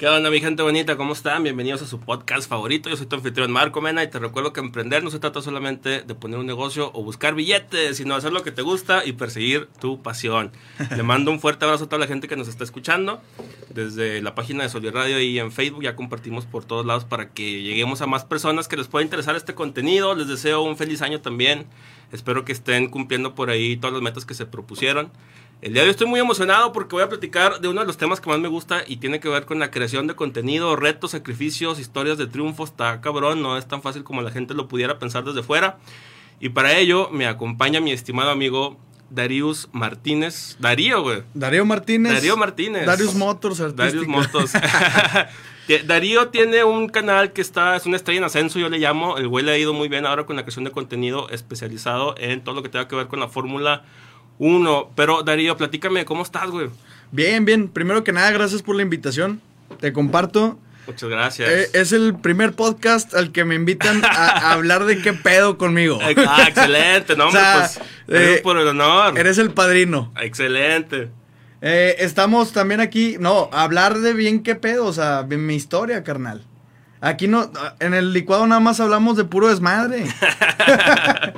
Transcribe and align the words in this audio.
¿Qué 0.00 0.08
onda, 0.08 0.30
mi 0.30 0.40
gente 0.40 0.62
bonita? 0.62 0.96
¿Cómo 0.96 1.12
están? 1.12 1.42
Bienvenidos 1.42 1.82
a 1.82 1.86
su 1.86 2.00
podcast 2.00 2.48
favorito. 2.48 2.88
Yo 2.88 2.96
soy 2.96 3.04
tu 3.04 3.16
anfitrión 3.16 3.52
Marco 3.52 3.82
Mena 3.82 4.02
y 4.02 4.08
te 4.08 4.18
recuerdo 4.18 4.54
que 4.54 4.60
emprender 4.60 5.04
no 5.04 5.10
se 5.10 5.18
trata 5.18 5.42
solamente 5.42 6.00
de 6.00 6.14
poner 6.14 6.38
un 6.38 6.46
negocio 6.46 6.90
o 6.94 7.04
buscar 7.04 7.34
billetes, 7.34 7.98
sino 7.98 8.14
hacer 8.14 8.32
lo 8.32 8.42
que 8.42 8.50
te 8.50 8.62
gusta 8.62 9.04
y 9.04 9.12
perseguir 9.12 9.68
tu 9.78 10.00
pasión. 10.00 10.52
Le 10.96 11.02
mando 11.02 11.30
un 11.30 11.38
fuerte 11.38 11.66
abrazo 11.66 11.84
a 11.84 11.88
toda 11.90 12.00
la 12.00 12.06
gente 12.06 12.28
que 12.28 12.36
nos 12.36 12.48
está 12.48 12.64
escuchando. 12.64 13.20
Desde 13.68 14.22
la 14.22 14.34
página 14.34 14.62
de 14.62 14.70
Solid 14.70 14.90
Radio 14.90 15.20
y 15.20 15.38
en 15.38 15.52
Facebook 15.52 15.82
ya 15.82 15.96
compartimos 15.96 16.46
por 16.46 16.64
todos 16.64 16.86
lados 16.86 17.04
para 17.04 17.28
que 17.34 17.60
lleguemos 17.60 18.00
a 18.00 18.06
más 18.06 18.24
personas 18.24 18.68
que 18.68 18.78
les 18.78 18.88
pueda 18.88 19.04
interesar 19.04 19.36
este 19.36 19.54
contenido. 19.54 20.14
Les 20.14 20.28
deseo 20.28 20.62
un 20.62 20.78
feliz 20.78 21.02
año 21.02 21.20
también. 21.20 21.66
Espero 22.10 22.46
que 22.46 22.52
estén 22.52 22.88
cumpliendo 22.88 23.34
por 23.34 23.50
ahí 23.50 23.76
todas 23.76 23.92
las 23.92 24.02
metas 24.02 24.24
que 24.24 24.32
se 24.32 24.46
propusieron. 24.46 25.12
El 25.62 25.74
día 25.74 25.82
de 25.82 25.88
hoy 25.88 25.90
estoy 25.90 26.06
muy 26.06 26.18
emocionado 26.18 26.72
porque 26.72 26.94
voy 26.94 27.02
a 27.02 27.10
platicar 27.10 27.60
de 27.60 27.68
uno 27.68 27.82
de 27.82 27.86
los 27.86 27.98
temas 27.98 28.18
que 28.18 28.30
más 28.30 28.38
me 28.38 28.48
gusta 28.48 28.82
y 28.86 28.96
tiene 28.96 29.20
que 29.20 29.28
ver 29.28 29.44
con 29.44 29.58
la 29.58 29.70
creación 29.70 30.06
de 30.06 30.14
contenido, 30.14 30.74
retos, 30.74 31.10
sacrificios, 31.10 31.78
historias 31.78 32.16
de 32.16 32.26
triunfo. 32.26 32.64
Está 32.64 33.02
cabrón, 33.02 33.42
no 33.42 33.58
es 33.58 33.68
tan 33.68 33.82
fácil 33.82 34.02
como 34.02 34.22
la 34.22 34.30
gente 34.30 34.54
lo 34.54 34.68
pudiera 34.68 34.98
pensar 34.98 35.22
desde 35.22 35.42
fuera. 35.42 35.76
Y 36.40 36.48
para 36.48 36.78
ello 36.78 37.10
me 37.10 37.26
acompaña 37.26 37.82
mi 37.82 37.92
estimado 37.92 38.30
amigo 38.30 38.78
Darius 39.10 39.68
Martínez. 39.72 40.56
Darío, 40.58 41.02
güey. 41.02 41.24
Darío 41.34 41.66
Martínez. 41.66 42.14
Darío 42.14 42.38
Martínez. 42.38 42.86
Darius 42.86 43.14
Motors, 43.14 43.76
Darius 43.76 44.06
Motors. 44.06 44.52
Darío 45.86 46.28
tiene 46.28 46.64
un 46.64 46.88
canal 46.88 47.34
que 47.34 47.42
está, 47.42 47.76
es 47.76 47.84
una 47.84 47.96
estrella 47.96 48.18
en 48.18 48.24
ascenso, 48.24 48.58
yo 48.58 48.70
le 48.70 48.78
llamo. 48.78 49.18
El 49.18 49.28
güey 49.28 49.44
le 49.44 49.52
ha 49.52 49.58
ido 49.58 49.74
muy 49.74 49.88
bien 49.88 50.06
ahora 50.06 50.24
con 50.24 50.36
la 50.36 50.42
creación 50.42 50.64
de 50.64 50.70
contenido 50.70 51.28
especializado 51.28 52.14
en 52.16 52.42
todo 52.42 52.54
lo 52.54 52.62
que 52.62 52.70
tenga 52.70 52.88
que 52.88 52.96
ver 52.96 53.08
con 53.08 53.20
la 53.20 53.28
Fórmula 53.28 53.84
uno. 54.40 54.90
Pero 54.96 55.22
Darío, 55.22 55.56
platícame, 55.56 56.04
¿cómo 56.04 56.24
estás, 56.24 56.50
güey? 56.50 56.70
Bien, 57.12 57.44
bien. 57.44 57.68
Primero 57.68 58.02
que 58.02 58.12
nada, 58.12 58.32
gracias 58.32 58.62
por 58.62 58.74
la 58.74 58.82
invitación. 58.82 59.40
Te 59.78 59.92
comparto. 59.92 60.58
Muchas 60.86 61.08
gracias. 61.08 61.48
Eh, 61.48 61.68
es 61.74 61.92
el 61.92 62.16
primer 62.16 62.54
podcast 62.54 63.14
al 63.14 63.30
que 63.30 63.44
me 63.44 63.54
invitan 63.54 64.02
a, 64.04 64.52
hablar 64.52 64.86
de 64.86 65.00
qué 65.00 65.12
pedo 65.12 65.56
conmigo. 65.56 66.00
Eh, 66.02 66.16
ah, 66.26 66.46
excelente, 66.48 67.14
no, 67.14 67.26
hombre, 67.28 67.42
pues. 67.58 67.80
Eh, 68.08 68.40
por 68.42 68.58
el 68.58 68.66
honor. 68.66 69.16
Eres 69.16 69.38
el 69.38 69.52
padrino. 69.52 70.12
Excelente. 70.20 71.10
estamos 71.60 72.52
también 72.52 72.80
aquí, 72.80 73.16
no, 73.20 73.50
hablar 73.52 73.98
de 73.98 74.14
bien 74.14 74.42
qué 74.42 74.56
pedo, 74.56 74.86
o 74.86 74.92
sea, 74.92 75.24
mi 75.28 75.54
historia, 75.54 76.02
carnal. 76.02 76.42
Aquí 77.02 77.28
no, 77.28 77.50
en 77.78 77.94
el 77.94 78.12
licuado 78.12 78.46
nada 78.46 78.60
más 78.60 78.80
hablamos 78.80 79.16
de 79.16 79.24
puro 79.24 79.48
desmadre. 79.48 80.04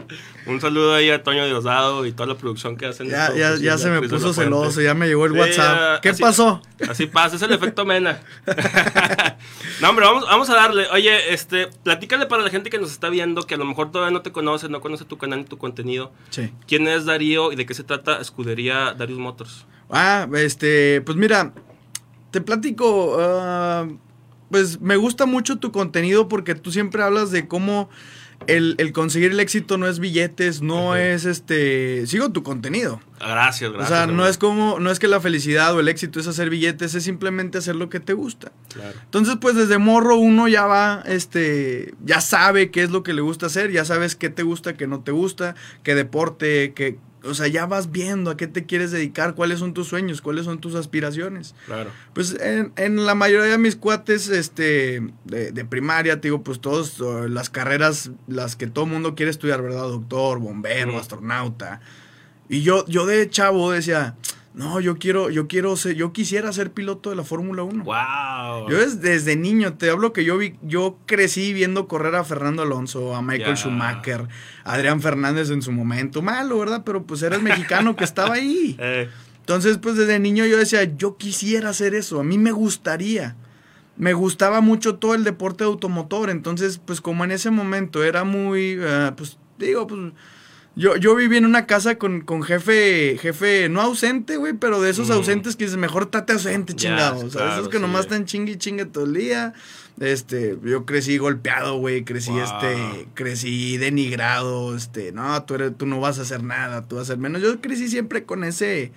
Un 0.47 0.61
saludo 0.61 0.95
ahí 0.95 1.11
a 1.11 1.23
Toño 1.23 1.45
Diosdado 1.47 2.05
y 2.05 2.13
toda 2.13 2.27
la 2.27 2.37
producción 2.37 2.77
que 2.77 2.87
hacen. 2.87 3.09
Ya, 3.09 3.33
ya, 3.35 3.57
ya 3.57 3.79
se 3.79 3.91
me 3.91 4.07
puso 4.09 4.33
celoso, 4.33 4.81
ya 4.81 4.95
me 4.95 5.07
llegó 5.07 5.27
el 5.27 5.33
WhatsApp. 5.33 6.01
¿Qué 6.01 6.13
pasó? 6.15 6.61
Así 6.89 7.07
pasa, 7.07 7.37
es 7.37 7.43
el 7.43 7.53
efecto 7.53 7.85
Mena. 7.85 8.21
no, 9.81 9.91
hombre, 9.91 10.05
vamos, 10.05 10.25
vamos 10.25 10.51
a 10.51 10.55
darle. 10.55 10.87
Oye, 10.93 11.33
este, 11.33 11.69
platícale 11.85 12.27
para 12.27 12.43
la 12.43 12.51
gente 12.51 12.71
que 12.71 12.79
nos 12.79 12.91
está 12.91 13.09
viendo, 13.09 13.45
que 13.45 13.55
a 13.55 13.59
lo 13.59 13.65
mejor 13.65 13.93
todavía 13.93 14.13
no 14.13 14.23
te 14.23 14.33
conoce, 14.33 14.69
no 14.69 14.81
conoce 14.81 15.05
tu 15.05 15.19
canal 15.19 15.41
y 15.41 15.45
tu 15.45 15.59
contenido. 15.59 16.13
Sí. 16.31 16.53
¿Quién 16.67 16.89
es 16.89 17.05
Darío 17.05 17.53
y 17.53 17.57
de 17.57 17.67
qué 17.67 17.75
se 17.75 17.85
trata 17.85 18.21
Escudería 18.21 18.95
Darius 18.95 19.19
Motors? 19.19 19.67
Ah, 19.91 20.27
este, 20.35 21.03
pues 21.03 21.17
mira, 21.17 21.53
te 22.31 22.41
platico. 22.41 23.17
Ah, 23.21 23.87
pues 24.51 24.81
me 24.81 24.97
gusta 24.97 25.25
mucho 25.25 25.59
tu 25.59 25.73
contenido 25.73 26.29
porque 26.29 26.55
tú 26.55 26.71
siempre 26.71 27.03
hablas 27.03 27.31
de 27.31 27.49
cómo 27.49 27.89
el, 28.47 28.93
conseguir 28.93 29.33
el 29.33 29.41
éxito 29.41 29.79
no 29.79 29.87
es 29.87 29.99
billetes, 29.99 30.63
no 30.63 30.97
es 30.97 31.25
este. 31.25 32.07
Sigo 32.07 32.31
tu 32.31 32.43
contenido. 32.43 33.01
Gracias, 33.19 33.73
gracias. 33.73 33.91
O 33.91 33.95
sea, 33.95 34.07
no 34.07 34.27
es 34.27 34.39
como, 34.39 34.81
no 34.81 34.91
es 34.91 34.99
que 34.99 35.09
la 35.09 35.21
felicidad 35.21 35.75
o 35.75 35.81
el 35.81 35.89
éxito 35.89 36.19
es 36.19 36.27
hacer 36.27 36.51
billetes, 36.51 36.95
es 36.95 37.05
simplemente 37.05 37.59
hacer 37.59 37.77
lo 37.77 37.89
que 37.89 38.01
te 38.01 38.13
gusta. 38.13 38.53
Claro. 38.73 38.99
Entonces, 39.05 39.37
pues 39.41 39.55
desde 39.55 39.79
morro 39.79 40.17
uno 40.17 40.49
ya 40.49 40.67
va, 40.67 41.03
este, 41.07 41.95
ya 42.05 42.21
sabe 42.21 42.71
qué 42.71 42.83
es 42.83 42.91
lo 42.91 43.03
que 43.03 43.13
le 43.13 43.23
gusta 43.23 43.47
hacer, 43.47 43.71
ya 43.71 43.85
sabes 43.85 44.17
qué 44.17 44.29
te 44.29 44.43
gusta, 44.43 44.75
qué 44.75 44.87
no 44.87 45.01
te 45.01 45.13
gusta, 45.13 45.55
qué 45.83 45.95
deporte, 45.95 46.73
qué, 46.75 46.99
o 47.25 47.35
sea, 47.35 47.47
ya 47.49 47.67
vas 47.67 47.91
viendo 47.91 48.31
a 48.31 48.37
qué 48.37 48.47
te 48.47 48.67
quieres 48.67 48.91
dedicar, 48.91 49.35
cuáles 49.35 49.61
son 49.61 49.75
tus 49.75 49.89
sueños, 49.89 50.21
cuáles 50.21 50.45
son 50.45 50.61
tus 50.61 50.75
aspiraciones. 50.75 51.55
Claro. 51.67 51.91
Pues 52.15 52.37
en, 52.41 53.07
la 53.07 53.15
mayoría 53.15 53.53
de 53.53 53.59
mis 53.59 53.77
cuates 53.77 54.29
este, 54.29 55.03
de, 55.25 55.65
primaria, 55.65 56.21
te 56.21 56.29
digo, 56.29 56.43
pues 56.43 56.61
todas 56.61 56.99
las 57.31 57.51
carreras, 57.51 58.11
las 58.27 58.57
que 58.57 58.67
todo 58.67 58.87
mundo 58.87 59.15
quiere 59.15 59.31
estudiar, 59.31 59.63
¿verdad? 59.63 59.83
Doctor, 59.83 60.39
bombero, 60.39 60.99
astronauta. 60.99 61.81
Y 62.49 62.63
yo, 62.63 62.85
yo 62.87 63.07
de 63.07 63.31
chavo 63.31 63.71
decía, 63.71 64.17
no, 64.55 64.81
yo 64.81 64.99
quiero, 64.99 65.31
yo 65.31 65.49
quiero 65.49 65.75
ser, 65.77 65.95
yo 65.95 66.13
quisiera 66.13 66.53
ser 66.53 66.73
piloto 66.73 67.09
de 67.09 67.17
la 67.17 67.25
Fórmula 67.25 67.63
1. 67.63 67.85
Wow. 67.85 68.69
Yo 68.69 68.79
desde 68.97 69.35
niño, 69.35 69.75
te 69.75 69.89
hablo 69.89 70.13
que 70.13 70.25
yo 70.25 70.37
vi, 70.37 70.57
yo 70.61 70.99
crecí 71.07 71.55
viendo 71.55 71.89
correr 71.89 72.15
a 72.17 72.25
Fernando 72.25 72.63
Alonso, 72.63 73.17
a 73.17 73.23
Michael 73.23 73.57
Schumacher, 73.57 74.29
a 74.65 74.75
Adrián 74.75 75.01
Fernández 75.01 75.49
en 75.51 75.63
su 75.63 75.73
momento. 75.73 76.21
Malo, 76.21 76.59
¿verdad? 76.59 76.83
Pero 76.85 77.05
pues 77.05 77.23
era 77.23 77.37
el 77.37 77.43
mexicano 77.43 77.97
que 77.97 78.05
estaba 78.05 78.35
ahí. 78.35 78.77
Eh. 78.85 79.09
Entonces, 79.39 79.79
pues 79.79 79.97
desde 79.97 80.19
niño 80.19 80.45
yo 80.47 80.57
decía, 80.57 80.85
yo 80.85 81.17
quisiera 81.17 81.71
hacer 81.71 81.95
eso, 81.95 82.21
a 82.21 82.25
mí 82.25 82.39
me 82.39 82.53
gustaría. 82.53 83.37
Me 83.97 84.13
gustaba 84.13 84.61
mucho 84.61 84.97
todo 84.97 85.15
el 85.15 85.25
deporte 85.25 85.65
automotor, 85.65 86.31
entonces, 86.31 86.81
pues 86.85 87.01
como 87.01 87.25
en 87.25 87.33
ese 87.33 87.51
momento 87.51 88.03
era 88.05 88.25
muy, 88.25 88.77
eh, 88.81 89.13
pues 89.17 89.39
digo, 89.59 89.87
pues 89.87 90.13
yo, 90.75 90.97
yo 90.97 91.15
viví 91.15 91.37
en 91.37 91.45
una 91.45 91.67
casa 91.67 91.99
con, 91.99 92.25
jefe, 92.43 93.19
jefe, 93.21 93.69
no 93.69 93.83
ausente, 93.83 94.37
güey, 94.39 94.55
pero 94.55 94.81
de 94.81 94.91
esos 94.91 95.09
mm. 95.09 95.13
ausentes 95.13 95.57
que 95.57 95.65
dices, 95.65 95.79
mejor 95.79 96.07
tate 96.07 96.33
ausente, 96.33 96.75
chingado. 96.75 97.27
o 97.27 97.31
sea, 97.31 97.55
esos 97.55 97.69
que 97.69 97.79
nomás 97.79 98.03
están 98.03 98.25
chingue 98.25 98.53
y 98.53 98.57
chingue 98.57 98.87
todo 98.87 99.05
el 99.05 99.15
día. 99.15 99.53
Este, 100.01 100.59
yo 100.65 100.87
crecí 100.87 101.19
golpeado, 101.19 101.77
güey, 101.77 102.05
crecí, 102.05 102.33
este, 102.39 103.07
crecí 103.13 103.77
denigrado, 103.77 104.75
este, 104.75 105.13
no, 105.13 105.43
tú, 105.45 105.55
eres, 105.55 105.77
tú 105.77 105.85
no 105.85 106.01
vas 106.01 106.19
a 106.19 106.23
hacer 106.23 106.43
nada, 106.43 106.89
tú 106.89 106.97
vas 106.97 107.03
a 107.03 107.13
hacer 107.13 107.19
menos. 107.19 107.43
Yo 107.43 107.61
crecí 107.61 107.89
siempre 107.89 108.25
con 108.25 108.43
ese, 108.43 108.93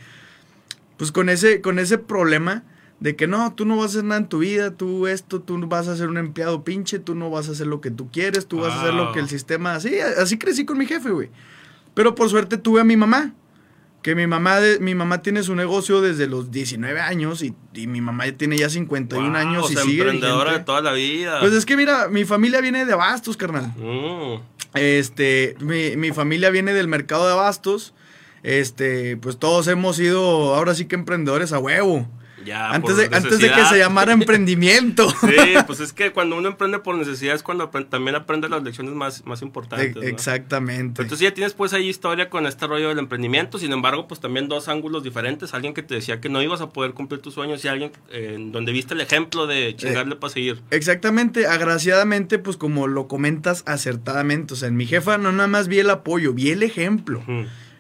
pues 0.97 1.11
con 1.11 1.27
ese, 1.27 1.59
con 1.59 1.79
ese 1.79 1.97
problema 1.97 2.63
de 3.01 3.17
que 3.17 3.27
no, 3.27 3.53
tú 3.53 3.65
no 3.65 3.75
vas 3.75 3.87
a 3.87 3.89
hacer 3.89 4.03
nada 4.05 4.21
en 4.21 4.29
tu 4.29 4.39
vida, 4.39 4.71
tú 4.71 5.07
esto, 5.07 5.41
tú 5.41 5.59
vas 5.67 5.89
a 5.89 5.97
ser 5.97 6.07
un 6.07 6.17
empleado 6.17 6.63
pinche, 6.63 6.99
tú 6.99 7.13
no 7.13 7.29
vas 7.29 7.49
a 7.49 7.51
hacer 7.51 7.67
lo 7.67 7.81
que 7.81 7.91
tú 7.91 8.09
quieres, 8.09 8.47
tú 8.47 8.61
vas 8.61 8.73
a 8.73 8.81
hacer 8.81 8.93
lo 8.93 9.11
que 9.11 9.19
el 9.19 9.27
sistema, 9.27 9.75
así, 9.75 9.99
así 9.99 10.37
crecí 10.37 10.63
con 10.63 10.77
mi 10.77 10.85
jefe, 10.85 11.09
güey. 11.09 11.29
Pero 11.95 12.13
por 12.13 12.29
suerte 12.29 12.57
tuve 12.57 12.81
a 12.81 12.83
mi 12.83 12.95
mamá. 12.95 13.33
Que 14.03 14.13
mi 14.13 14.28
mamá, 14.28 14.59
mi 14.81 14.94
mamá 14.94 15.23
tiene 15.23 15.41
su 15.41 15.56
negocio 15.56 16.00
desde 16.00 16.28
los 16.28 16.51
19 16.51 17.00
años 17.00 17.41
y, 17.41 17.56
mi 17.88 18.01
mamá 18.01 18.31
tiene 18.33 18.56
ya 18.56 18.69
51 18.69 19.35
años 19.35 19.72
y 19.72 19.75
sigue. 19.75 20.03
emprendedora 20.03 20.59
de 20.59 20.59
toda 20.59 20.81
la 20.81 20.94
vida. 20.94 21.39
Pues 21.39 21.53
es 21.53 21.66
que 21.66 21.75
mira, 21.75 22.07
mi 22.07 22.23
familia 22.23 22.61
viene 22.61 22.85
de 22.85 22.94
Abastos, 22.94 23.35
carnal. 23.35 23.73
Mm. 23.75 24.41
Este, 24.75 25.55
mi, 25.59 25.97
mi 25.97 26.11
familia 26.11 26.51
viene 26.51 26.75
del 26.75 26.88
mercado 26.88 27.25
de 27.25 27.31
Abastos. 27.31 27.95
Este, 28.44 29.17
pues 29.17 29.39
todos 29.39 29.67
hemos 29.67 29.95
sido 29.95 30.53
ahora 30.53 30.75
sí 30.75 30.85
que 30.85 30.94
emprendedores 30.94 31.51
a 31.51 31.57
huevo 31.57 32.07
antes, 32.51 32.97
de, 32.97 33.06
antes 33.06 33.39
de 33.39 33.51
que 33.51 33.66
se 33.66 33.78
llamara 33.78 34.13
emprendimiento. 34.13 35.09
Sí, 35.09 35.56
pues 35.66 35.79
es 35.79 35.94
que 35.94 36.11
cuando 36.11 36.38
uno 36.38 36.47
emprende 36.47 36.79
por 36.79 36.95
necesidad 36.95 37.35
es 37.35 37.44
cuando 37.44 37.69
también 37.69 38.16
aprende 38.16 38.50
las 38.50 38.63
lecciones 38.63 38.94
más, 38.94 39.25
más 39.25 39.41
importantes. 39.41 40.03
Exactamente. 40.03 41.01
Entonces 41.01 41.19
ya 41.19 41.34
tienes 41.34 41.53
pues 41.53 41.73
ahí 41.73 41.88
historia 41.88 42.29
con 42.29 42.45
este 42.45 42.67
rollo 42.67 42.89
del 42.89 43.00
emprendimiento, 43.00 43.57
sin 43.57 43.72
embargo 43.72 44.07
pues 44.07 44.19
también 44.19 44.47
dos 44.47 44.67
ángulos 44.67 45.03
diferentes, 45.03 45.53
alguien 45.53 45.73
que 45.73 45.84
te 45.84 45.95
decía 45.95 46.22
que 46.22 46.29
no 46.29 46.41
ibas 46.41 46.61
a 46.61 46.69
poder 46.69 46.94
cumplir 46.94 47.22
tus 47.22 47.34
sueños 47.34 47.63
y 47.66 47.67
alguien 47.67 47.91
en 48.09 48.51
donde 48.51 48.72
viste 48.72 48.94
el 48.94 49.01
ejemplo 49.01 49.47
de 49.47 49.75
chingarle 49.75 50.16
para 50.16 50.34
seguir. 50.34 50.61
Exactamente, 50.72 51.47
agraciadamente 51.47 52.39
pues 52.39 52.57
como 52.57 52.88
lo 52.88 53.07
comentas 53.07 53.63
acertadamente, 53.66 54.53
o 54.53 54.57
sea, 54.57 54.67
en 54.67 54.78
mi 54.78 54.85
jefa 54.85 55.17
no 55.17 55.31
nada 55.31 55.47
más 55.47 55.67
vi 55.67 55.79
el 55.79 55.89
apoyo, 55.89 56.34
vi 56.34 56.51
el 56.51 56.63
ejemplo. 56.63 57.23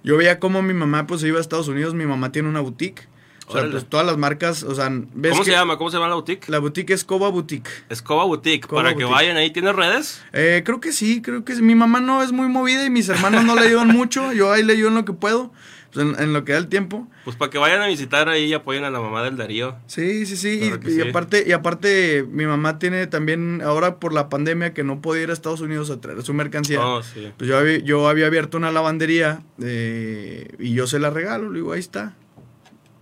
Yo 0.03 0.17
veía 0.17 0.39
cómo 0.39 0.61
mi 0.61 0.73
mamá 0.73 1.07
pues 1.07 1.23
iba 1.23 1.39
a 1.39 1.41
Estados 1.41 1.67
Unidos, 1.67 1.95
mi 1.95 2.05
mamá 2.05 2.31
tiene 2.31 2.47
una 2.47 2.59
boutique 2.59 3.07
o 3.47 3.53
sea, 3.53 3.69
pues 3.69 3.85
todas 3.85 4.05
las 4.05 4.17
marcas, 4.17 4.63
o 4.63 4.73
sea, 4.73 4.89
¿ves 4.89 5.33
¿Cómo 5.33 5.43
se 5.43 5.51
llama? 5.51 5.77
¿Cómo 5.77 5.91
se 5.91 5.97
llama 5.97 6.09
la 6.09 6.15
boutique? 6.15 6.49
La 6.49 6.59
boutique 6.59 6.91
es 6.91 7.03
Coba 7.03 7.29
Boutique. 7.29 7.69
Escoba 7.89 8.23
Boutique, 8.25 8.67
para 8.67 8.95
que 8.95 9.05
vayan 9.05 9.37
ahí. 9.37 9.51
¿Tienes 9.51 9.75
redes? 9.75 10.23
Eh, 10.33 10.63
creo 10.65 10.79
que 10.79 10.91
sí, 10.91 11.21
creo 11.21 11.45
que 11.45 11.55
sí. 11.55 11.61
Mi 11.61 11.75
mamá 11.75 11.99
no 11.99 12.23
es 12.23 12.31
muy 12.31 12.47
movida 12.47 12.85
y 12.85 12.89
mis 12.89 13.07
hermanos 13.07 13.43
no 13.45 13.55
le 13.55 13.67
ayudan 13.67 13.89
mucho. 13.89 14.33
Yo 14.33 14.51
ahí 14.51 14.63
le 14.63 14.73
ayudo 14.73 14.89
en 14.89 14.95
lo 14.95 15.05
que 15.05 15.13
puedo, 15.13 15.51
pues 15.93 16.07
en, 16.19 16.33
lo 16.33 16.43
que 16.43 16.53
da 16.53 16.57
el 16.57 16.69
tiempo. 16.69 17.07
Pues 17.23 17.35
para 17.35 17.51
que 17.51 17.59
vayan 17.59 17.83
a 17.83 17.87
visitar 17.87 18.29
ahí 18.29 18.45
y 18.45 18.53
apoyen 18.53 18.83
a 18.83 18.89
la 18.89 18.99
mamá 18.99 19.23
del 19.23 19.37
Darío. 19.37 19.75
Sí, 19.85 20.25
sí, 20.25 20.37
sí. 20.37 20.71
y, 20.87 21.01
aparte, 21.07 21.43
y 21.45 21.51
aparte, 21.51 22.25
mi 22.27 22.47
mamá 22.47 22.79
tiene 22.79 23.05
también, 23.05 23.61
ahora 23.63 23.99
por 23.99 24.11
la 24.11 24.27
pandemia, 24.27 24.73
que 24.73 24.83
no 24.83 25.01
podía 25.01 25.23
ir 25.23 25.29
a 25.29 25.33
Estados 25.33 25.61
Unidos 25.61 25.91
a 25.91 26.01
traer 26.01 26.23
su 26.23 26.33
mercancía. 26.33 26.83
Oh, 26.83 27.03
sí. 27.03 27.31
Pues 27.37 27.47
yo 27.47 27.59
había, 27.59 27.77
yo 27.77 28.09
había 28.09 28.25
abierto 28.25 28.57
una 28.57 28.71
lavandería 28.71 29.43
eh, 29.61 30.47
y 30.57 30.73
yo 30.73 30.87
se 30.87 30.97
la 30.97 31.11
regalo. 31.11 31.51
Le 31.51 31.59
digo, 31.59 31.73
ahí 31.73 31.79
está 31.79 32.15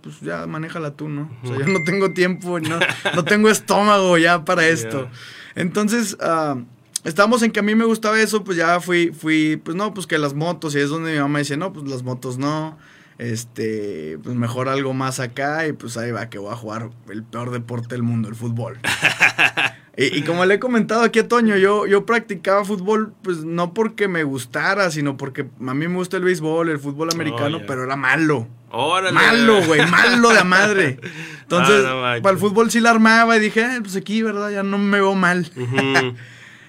pues 0.04 0.20
ya 0.20 0.46
manéjala 0.46 0.90
tú, 0.90 1.08
¿no? 1.08 1.30
O 1.42 1.48
sea, 1.48 1.58
yo 1.58 1.66
no 1.66 1.82
tengo 1.82 2.12
tiempo, 2.12 2.60
no, 2.60 2.78
no 3.16 3.24
tengo 3.24 3.48
estómago 3.48 4.18
ya 4.18 4.44
para 4.44 4.68
esto. 4.68 5.08
Entonces, 5.54 6.16
uh, 6.20 6.62
estamos 7.04 7.42
en 7.42 7.50
que 7.50 7.60
a 7.60 7.62
mí 7.62 7.74
me 7.74 7.86
gustaba 7.86 8.20
eso, 8.20 8.44
pues 8.44 8.58
ya 8.58 8.80
fui, 8.80 9.12
fui, 9.12 9.56
pues 9.56 9.74
no, 9.74 9.94
pues 9.94 10.06
que 10.06 10.18
las 10.18 10.34
motos, 10.34 10.74
y 10.74 10.80
es 10.80 10.90
donde 10.90 11.14
mi 11.14 11.18
mamá 11.18 11.38
dice, 11.38 11.56
no, 11.56 11.72
pues 11.72 11.88
las 11.88 12.02
motos 12.02 12.36
no. 12.36 12.76
este, 13.18 14.18
pues 14.22 14.34
mejor 14.36 14.68
algo 14.68 14.92
más 14.92 15.20
acá 15.20 15.66
y 15.66 15.72
pues 15.72 15.96
ahí 15.96 16.10
va 16.10 16.28
que 16.28 16.38
voy 16.38 16.52
a 16.52 16.56
jugar 16.56 16.90
el 17.08 17.22
peor 17.22 17.50
deporte 17.50 17.94
del 17.94 18.02
mundo, 18.02 18.28
el 18.28 18.34
fútbol. 18.34 18.78
y, 19.96 20.18
y, 20.18 20.22
como 20.22 20.44
le 20.44 20.54
he 20.54 20.58
comentado 20.58 21.02
aquí 21.02 21.20
a 21.20 21.28
Toño, 21.28 21.56
yo, 21.56 21.86
yo 21.86 22.04
practicaba 22.04 22.64
fútbol 22.64 23.12
pues 23.22 23.44
no 23.44 23.74
porque 23.74 24.08
me 24.08 24.24
gustara, 24.24 24.90
sino 24.90 25.16
porque 25.16 25.42
a 25.42 25.74
mí 25.74 25.86
me 25.88 25.94
gusta 25.94 26.16
el 26.16 26.24
béisbol, 26.24 26.68
el 26.68 26.78
fútbol 26.78 27.10
americano, 27.12 27.56
oh, 27.56 27.60
yeah. 27.60 27.66
pero 27.66 27.84
era 27.84 27.96
malo. 27.96 28.48
Órale. 28.70 29.12
Malo, 29.12 29.62
güey, 29.64 29.86
malo 29.86 30.30
de 30.30 30.42
madre. 30.42 30.98
Entonces, 31.42 31.84
ah, 31.86 32.14
no, 32.16 32.22
para 32.22 32.32
el 32.32 32.38
fútbol 32.38 32.72
sí 32.72 32.80
la 32.80 32.90
armaba 32.90 33.36
y 33.36 33.40
dije, 33.40 33.60
eh, 33.60 33.78
pues 33.80 33.94
aquí, 33.94 34.22
¿verdad? 34.22 34.50
Ya 34.50 34.64
no 34.64 34.78
me 34.78 34.98
veo 34.98 35.14
mal. 35.14 35.48
Uh 35.54 35.60
-huh. 35.60 36.16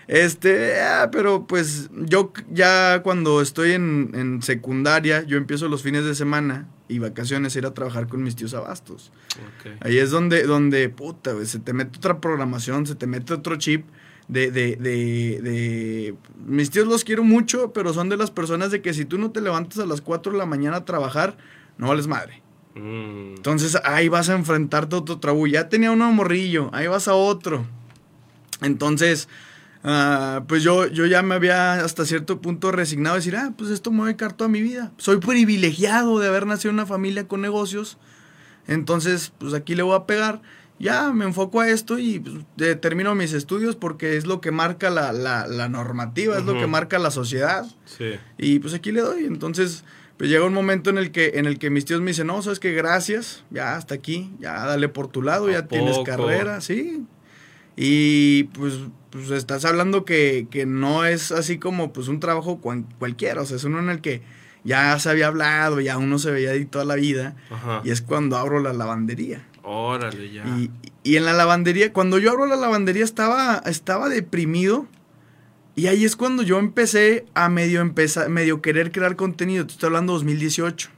Este, 0.08 0.80
ah, 0.82 1.10
pero 1.12 1.48
pues 1.48 1.90
yo 1.92 2.32
ya 2.52 3.02
cuando 3.02 3.42
estoy 3.42 3.72
en, 3.72 4.12
en, 4.14 4.44
secundaria, 4.44 5.24
yo 5.24 5.38
empiezo 5.38 5.68
los 5.68 5.82
fines 5.82 6.06
de 6.06 6.14
semana 6.14 6.68
y 6.88 7.00
vacaciones 7.00 7.56
ir 7.56 7.66
a 7.66 7.74
trabajar 7.74 8.08
con 8.08 8.24
mis 8.24 8.36
tíos 8.36 8.54
abastos. 8.54 9.12
Okay. 9.60 9.78
Ahí 9.82 9.98
es 9.98 10.12
donde, 10.12 10.44
donde 10.44 10.90
puta, 10.90 11.36
wey, 11.36 11.46
se 11.46 11.60
te 11.60 11.74
mete 11.74 11.98
otra 11.98 12.22
programación, 12.22 12.86
se 12.86 12.96
te 12.96 13.08
mete 13.08 13.34
otro 13.34 13.56
chip. 13.58 13.86
De, 14.28 14.50
de, 14.50 14.76
de, 14.78 15.40
de, 15.44 16.16
Mis 16.48 16.72
tíos 16.72 16.88
los 16.88 17.04
quiero 17.04 17.24
mucho, 17.24 17.74
pero 17.74 17.94
son 17.94 18.10
de 18.10 18.18
las 18.18 18.32
personas 18.32 18.72
de 18.72 18.82
que 18.82 18.92
si 18.96 19.06
tú 19.06 19.20
no 19.20 19.30
te 19.30 19.40
levantas 19.40 19.78
a 19.78 19.86
las 19.86 20.02
4 20.02 20.32
de 20.32 20.38
la 20.40 20.48
mañana 20.48 20.78
a 20.78 20.86
trabajar, 20.86 21.38
no 21.78 21.90
vales 21.90 22.08
madre. 22.08 22.42
Mm. 22.74 23.36
Entonces 23.36 23.78
ahí 23.84 24.10
vas 24.10 24.30
a 24.30 24.36
enfrentarte 24.36 24.96
a 24.96 25.00
otro 25.00 25.20
trabajo. 25.20 25.46
Ya 25.46 25.70
tenía 25.70 25.92
uno 25.92 26.12
morrillo, 26.12 26.70
ahí 26.74 26.88
vas 26.88 27.08
a 27.08 27.14
otro. 27.14 27.66
Entonces, 28.62 29.28
Uh, 29.88 30.44
pues 30.48 30.64
yo, 30.64 30.88
yo 30.88 31.06
ya 31.06 31.22
me 31.22 31.36
había 31.36 31.74
hasta 31.74 32.06
cierto 32.06 32.42
punto 32.42 32.72
resignado 32.72 33.14
a 33.14 33.18
decir, 33.20 33.36
ah, 33.36 33.54
pues 33.56 33.70
esto 33.70 33.92
me 33.92 33.98
voy 33.98 34.06
a 34.06 34.08
dedicar 34.08 34.34
toda 34.34 34.48
mi 34.48 34.64
vida. 34.64 34.92
Soy 34.98 35.18
privilegiado 35.18 36.18
de 36.18 36.28
haber 36.28 36.48
nacido 36.48 36.72
en 36.72 36.78
una 36.78 36.88
familia 36.88 37.28
con 37.28 37.42
negocios. 37.42 38.00
Entonces, 38.68 39.32
pues 39.38 39.54
aquí 39.54 39.76
le 39.76 39.84
voy 39.84 39.96
a 39.96 40.08
pegar. 40.08 40.42
Ya 40.80 41.12
me 41.14 41.24
enfoco 41.26 41.62
a 41.62 41.70
esto 41.70 42.00
y 42.00 42.20
pues, 42.20 42.80
termino 42.82 43.14
mis 43.14 43.32
estudios 43.34 43.76
porque 43.76 44.18
es 44.18 44.26
lo 44.26 44.42
que 44.42 44.50
marca 44.50 44.90
la, 44.90 45.14
la, 45.14 45.46
la 45.46 45.70
normativa, 45.70 46.34
uh 46.34 46.38
-huh. 46.38 46.40
es 46.40 46.46
lo 46.48 46.60
que 46.60 46.66
marca 46.66 46.98
la 46.98 47.12
sociedad. 47.12 47.68
Sí. 47.86 48.16
Y 48.40 48.58
pues 48.58 48.74
aquí 48.74 48.92
le 48.92 49.02
doy. 49.02 49.26
Entonces, 49.26 49.84
pues 50.18 50.32
llega 50.32 50.46
un 50.46 50.54
momento 50.54 50.90
en 50.90 50.98
el 50.98 51.12
que, 51.12 51.34
en 51.36 51.46
el 51.46 51.60
que 51.60 51.70
mis 51.70 51.86
tíos 51.86 52.02
me 52.02 52.08
dicen, 52.08 52.26
no, 52.26 52.42
sabes 52.42 52.60
que 52.60 52.74
gracias, 52.74 53.44
ya 53.52 53.76
hasta 53.76 53.94
aquí, 53.94 54.34
ya 54.40 54.66
dale 54.66 54.90
por 54.90 55.10
tu 55.10 55.22
lado, 55.22 55.48
ya 55.48 55.62
poco? 55.62 55.76
tienes 55.76 56.00
carrera, 56.00 56.60
sí. 56.60 57.06
Y 57.76 58.46
pues 58.46 58.80
pues 59.16 59.30
estás 59.32 59.64
hablando 59.64 60.04
que, 60.04 60.48
que, 60.52 60.66
no 60.66 61.06
es 61.06 61.32
así 61.32 61.58
como 61.58 61.94
pues 61.94 62.10
un 62.10 62.20
trabajo 62.20 62.60
cual, 62.60 62.86
cualquiera, 63.00 63.42
o 63.42 63.46
sea, 63.46 63.56
es 63.56 63.64
uno 63.64 63.80
en 63.80 63.90
el 63.90 64.02
que 64.02 64.22
ya 64.66 65.00
se 65.00 65.10
había 65.10 65.28
hablado, 65.28 65.80
ya 65.80 65.98
uno 65.98 66.20
se 66.20 66.32
veía 66.32 66.52
ahí 66.52 66.66
toda 66.66 66.84
la 66.84 66.96
vida, 66.96 67.34
Ajá. 67.50 67.82
y 67.86 67.92
es 67.92 68.02
cuando 68.02 68.36
abro 68.36 68.60
la 68.60 68.74
lavandería. 68.74 69.48
Órale, 69.64 70.34
ya. 70.34 70.44
Y, 70.46 70.70
y, 71.04 71.16
en 71.16 71.24
la 71.24 71.32
lavandería, 71.32 71.94
cuando 71.94 72.20
yo 72.20 72.30
abro 72.32 72.46
la 72.46 72.58
lavandería 72.58 73.06
estaba, 73.06 73.64
estaba 73.66 74.10
deprimido, 74.10 74.86
y 75.76 75.88
ahí 75.88 76.04
es 76.04 76.18
cuando 76.18 76.44
yo 76.44 76.60
empecé 76.60 77.26
a 77.36 77.48
medio, 77.48 77.80
empezar, 77.80 78.28
medio 78.28 78.62
querer 78.62 78.92
crear 78.92 79.16
contenido, 79.16 79.66
te 79.66 79.74
estoy 79.74 79.88
hablando 79.88 80.12
2018. 80.12 80.90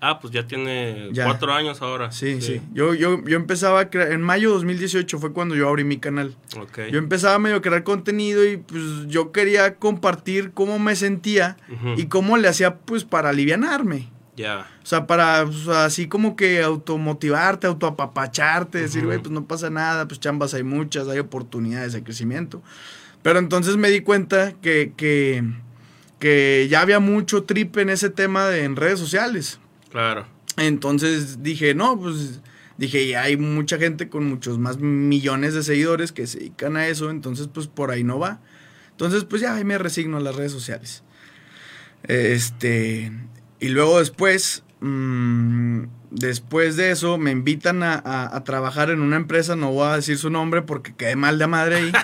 Ah, 0.00 0.20
pues 0.20 0.32
ya 0.32 0.46
tiene 0.46 1.08
ya. 1.12 1.24
cuatro 1.24 1.52
años 1.52 1.82
ahora. 1.82 2.12
Sí, 2.12 2.40
sí. 2.40 2.54
sí. 2.54 2.60
Yo, 2.72 2.94
yo, 2.94 3.22
yo 3.24 3.36
empezaba 3.36 3.80
a 3.80 3.90
crear, 3.90 4.12
en 4.12 4.20
mayo 4.22 4.50
de 4.50 4.54
2018 4.54 5.18
fue 5.18 5.32
cuando 5.32 5.56
yo 5.56 5.68
abrí 5.68 5.84
mi 5.84 5.98
canal. 5.98 6.36
Okay. 6.56 6.90
Yo 6.92 6.98
empezaba 6.98 7.34
a 7.34 7.38
medio 7.38 7.60
crear 7.60 7.82
contenido 7.82 8.46
y 8.46 8.58
pues 8.58 8.82
yo 9.08 9.32
quería 9.32 9.74
compartir 9.76 10.52
cómo 10.52 10.78
me 10.78 10.94
sentía 10.94 11.56
uh 11.68 11.72
-huh. 11.72 11.98
y 11.98 12.06
cómo 12.06 12.36
le 12.36 12.48
hacía 12.48 12.76
pues 12.76 13.04
para 13.04 13.30
alivianarme. 13.30 14.08
Ya. 14.36 14.44
Yeah. 14.44 14.66
O 14.82 14.86
sea, 14.86 15.06
para 15.06 15.48
así 15.84 16.06
como 16.06 16.36
que 16.36 16.62
automotivarte, 16.62 17.66
autoapapacharte, 17.66 18.78
uh 18.78 18.80
-huh. 18.80 18.84
decir, 18.84 19.04
güey, 19.04 19.18
pues 19.18 19.30
no 19.32 19.46
pasa 19.46 19.68
nada, 19.68 20.06
pues 20.06 20.20
chambas 20.20 20.54
hay 20.54 20.62
muchas, 20.62 21.08
hay 21.08 21.18
oportunidades 21.18 21.92
de 21.92 22.04
crecimiento. 22.04 22.62
Pero 23.22 23.40
entonces 23.40 23.76
me 23.76 23.90
di 23.90 24.00
cuenta 24.00 24.52
que, 24.62 24.92
que, 24.96 25.42
que 26.20 26.68
ya 26.70 26.82
había 26.82 27.00
mucho 27.00 27.42
trip 27.42 27.76
en 27.78 27.90
ese 27.90 28.10
tema 28.10 28.46
de, 28.46 28.62
en 28.62 28.76
redes 28.76 29.00
sociales. 29.00 29.58
Claro. 29.90 30.26
Entonces 30.56 31.42
dije, 31.42 31.74
no, 31.74 31.98
pues 31.98 32.40
dije, 32.76 33.06
ya 33.08 33.22
hay 33.22 33.36
mucha 33.36 33.78
gente 33.78 34.08
con 34.08 34.24
muchos 34.24 34.58
más 34.58 34.78
millones 34.78 35.54
de 35.54 35.62
seguidores 35.62 36.12
que 36.12 36.26
se 36.26 36.38
dedican 36.38 36.76
a 36.76 36.88
eso, 36.88 37.10
entonces 37.10 37.48
pues 37.52 37.66
por 37.66 37.90
ahí 37.90 38.04
no 38.04 38.18
va. 38.18 38.40
Entonces 38.90 39.24
pues 39.24 39.42
ya 39.42 39.54
ahí 39.54 39.64
me 39.64 39.78
resigno 39.78 40.16
a 40.16 40.20
las 40.20 40.36
redes 40.36 40.52
sociales. 40.52 41.02
Este, 42.04 43.12
y 43.60 43.68
luego 43.68 43.98
después, 43.98 44.62
mmm, 44.80 45.84
después 46.10 46.76
de 46.76 46.90
eso 46.90 47.18
me 47.18 47.30
invitan 47.30 47.82
a, 47.82 47.94
a, 47.94 48.36
a, 48.36 48.44
trabajar 48.44 48.90
en 48.90 49.00
una 49.00 49.16
empresa, 49.16 49.56
no 49.56 49.72
voy 49.72 49.88
a 49.88 49.96
decir 49.96 50.18
su 50.18 50.30
nombre 50.30 50.62
porque 50.62 50.94
quedé 50.94 51.16
mal 51.16 51.38
de 51.38 51.46
madre 51.46 51.76
ahí. 51.76 51.92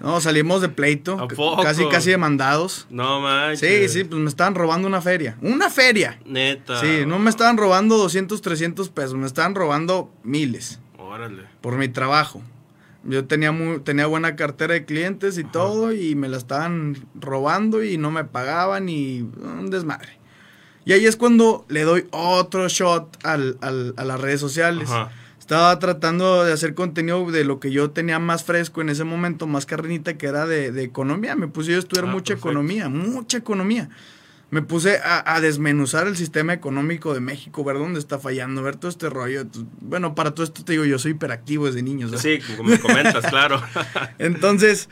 No, 0.00 0.20
salimos 0.20 0.60
de 0.60 0.68
pleito, 0.68 1.16
casi 1.62 1.88
casi 1.88 2.10
demandados. 2.10 2.86
No 2.90 3.20
manches. 3.20 3.60
Sí, 3.60 4.00
sí, 4.00 4.04
pues 4.04 4.20
me 4.20 4.28
estaban 4.28 4.54
robando 4.54 4.86
una 4.86 5.00
feria. 5.00 5.36
Una 5.40 5.70
feria. 5.70 6.18
Neta. 6.24 6.80
Sí, 6.80 7.04
no 7.06 7.18
me 7.18 7.30
estaban 7.30 7.56
robando 7.56 7.96
200, 7.96 8.40
300 8.42 8.88
pesos, 8.90 9.14
me 9.14 9.26
estaban 9.26 9.54
robando 9.54 10.12
miles. 10.22 10.80
Órale. 10.98 11.44
Por 11.60 11.76
mi 11.76 11.88
trabajo. 11.88 12.42
Yo 13.04 13.24
tenía 13.24 13.52
muy, 13.52 13.78
tenía 13.80 14.06
buena 14.06 14.34
cartera 14.36 14.74
de 14.74 14.84
clientes 14.84 15.38
y 15.38 15.42
Ajá. 15.42 15.52
todo 15.52 15.92
y 15.92 16.14
me 16.14 16.28
la 16.28 16.36
estaban 16.36 16.96
robando 17.14 17.82
y 17.82 17.98
no 17.98 18.10
me 18.10 18.24
pagaban 18.24 18.88
y 18.88 19.20
un 19.20 19.70
desmadre. 19.70 20.18
Y 20.86 20.92
ahí 20.92 21.04
es 21.04 21.16
cuando 21.16 21.66
le 21.68 21.82
doy 21.82 22.06
otro 22.12 22.68
shot 22.68 23.18
al, 23.24 23.58
al, 23.60 23.92
a 23.98 24.04
las 24.04 24.20
redes 24.20 24.40
sociales. 24.40 24.88
Ajá. 24.88 25.10
Estaba 25.46 25.78
tratando 25.78 26.44
de 26.44 26.52
hacer 26.52 26.74
contenido 26.74 27.30
de 27.30 27.44
lo 27.44 27.60
que 27.60 27.70
yo 27.70 27.90
tenía 27.90 28.18
más 28.18 28.42
fresco 28.42 28.80
en 28.80 28.88
ese 28.88 29.04
momento, 29.04 29.46
más 29.46 29.64
carrenita, 29.64 30.18
que 30.18 30.26
era 30.26 30.44
de, 30.44 30.72
de 30.72 30.82
economía. 30.82 31.36
Me 31.36 31.46
puse 31.46 31.70
yo 31.70 31.76
a 31.76 31.80
estudiar 31.80 32.06
ah, 32.06 32.10
mucha 32.10 32.34
perfecto. 32.34 32.48
economía, 32.48 32.88
mucha 32.88 33.38
economía. 33.38 33.88
Me 34.50 34.62
puse 34.62 34.98
a, 34.98 35.34
a, 35.34 35.40
desmenuzar 35.40 36.08
el 36.08 36.16
sistema 36.16 36.52
económico 36.52 37.14
de 37.14 37.20
México, 37.20 37.62
ver 37.62 37.78
dónde 37.78 38.00
está 38.00 38.18
fallando, 38.18 38.60
ver 38.62 38.74
todo 38.74 38.88
este 38.90 39.08
rollo. 39.08 39.44
Bueno, 39.80 40.16
para 40.16 40.32
todo 40.32 40.42
esto 40.42 40.64
te 40.64 40.72
digo, 40.72 40.84
yo 40.84 40.98
soy 40.98 41.12
hiperactivo 41.12 41.66
desde 41.66 41.82
niño. 41.82 42.08
Sí, 42.18 42.40
como 42.56 42.70
me 42.70 42.80
comentas, 42.80 43.26
claro. 43.26 43.62
Entonces, 44.18 44.88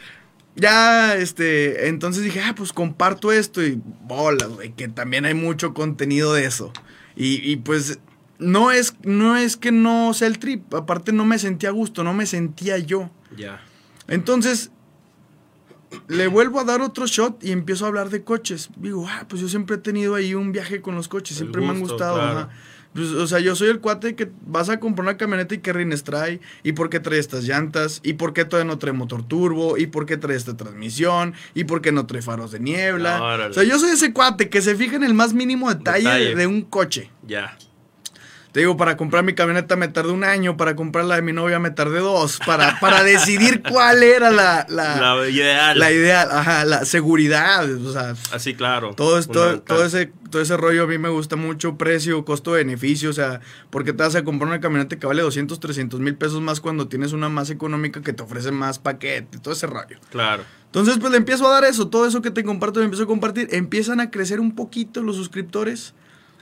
ya, 0.56 1.16
este, 1.16 1.88
entonces 1.88 2.22
dije, 2.22 2.40
ah, 2.40 2.54
pues 2.56 2.72
comparto 2.72 3.32
esto 3.32 3.62
y 3.62 3.80
bolas, 4.02 4.48
güey, 4.48 4.72
que 4.72 4.88
también 4.88 5.24
hay 5.24 5.34
mucho 5.34 5.74
contenido 5.74 6.32
de 6.32 6.44
eso. 6.46 6.72
Y, 7.16 7.50
y 7.50 7.56
pues 7.56 7.98
no 8.38 8.70
es, 8.70 8.94
no 9.02 9.36
es 9.36 9.56
que 9.56 9.72
no 9.72 10.14
sea 10.14 10.28
el 10.28 10.38
trip, 10.38 10.74
aparte 10.74 11.12
no 11.12 11.24
me 11.24 11.38
sentía 11.38 11.70
a 11.70 11.72
gusto, 11.72 12.04
no 12.04 12.14
me 12.14 12.26
sentía 12.26 12.78
yo. 12.78 13.10
Ya. 13.30 13.36
Yeah. 13.36 13.60
Entonces, 14.06 14.70
le 16.08 16.26
vuelvo 16.26 16.60
a 16.60 16.64
dar 16.64 16.80
otro 16.80 17.06
shot 17.06 17.42
y 17.42 17.52
empiezo 17.52 17.84
a 17.84 17.88
hablar 17.88 18.10
de 18.10 18.24
coches. 18.24 18.70
Digo, 18.76 19.06
ah, 19.08 19.26
pues 19.28 19.40
yo 19.40 19.48
siempre 19.48 19.76
he 19.76 19.78
tenido 19.78 20.14
ahí 20.14 20.34
un 20.34 20.52
viaje 20.52 20.80
con 20.80 20.94
los 20.94 21.08
coches, 21.08 21.36
siempre 21.36 21.60
gusto, 21.60 21.72
me 21.72 21.78
han 21.78 21.88
gustado. 21.88 22.14
Claro. 22.16 22.48
Pues, 22.94 23.08
o 23.08 23.26
sea, 23.26 23.40
yo 23.40 23.56
soy 23.56 23.68
el 23.68 23.80
cuate 23.80 24.14
que 24.14 24.30
vas 24.46 24.68
a 24.68 24.78
comprar 24.78 25.04
una 25.04 25.16
camioneta 25.16 25.54
y 25.54 25.58
qué 25.58 25.72
rines 25.72 26.04
trae, 26.04 26.40
y 26.62 26.72
por 26.72 26.90
qué 26.90 27.00
trae 27.00 27.18
estas 27.18 27.44
llantas, 27.44 28.00
y 28.04 28.14
por 28.14 28.32
qué 28.32 28.44
todavía 28.44 28.70
no 28.72 28.78
trae 28.78 28.92
motor 28.92 29.26
turbo, 29.26 29.76
y 29.76 29.86
por 29.86 30.06
qué 30.06 30.16
trae 30.16 30.36
esta 30.36 30.56
transmisión, 30.56 31.34
y 31.54 31.64
por 31.64 31.82
qué 31.82 31.90
no 31.90 32.06
trae 32.06 32.22
faros 32.22 32.52
de 32.52 32.60
niebla. 32.60 33.18
No, 33.18 33.48
o 33.48 33.52
sea, 33.52 33.64
yo 33.64 33.78
soy 33.78 33.90
ese 33.90 34.12
cuate 34.12 34.48
que 34.48 34.62
se 34.62 34.76
fija 34.76 34.96
en 34.96 35.02
el 35.02 35.12
más 35.12 35.34
mínimo 35.34 35.68
detalle, 35.74 36.08
detalle. 36.08 36.34
de 36.36 36.46
un 36.46 36.62
coche. 36.62 37.10
Ya. 37.26 37.58
Te 38.54 38.60
digo, 38.60 38.76
para 38.76 38.96
comprar 38.96 39.24
mi 39.24 39.34
camioneta 39.34 39.74
me 39.74 39.88
tardé 39.88 40.12
un 40.12 40.22
año, 40.22 40.56
para 40.56 40.76
comprar 40.76 41.06
la 41.06 41.16
de 41.16 41.22
mi 41.22 41.32
novia 41.32 41.58
me 41.58 41.72
tardé 41.72 41.98
dos, 41.98 42.38
para, 42.46 42.78
para 42.78 43.02
decidir 43.02 43.64
cuál 43.68 44.04
era 44.04 44.30
la, 44.30 44.64
la, 44.68 45.16
la 45.16 45.28
ideal. 45.28 45.76
La 45.76 45.90
ideal, 45.90 46.28
ajá, 46.30 46.64
la 46.64 46.84
seguridad, 46.84 47.68
o 47.68 47.92
sea. 47.92 48.14
Así, 48.30 48.54
claro. 48.54 48.94
Todo, 48.94 49.20
todo, 49.24 49.60
todo, 49.60 49.84
ese, 49.84 50.12
todo 50.30 50.40
ese 50.40 50.56
rollo 50.56 50.84
a 50.84 50.86
mí 50.86 50.98
me 50.98 51.08
gusta 51.08 51.34
mucho, 51.34 51.76
precio, 51.76 52.24
costo-beneficio, 52.24 53.10
o 53.10 53.12
sea, 53.12 53.40
porque 53.70 53.92
te 53.92 54.04
vas 54.04 54.14
a 54.14 54.22
comprar 54.22 54.46
una 54.46 54.60
camioneta 54.60 55.00
que 55.00 55.06
vale 55.08 55.22
200, 55.22 55.58
300 55.58 55.98
mil 55.98 56.14
pesos 56.14 56.40
más 56.40 56.60
cuando 56.60 56.86
tienes 56.86 57.12
una 57.12 57.28
más 57.28 57.50
económica 57.50 58.02
que 58.02 58.12
te 58.12 58.22
ofrece 58.22 58.52
más 58.52 58.78
paquete, 58.78 59.40
todo 59.40 59.52
ese 59.52 59.66
rollo. 59.66 59.98
Claro. 60.10 60.44
Entonces, 60.66 60.98
pues 61.00 61.10
le 61.10 61.18
empiezo 61.18 61.48
a 61.48 61.50
dar 61.50 61.64
eso, 61.64 61.88
todo 61.88 62.06
eso 62.06 62.22
que 62.22 62.30
te 62.30 62.44
comparto, 62.44 62.78
le 62.78 62.84
empiezo 62.84 63.02
a 63.02 63.08
compartir, 63.08 63.48
empiezan 63.50 63.98
a 63.98 64.12
crecer 64.12 64.38
un 64.38 64.54
poquito 64.54 65.02
los 65.02 65.16
suscriptores 65.16 65.92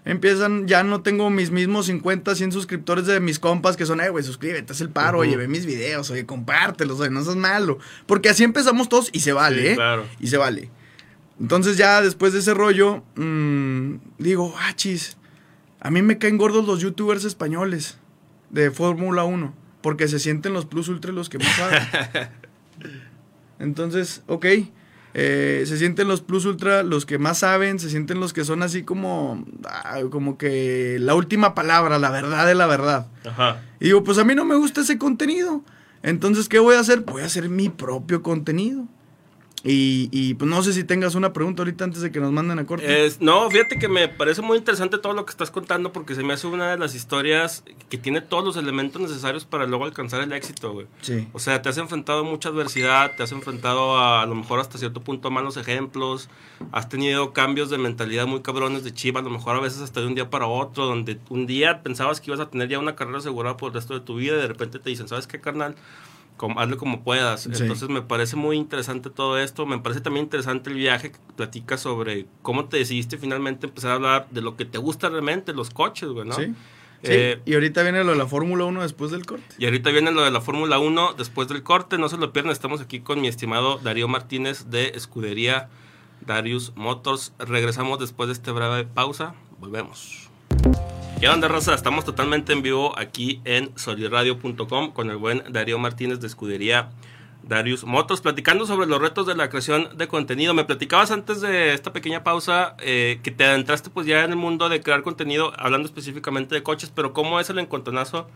empiezan, 0.05 0.67
ya 0.67 0.83
no 0.83 1.03
tengo 1.03 1.31
mis 1.31 1.51
mismos 1.51 1.87
50, 1.87 2.35
100 2.35 2.53
suscriptores 2.53 3.07
de 3.07 3.21
mis 3.21 3.39
compas 3.39 3.77
que 3.77 3.87
son, 3.87 4.01
eh, 4.01 4.09
güey, 4.09 4.25
suscríbete, 4.25 4.73
haz 4.73 4.81
el 4.81 4.91
paro, 4.91 5.19
uh 5.19 5.23
-huh. 5.23 5.29
oye, 5.29 5.37
ve 5.37 5.49
mis 5.49 5.67
videos, 5.67 6.11
oye, 6.11 6.27
compártelos, 6.27 7.01
oye, 7.01 7.11
no 7.11 7.23
seas 7.23 7.37
malo. 7.37 7.79
Porque 8.07 8.29
así 8.29 8.45
empezamos 8.45 8.89
todos 8.89 9.11
y 9.13 9.21
se 9.21 9.33
vale, 9.33 9.63
sí, 9.63 9.69
¿eh? 9.69 9.75
Claro. 9.75 10.07
Y 10.21 10.27
se 10.27 10.37
vale. 10.37 10.71
Entonces 11.41 11.77
ya 11.77 12.03
después 12.03 12.33
de 12.33 12.41
ese 12.41 12.55
rollo, 12.55 13.03
mmm, 13.17 13.97
digo, 14.19 14.55
ah, 14.59 14.75
chis, 14.75 15.17
a 15.81 15.91
mí 15.91 16.03
me 16.03 16.19
caen 16.19 16.39
gordos 16.39 16.67
los 16.67 16.81
youtubers 16.81 17.25
españoles 17.25 17.99
de 18.51 18.71
Fórmula 18.71 19.25
1, 19.25 19.55
porque 19.81 20.07
se 20.09 20.19
sienten 20.19 20.53
los 20.53 20.67
plus 20.67 20.89
ultra 20.89 21.11
los 21.13 21.29
que 21.29 21.39
más 21.39 21.57
saben. 21.57 21.83
Entonces, 23.59 24.23
ok. 24.27 24.47
Eh, 25.15 25.65
se 25.67 25.77
sienten 25.77 26.09
los 26.09 26.23
plus 26.23 26.47
ultra 26.47 26.83
los 26.83 27.05
que 27.05 27.19
más 27.19 27.39
saben, 27.39 27.79
se 27.79 27.91
sienten 27.91 28.19
los 28.19 28.33
que 28.33 28.45
son 28.45 28.63
así 28.63 28.83
como, 28.83 29.45
ah, 29.65 30.01
como 30.11 30.39
que 30.39 30.97
la 31.01 31.15
última 31.15 31.55
palabra, 31.55 31.99
la 31.99 32.11
verdad 32.11 32.47
de 32.47 32.55
la 32.55 32.67
verdad. 32.67 33.09
Ajá. 33.25 33.61
Y 33.79 33.87
digo, 33.87 34.05
pues 34.05 34.19
a 34.19 34.25
mí 34.25 34.35
no 34.35 34.45
me 34.45 34.57
gusta 34.57 34.81
ese 34.81 34.99
contenido. 34.99 35.63
Entonces, 36.03 36.49
¿qué 36.49 36.59
voy 36.59 36.77
a 36.77 36.81
hacer? 36.81 37.01
Voy 37.01 37.23
a 37.23 37.27
hacer 37.27 37.49
mi 37.49 37.69
propio 37.69 38.23
contenido. 38.23 38.87
Y, 39.65 40.09
y, 40.11 40.35
pues 40.35 40.51
no 40.51 40.61
sé 40.63 40.73
si 40.73 40.83
tengas 40.83 41.15
una 41.15 41.33
pregunta 41.33 41.63
ahorita 41.63 41.85
antes 41.85 42.03
de 42.03 42.11
que 42.11 42.19
nos 42.19 42.33
manden 42.33 42.59
a 42.59 42.67
corte. 42.67 43.07
Es, 43.07 43.21
no, 43.21 43.49
fíjate 43.49 43.79
que 43.79 43.87
me 43.87 44.09
parece 44.09 44.43
muy 44.43 44.59
interesante 44.59 44.99
todo 44.99 45.13
lo 45.13 45.25
que 45.25 45.31
estás 45.31 45.53
contando 45.53 45.93
porque 45.93 46.17
se 46.17 46.25
me 46.25 46.33
hace 46.33 46.49
una 46.49 46.73
de 46.73 46.79
las 46.79 46.97
historias 46.97 47.63
que 47.89 47.97
tiene 47.97 48.21
todos 48.21 48.45
los 48.45 48.57
elementos 48.57 49.01
necesarios 49.01 49.45
para 49.45 49.67
luego 49.67 49.85
alcanzar 49.85 50.21
el 50.21 50.33
éxito, 50.33 50.73
güey. 50.73 50.87
Sí. 51.01 51.29
O 51.33 51.39
sea, 51.39 51.63
te 51.63 51.69
has 51.69 51.79
enfrentado 51.79 52.21
a 52.21 52.23
mucha 52.25 52.49
adversidad, 52.49 53.13
te 53.17 53.23
has 53.23 53.31
enfrentado 53.31 53.97
a, 53.97 54.23
a 54.23 54.27
lo 54.27 54.35
mejor 54.35 54.59
hasta 54.59 54.79
cierto 54.79 55.01
punto 55.01 55.29
a 55.29 55.31
malos 55.31 55.57
ejemplos, 55.57 56.29
has 56.73 56.89
tenido 56.89 57.33
cambios 57.33 57.71
de 57.71 57.79
mentalidad 57.79 58.27
muy 58.27 58.43
cabrones 58.43 58.83
de 58.83 58.93
chiva, 58.93 59.21
a 59.21 59.23
lo 59.23 59.31
mejor 59.31 59.57
a 59.57 59.61
veces 59.61 59.81
hasta 59.81 60.01
de 60.01 60.09
un 60.09 60.17
día 60.17 60.29
para 60.29 60.47
otro, 60.47 60.87
donde 60.87 61.21
un 61.29 61.47
día 61.47 61.83
pensabas 61.85 62.21
que 62.21 62.31
ibas 62.31 62.41
a 62.41 62.51
tener 62.51 62.69
ya 62.69 62.81
una 62.81 62.97
carrera 62.97 63.19
asegurada 63.19 63.57
por 63.57 63.69
el 63.69 63.75
resto 63.75 63.95
de 63.95 64.01
tu 64.01 64.17
vida 64.17 64.35
y 64.35 64.41
de 64.41 64.49
repente 64.49 64.81
te 64.81 64.91
dicen, 64.91 65.07
¿sabes 65.07 65.29
qué, 65.29 65.41
carnal? 65.41 65.77
Como, 66.43 66.59
hazle 66.59 66.77
como 66.77 67.05
puedas. 67.05 67.43
Sí. 67.45 67.51
Entonces 67.55 67.89
me 67.89 68.03
parece 68.03 68.35
muy 68.35 68.57
interesante 68.57 69.11
todo 69.11 69.39
esto. 69.39 69.65
Me 69.65 69.79
parece 69.79 70.01
también 70.01 70.25
interesante 70.25 70.71
el 70.71 70.77
viaje 70.77 71.13
que 71.13 71.19
platicas 71.37 71.81
sobre 71.83 72.27
cómo 72.43 72.65
te 72.65 72.79
decidiste 72.79 73.17
finalmente 73.17 73.69
empezar 73.69 73.93
a 73.93 73.95
hablar 73.95 74.27
de 74.33 74.41
lo 74.43 74.57
que 74.57 74.65
te 74.65 74.77
gusta 74.79 75.09
realmente, 75.09 75.53
los 75.53 75.71
coches, 75.71 76.09
güey, 76.09 76.27
¿no? 76.27 76.35
Sí. 76.35 76.47
Sí, 76.47 76.53
Eh, 77.11 77.41
y 77.45 77.55
ahorita 77.55 77.85
viene 77.85 78.03
lo 78.03 78.11
de 78.11 78.19
la 78.19 78.27
Fórmula 78.27 78.65
1 78.65 78.83
después 78.83 79.13
del 79.13 79.25
corte. 79.25 79.55
y 79.57 79.67
ahorita 79.67 79.91
viene 79.91 80.11
lo 80.11 80.23
de 80.23 80.33
la 80.33 80.41
Fórmula 80.41 80.81
1 80.81 81.13
después 81.17 81.47
del 81.47 81.63
corte. 81.63 81.97
No 81.97 82.09
se 82.09 82.17
lo 82.17 82.33
pierdan. 82.33 82.51
Estamos 82.53 82.81
aquí 82.81 82.99
con 82.99 83.21
mi 83.21 83.29
estimado 83.29 83.79
Darío 83.79 84.09
Martínez 84.09 84.67
de 84.69 84.89
Escudería 84.97 85.69
Darius 86.27 86.73
Motors. 86.75 87.33
Regresamos 87.39 88.01
después 88.01 88.27
de 88.27 88.33
esta 88.33 88.51
breve 88.51 88.83
pausa. 88.85 89.35
Volvemos. 89.61 90.29
¿Qué 91.23 91.29
onda, 91.29 91.47
raza? 91.47 91.73
Estamos 91.73 92.05
totalmente 92.05 92.53
en 92.53 92.63
vivo 92.63 92.99
aquí 92.99 93.41
en 93.45 93.71
soliradio.com 93.79 94.91
con 94.91 95.09
el 95.09 95.19
buen 95.19 95.45
Darío 95.53 95.79
Martínez 95.79 96.19
de 96.19 96.27
Escudería 96.27 96.91
Darius 97.45 97.85
Motors, 97.85 98.21
platicando 98.21 98.67
sobre 98.67 98.89
los 98.89 99.01
retos 99.01 99.29
de 99.29 99.37
la 99.37 99.49
creación 99.49 99.97
de 99.97 100.09
contenido. 100.09 100.53
Me 100.53 100.65
platicabas 100.65 101.13
antes 101.13 101.41
de 101.41 101.75
esta 101.75 101.93
pequeña 101.93 102.25
pausa 102.25 102.75
eh, 102.81 103.21
que 103.23 103.31
te 103.31 103.45
adentraste 103.45 103.89
pues 103.89 104.05
ya 104.05 104.25
en 104.25 104.31
el 104.31 104.37
mundo 104.37 104.69
de 104.69 104.81
crear 104.81 105.05
contenido, 105.05 105.53
hablando 105.59 105.87
específicamente 105.87 106.57
de 106.57 106.65
coches, 106.65 106.91
pero 106.93 107.13
¿cómo 107.13 107.39
es 107.39 107.49
el 107.51 107.61
encontronazo 107.61 108.29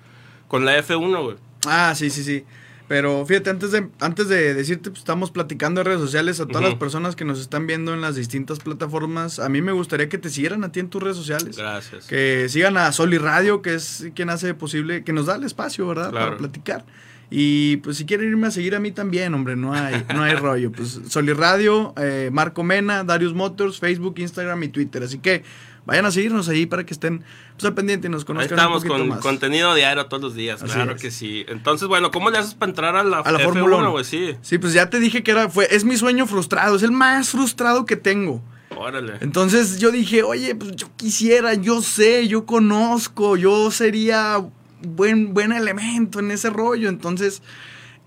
con 0.47 0.65
la 0.65 0.79
F1, 0.79 1.25
güey? 1.25 1.37
Ah, 1.67 1.93
sí, 1.97 2.09
sí, 2.09 2.23
sí. 2.23 2.45
Pero 2.89 3.27
fíjate, 3.27 3.51
antes 3.51 3.73
de, 3.73 3.89
antes 4.01 4.29
de 4.29 4.55
decirte, 4.55 4.91
pues, 4.91 5.01
estamos 5.01 5.31
platicando 5.31 5.81
en 5.81 5.87
redes 5.87 6.01
sociales 6.01 6.41
a 6.41 6.47
todas 6.47 6.63
las 6.63 6.75
personas 6.77 7.17
que 7.17 7.25
nos 7.25 7.41
están 7.41 7.67
viendo 7.67 7.93
en 7.93 8.01
las 8.01 8.15
distintas 8.15 8.61
plataformas. 8.61 9.39
A 9.41 9.49
mí 9.49 9.61
me 9.61 9.73
gustaría 9.73 10.09
que 10.09 10.19
te 10.19 10.31
siguieran 10.31 10.63
a 10.63 10.71
ti 10.71 10.81
en 10.81 10.89
tus 10.89 11.03
redes 11.03 11.17
sociales. 11.17 11.57
Gracias. 11.57 12.07
Que 12.07 12.49
sigan 12.49 12.77
a 12.77 12.93
Soli 12.93 13.19
Radio, 13.19 13.61
que 13.61 13.75
es 13.75 14.07
quien 14.15 14.31
hace 14.31 14.55
posible, 14.55 15.03
que 15.03 15.13
nos 15.13 15.27
da 15.27 15.35
el 15.35 15.45
espacio, 15.45 15.87
¿verdad? 15.89 16.11
Claro. 16.11 16.27
Para 16.27 16.39
platicar. 16.39 16.85
Y 17.29 17.79
pues 17.79 17.97
si 17.97 18.07
quieren 18.07 18.29
irme 18.29 18.47
a 18.47 18.51
seguir 18.53 18.77
a 18.77 18.81
mí 18.81 18.93
también, 18.93 19.35
hombre, 19.35 19.57
no 19.57 19.75
hay, 19.75 20.05
no 20.15 20.23
hay 20.23 20.35
rollo. 20.37 20.71
Pues 20.71 21.01
Soli 21.09 21.33
Radio, 21.33 21.93
eh, 21.97 22.31
Marco 22.33 22.63
Mena, 22.63 23.03
Darius 23.03 23.35
Motors, 23.35 23.81
Facebook, 23.81 24.15
Instagram 24.19 24.63
y 24.63 24.69
Twitter. 24.69 25.03
Así 25.03 25.19
que 25.19 25.43
vayan 25.87 26.05
a 26.05 26.11
seguirnos 26.11 26.49
ahí 26.49 26.67
para 26.67 26.85
que 26.85 26.93
estén 26.93 27.23
pues, 27.55 27.65
al 27.65 27.75
pendiente 27.75 28.09
y 28.09 28.11
nos 28.11 28.23
Ahí 28.23 28.27
conozcan 28.27 28.59
estamos 28.59 28.83
un 28.83 28.89
con 28.89 29.09
más. 29.09 29.21
contenido 29.21 29.75
diario 29.75 30.05
todos 30.07 30.23
los 30.23 30.35
días, 30.35 30.63
Así 30.63 30.75
claro 30.75 30.97
es. 30.97 31.01
que 31.01 31.11
sí. 31.11 31.45
Entonces, 31.49 31.89
bueno, 31.89 32.11
¿cómo 32.11 32.29
le 32.31 32.39
haces 32.39 32.55
para 32.55 32.71
entrar 32.71 32.97
a 32.97 33.05
la, 33.05 33.19
A 33.21 33.33
la 33.33 33.39
Fórmula 33.39 33.77
1? 33.77 33.91
güey? 33.93 34.05
Sí, 34.05 34.37
Sí, 34.43 34.59
pues 34.59 34.73
ya 34.75 34.91
te 34.91 35.01
dije 35.01 35.23
que 35.23 35.31
era, 35.31 35.49
fue, 35.49 35.67
es 35.75 35.85
mi 35.85 35.97
sueño 35.97 36.27
frustrado, 36.27 36.77
es 36.77 36.83
el 36.83 36.93
más 36.93 37.31
frustrado 37.31 37.87
que 37.87 37.97
tengo. 37.97 38.43
órale. 38.77 39.15
Entonces 39.21 39.79
yo 39.81 39.91
dije, 39.91 40.23
oye, 40.23 40.55
pues 40.55 40.73
yo 40.77 40.89
quisiera, 40.97 41.55
yo 41.55 41.81
sé, 41.83 42.29
yo 42.29 42.45
conozco, 42.45 43.37
yo 43.37 43.71
sería 43.71 44.45
buen, 44.83 45.33
buen 45.35 45.53
elemento 45.53 46.19
en 46.21 46.31
ese 46.33 46.51
rollo. 46.51 46.89
Entonces 46.89 47.43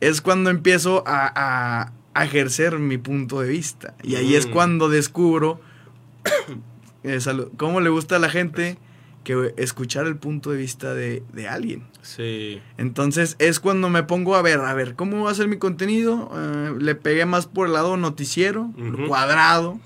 es 0.01 0.21
cuando 0.21 0.49
empiezo 0.49 1.03
a, 1.07 1.31
a- 1.35 1.91
a 2.13 2.25
ejercer 2.25 2.77
mi 2.79 2.97
punto 2.97 3.39
de 3.39 3.49
vista. 3.49 3.93
Y 4.03 4.15
ahí 4.15 4.35
es 4.35 4.47
Mm. 4.47 4.51
cuando 4.51 4.89
descubro 4.89 5.61
eh, 7.09 7.19
salud, 7.21 7.49
cómo 7.57 7.81
le 7.81 7.89
gusta 7.89 8.17
a 8.17 8.19
la 8.19 8.29
gente 8.29 8.77
que 9.23 9.53
escuchar 9.57 10.07
el 10.07 10.15
punto 10.15 10.51
de 10.51 10.57
vista 10.57 10.93
de, 10.93 11.23
de 11.33 11.47
alguien. 11.47 11.83
Sí. 12.01 12.61
Entonces 12.77 13.35
es 13.39 13.59
cuando 13.59 13.89
me 13.89 14.03
pongo 14.03 14.35
a 14.35 14.41
ver, 14.41 14.59
a 14.59 14.73
ver, 14.73 14.95
¿cómo 14.95 15.23
va 15.23 15.31
a 15.31 15.35
ser 15.35 15.47
mi 15.47 15.57
contenido? 15.57 16.31
Eh, 16.35 16.75
le 16.79 16.95
pegué 16.95 17.25
más 17.25 17.45
por 17.45 17.67
el 17.67 17.73
lado 17.73 17.97
noticiero, 17.97 18.71
cuadrado. 19.07 19.79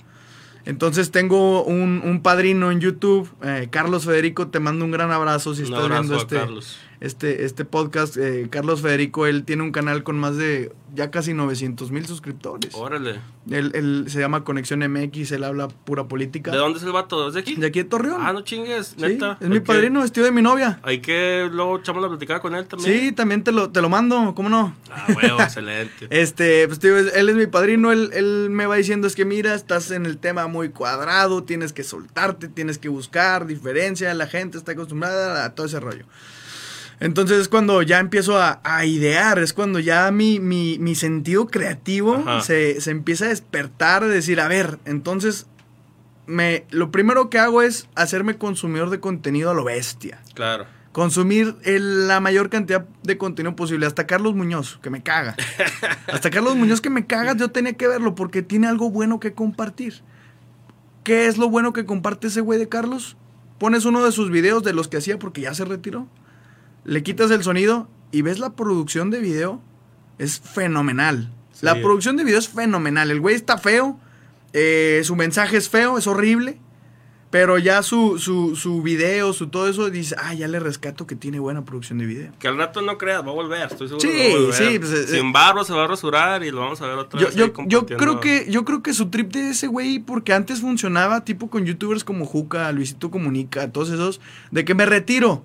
Entonces 0.66 1.12
tengo 1.12 1.64
un, 1.64 2.02
un 2.06 2.22
padrino 2.22 2.72
en 2.72 2.80
YouTube, 2.80 3.30
eh, 3.44 3.68
Carlos 3.70 4.06
Federico, 4.06 4.48
te 4.48 4.60
mando 4.60 4.86
un 4.86 4.92
gran 4.92 5.12
abrazo 5.12 5.54
si 5.54 5.62
Un 5.62 5.66
estás 5.66 5.84
abrazo 5.84 6.02
viendo 6.02 6.16
a 6.16 6.18
este, 6.20 6.36
Carlos. 6.38 6.80
Este, 7.04 7.44
este 7.46 7.66
podcast. 7.66 8.16
Eh, 8.18 8.48
Carlos 8.50 8.82
Federico, 8.82 9.28
él 9.28 9.44
tiene 9.44 9.62
un 9.64 9.72
canal 9.72 10.04
con 10.04 10.18
más 10.18 10.38
de 10.38 10.72
ya 10.96 11.12
casi 11.12 11.34
900 11.34 11.92
mil 11.92 12.06
suscriptores. 12.06 12.74
Órale. 12.76 13.20
Él, 13.50 13.72
él 13.74 14.06
se 14.08 14.20
llama 14.20 14.44
Conexión 14.44 14.80
MX, 14.80 15.32
él 15.34 15.44
habla 15.44 15.68
pura 15.68 16.08
política. 16.08 16.52
¿De 16.52 16.58
dónde 16.58 16.78
es 16.80 16.86
el 16.86 16.92
vato? 16.94 17.28
¿Es 17.28 17.34
de 17.34 17.42
aquí? 17.42 17.56
De 17.56 17.68
aquí 17.68 17.80
de 17.80 17.86
Torreón. 17.90 18.22
Ah, 18.22 18.32
no 18.32 18.42
chingues, 18.42 18.94
Sí, 18.96 19.02
neta. 19.02 19.38
es 19.42 19.50
mi 19.50 19.56
que- 19.56 19.62
padrino, 19.62 20.02
vestido 20.02 20.26
de 20.26 20.32
mi 20.32 20.42
novia. 20.42 20.80
Hay 20.84 21.00
que 21.02 21.50
luego 21.52 21.80
echamos 21.80 22.02
la 22.02 22.08
platicada 22.10 22.40
con 22.40 22.56
él 22.56 22.66
también. 22.68 23.00
Sí, 23.00 23.12
también 23.12 23.44
te 23.44 23.52
lo, 23.52 23.70
te 23.70 23.82
lo 23.82 23.90
mando, 23.90 24.34
¿cómo 24.36 24.48
no? 24.50 24.74
Ah, 24.90 25.08
huevo, 25.22 25.42
excelente. 25.42 26.08
Este, 26.10 26.68
pues 26.68 26.80
digo, 26.80 26.96
él 26.98 27.28
es 27.30 27.36
mi 27.36 27.48
padrino, 27.48 27.92
él, 27.92 28.12
él 28.14 28.48
me 28.50 28.66
va 28.66 28.76
diciendo 28.78 29.08
es 29.08 29.16
que 29.16 29.26
mira, 29.26 29.56
estás 29.56 29.92
en 29.92 30.06
el 30.06 30.20
tema 30.20 30.48
muy 30.48 30.70
cuadrado, 30.70 31.44
tienes 31.44 31.74
que 31.74 31.84
soltarte, 31.84 32.48
tienes 32.48 32.78
que 32.78 32.88
buscar 32.88 33.46
diferencia, 33.48 34.14
la 34.14 34.28
gente 34.28 34.58
está 34.58 34.72
acostumbrada 34.74 35.44
a 35.44 35.54
todo 35.56 35.66
ese 35.66 35.80
rollo. 35.80 36.06
Entonces 37.00 37.40
es 37.40 37.50
cuando 37.50 37.82
ya 37.82 38.00
empiezo 38.00 38.38
a, 38.42 38.62
a 38.64 38.86
idear, 38.86 39.40
es 39.40 39.54
cuando 39.54 39.80
ya 39.80 40.10
mi, 40.12 40.40
mi, 40.40 40.78
mi 40.80 40.96
sentido 40.96 41.48
creativo 41.48 42.24
se, 42.42 42.80
se 42.82 42.92
empieza 42.92 43.26
a 43.26 43.30
despertar, 43.30 44.04
de 44.06 44.10
decir, 44.14 44.40
a 44.40 44.48
ver, 44.48 44.80
entonces 44.86 45.48
me, 46.28 46.66
lo 46.70 46.92
primero 46.92 47.30
que 47.30 47.40
hago 47.40 47.62
es 47.62 47.88
hacerme 47.96 48.38
consumidor 48.38 48.90
de 48.90 49.00
contenido 49.00 49.52
a 49.52 49.54
lo 49.54 49.64
bestia 49.66 50.20
Claro. 50.36 50.66
consumir 50.94 51.56
el- 51.64 52.08
la 52.08 52.20
mayor 52.22 52.50
cantidad 52.50 52.86
de 53.04 53.18
contenido 53.18 53.56
posible. 53.56 53.86
Hasta 53.86 54.08
Carlos 54.08 54.34
Muñoz, 54.36 54.80
que 54.82 54.90
me 54.90 55.04
caga. 55.04 55.36
Hasta 56.08 56.30
Carlos 56.30 56.56
Muñoz, 56.56 56.80
que 56.80 56.90
me 56.90 57.06
caga, 57.06 57.36
yo 57.36 57.50
tenía 57.52 57.74
que 57.74 57.88
verlo 57.90 58.16
porque 58.16 58.42
tiene 58.44 58.68
algo 58.68 58.90
bueno 58.92 59.20
que 59.20 59.34
compartir. 59.34 60.02
¿Qué 61.04 61.26
es 61.28 61.38
lo 61.38 61.50
bueno 61.50 61.74
que 61.74 61.86
comparte 61.86 62.28
ese 62.28 62.40
güey 62.40 62.58
de 62.60 62.70
Carlos? 62.70 63.18
Pones 63.58 63.84
uno 63.86 64.06
de 64.06 64.12
sus 64.14 64.30
videos 64.30 64.64
de 64.64 64.72
los 64.74 64.88
que 64.88 64.98
hacía 64.98 65.20
porque 65.20 65.42
ya 65.42 65.54
se 65.54 65.66
retiró. 65.66 66.08
Le 66.86 67.04
quitas 67.04 67.32
el 67.32 67.44
sonido 67.44 67.88
y 68.12 68.22
ves 68.22 68.40
la 68.40 68.52
producción 68.56 69.10
de 69.10 69.20
video. 69.20 69.62
Es 70.20 70.40
fenomenal. 70.40 71.32
Sí. 71.54 71.66
La 71.66 71.76
producción 71.82 72.18
de 72.18 72.24
video 72.24 72.40
es 72.40 72.50
fenomenal. 72.50 73.10
El 73.12 73.20
güey 73.22 73.36
está 73.36 73.58
feo. 73.58 74.00
eh, 74.54 75.02
su 75.04 75.16
mensaje 75.16 75.58
es 75.58 75.70
feo, 75.70 75.98
es 75.98 76.08
horrible. 76.08 76.60
Pero 77.32 77.58
ya 77.58 77.82
su, 77.82 78.20
su, 78.20 78.56
su 78.56 78.84
video, 78.84 79.34
su 79.34 79.48
todo 79.48 79.68
eso, 79.68 79.90
dice, 79.90 80.16
ah, 80.22 80.36
ya 80.36 80.48
le 80.48 80.60
rescato 80.60 81.08
que 81.08 81.16
tiene 81.16 81.40
buena 81.40 81.66
producción 81.66 81.98
de 81.98 82.06
video. 82.06 82.32
Que 82.38 82.48
al 82.48 82.60
rato 82.60 82.84
no 82.84 83.00
creas, 83.00 83.26
va 83.26 83.32
a 83.32 83.34
volver, 83.34 83.66
estoy 83.72 83.88
seguro. 83.88 84.02
Sí, 84.08 84.16
que 84.16 84.30
va 84.30 84.36
a 84.36 84.42
volver. 84.42 84.54
sí, 84.54 84.78
pues, 84.78 84.92
eh, 84.92 85.08
Sin 85.08 85.32
barro 85.34 85.64
se 85.64 85.74
va 85.74 85.86
a 85.86 85.88
rasurar 85.88 86.44
y 86.44 86.52
lo 86.52 86.60
vamos 86.60 86.80
a 86.84 86.86
ver 86.88 86.96
otra 87.00 87.20
Yo, 87.20 87.26
vez. 87.26 87.36
yo, 87.36 87.52
yo 87.66 87.86
creo 87.88 88.20
que, 88.20 88.46
yo 88.52 88.64
creo 88.66 88.84
que 88.84 88.94
su 88.94 89.10
trip 89.10 89.32
de 89.34 89.50
ese 89.50 89.66
güey, 89.66 89.98
porque 89.98 90.32
antes 90.32 90.62
funcionaba 90.62 91.26
tipo 91.26 91.50
con 91.50 91.66
youtubers 91.66 92.04
como 92.04 92.26
Juca, 92.28 92.72
Luisito 92.72 93.10
Comunica, 93.10 93.72
todos 93.72 93.90
esos, 93.90 94.22
de 94.52 94.64
que 94.64 94.76
me 94.76 94.86
retiro. 94.86 95.44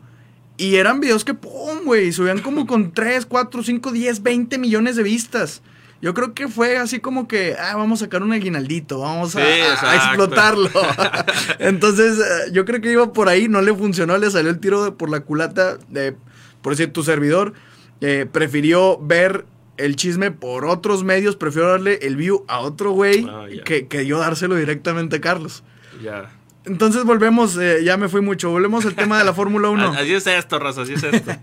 Y 0.59 0.75
eran 0.75 1.01
videos 1.01 1.25
que, 1.25 1.33
pum, 1.35 1.85
güey, 1.87 2.13
subían 2.13 2.41
como 2.41 2.67
con 2.67 2.93
3, 2.93 3.25
4, 3.27 3.63
5, 3.63 3.93
10, 3.93 4.23
20 4.23 4.59
millones 4.59 4.97
de 4.97 5.03
vistas. 5.05 5.63
Yo 6.03 6.15
creo 6.15 6.35
que 6.35 6.47
fue 6.49 6.77
así 6.77 7.01
como 7.01 7.27
que, 7.27 7.57
ah, 7.59 7.75
vamos 7.77 8.03
a 8.03 8.05
sacar 8.05 8.23
un 8.23 8.33
aguinaldito, 8.33 8.99
vamos 9.01 9.35
a, 9.37 9.41
Sí, 9.41 9.49
explotarlo. 9.95 10.69
Entonces, 11.59 12.19
eh, 12.19 12.51
yo 12.53 12.65
creo 12.65 12.81
que 12.81 12.93
iba 12.93 13.13
por 13.13 13.29
ahí, 13.29 13.49
no 13.49 13.63
le 13.63 13.75
funcionó, 13.75 14.17
le 14.19 14.31
salió 14.31 14.51
el 14.51 14.61
tiro 14.61 14.85
de- 14.85 14.93
por 14.93 15.11
la 15.11 15.21
culata. 15.21 15.79
De, 15.89 16.15
por 16.63 16.73
decir, 16.75 16.93
tu 16.93 17.03
servidor 17.03 17.53
eh, 18.01 18.27
prefirió 18.31 18.99
ver 19.01 19.45
el 19.77 19.97
chisme 19.97 20.31
por 20.31 20.65
otros 20.67 21.05
medios, 21.05 21.37
prefiero 21.37 21.69
darle 21.71 21.99
el 22.03 22.17
view 22.17 22.45
a 22.49 22.61
otro 22.61 22.91
güey 22.93 23.27
Ah, 23.29 23.47
que, 23.65 23.87
que 23.87 24.07
yo 24.07 24.19
dárselo 24.19 24.57
directamente 24.57 25.17
a 25.17 25.21
Carlos. 25.21 25.63
Ya. 26.03 26.31
Entonces 26.69 27.05
volvemos, 27.05 27.57
eh, 27.57 27.81
ya 27.85 27.97
me 27.97 28.09
fui 28.09 28.21
mucho, 28.21 28.51
volvemos 28.51 28.85
al 28.87 28.95
tema 28.95 29.19
de 29.19 29.25
la 29.25 29.35
Fórmula 29.35 29.69
1. 29.71 29.93
Así 29.95 30.15
es 30.15 30.27
esto, 30.27 30.59
raza, 30.59 30.83
así 30.83 30.95
es 30.95 31.03
esto. 31.03 31.33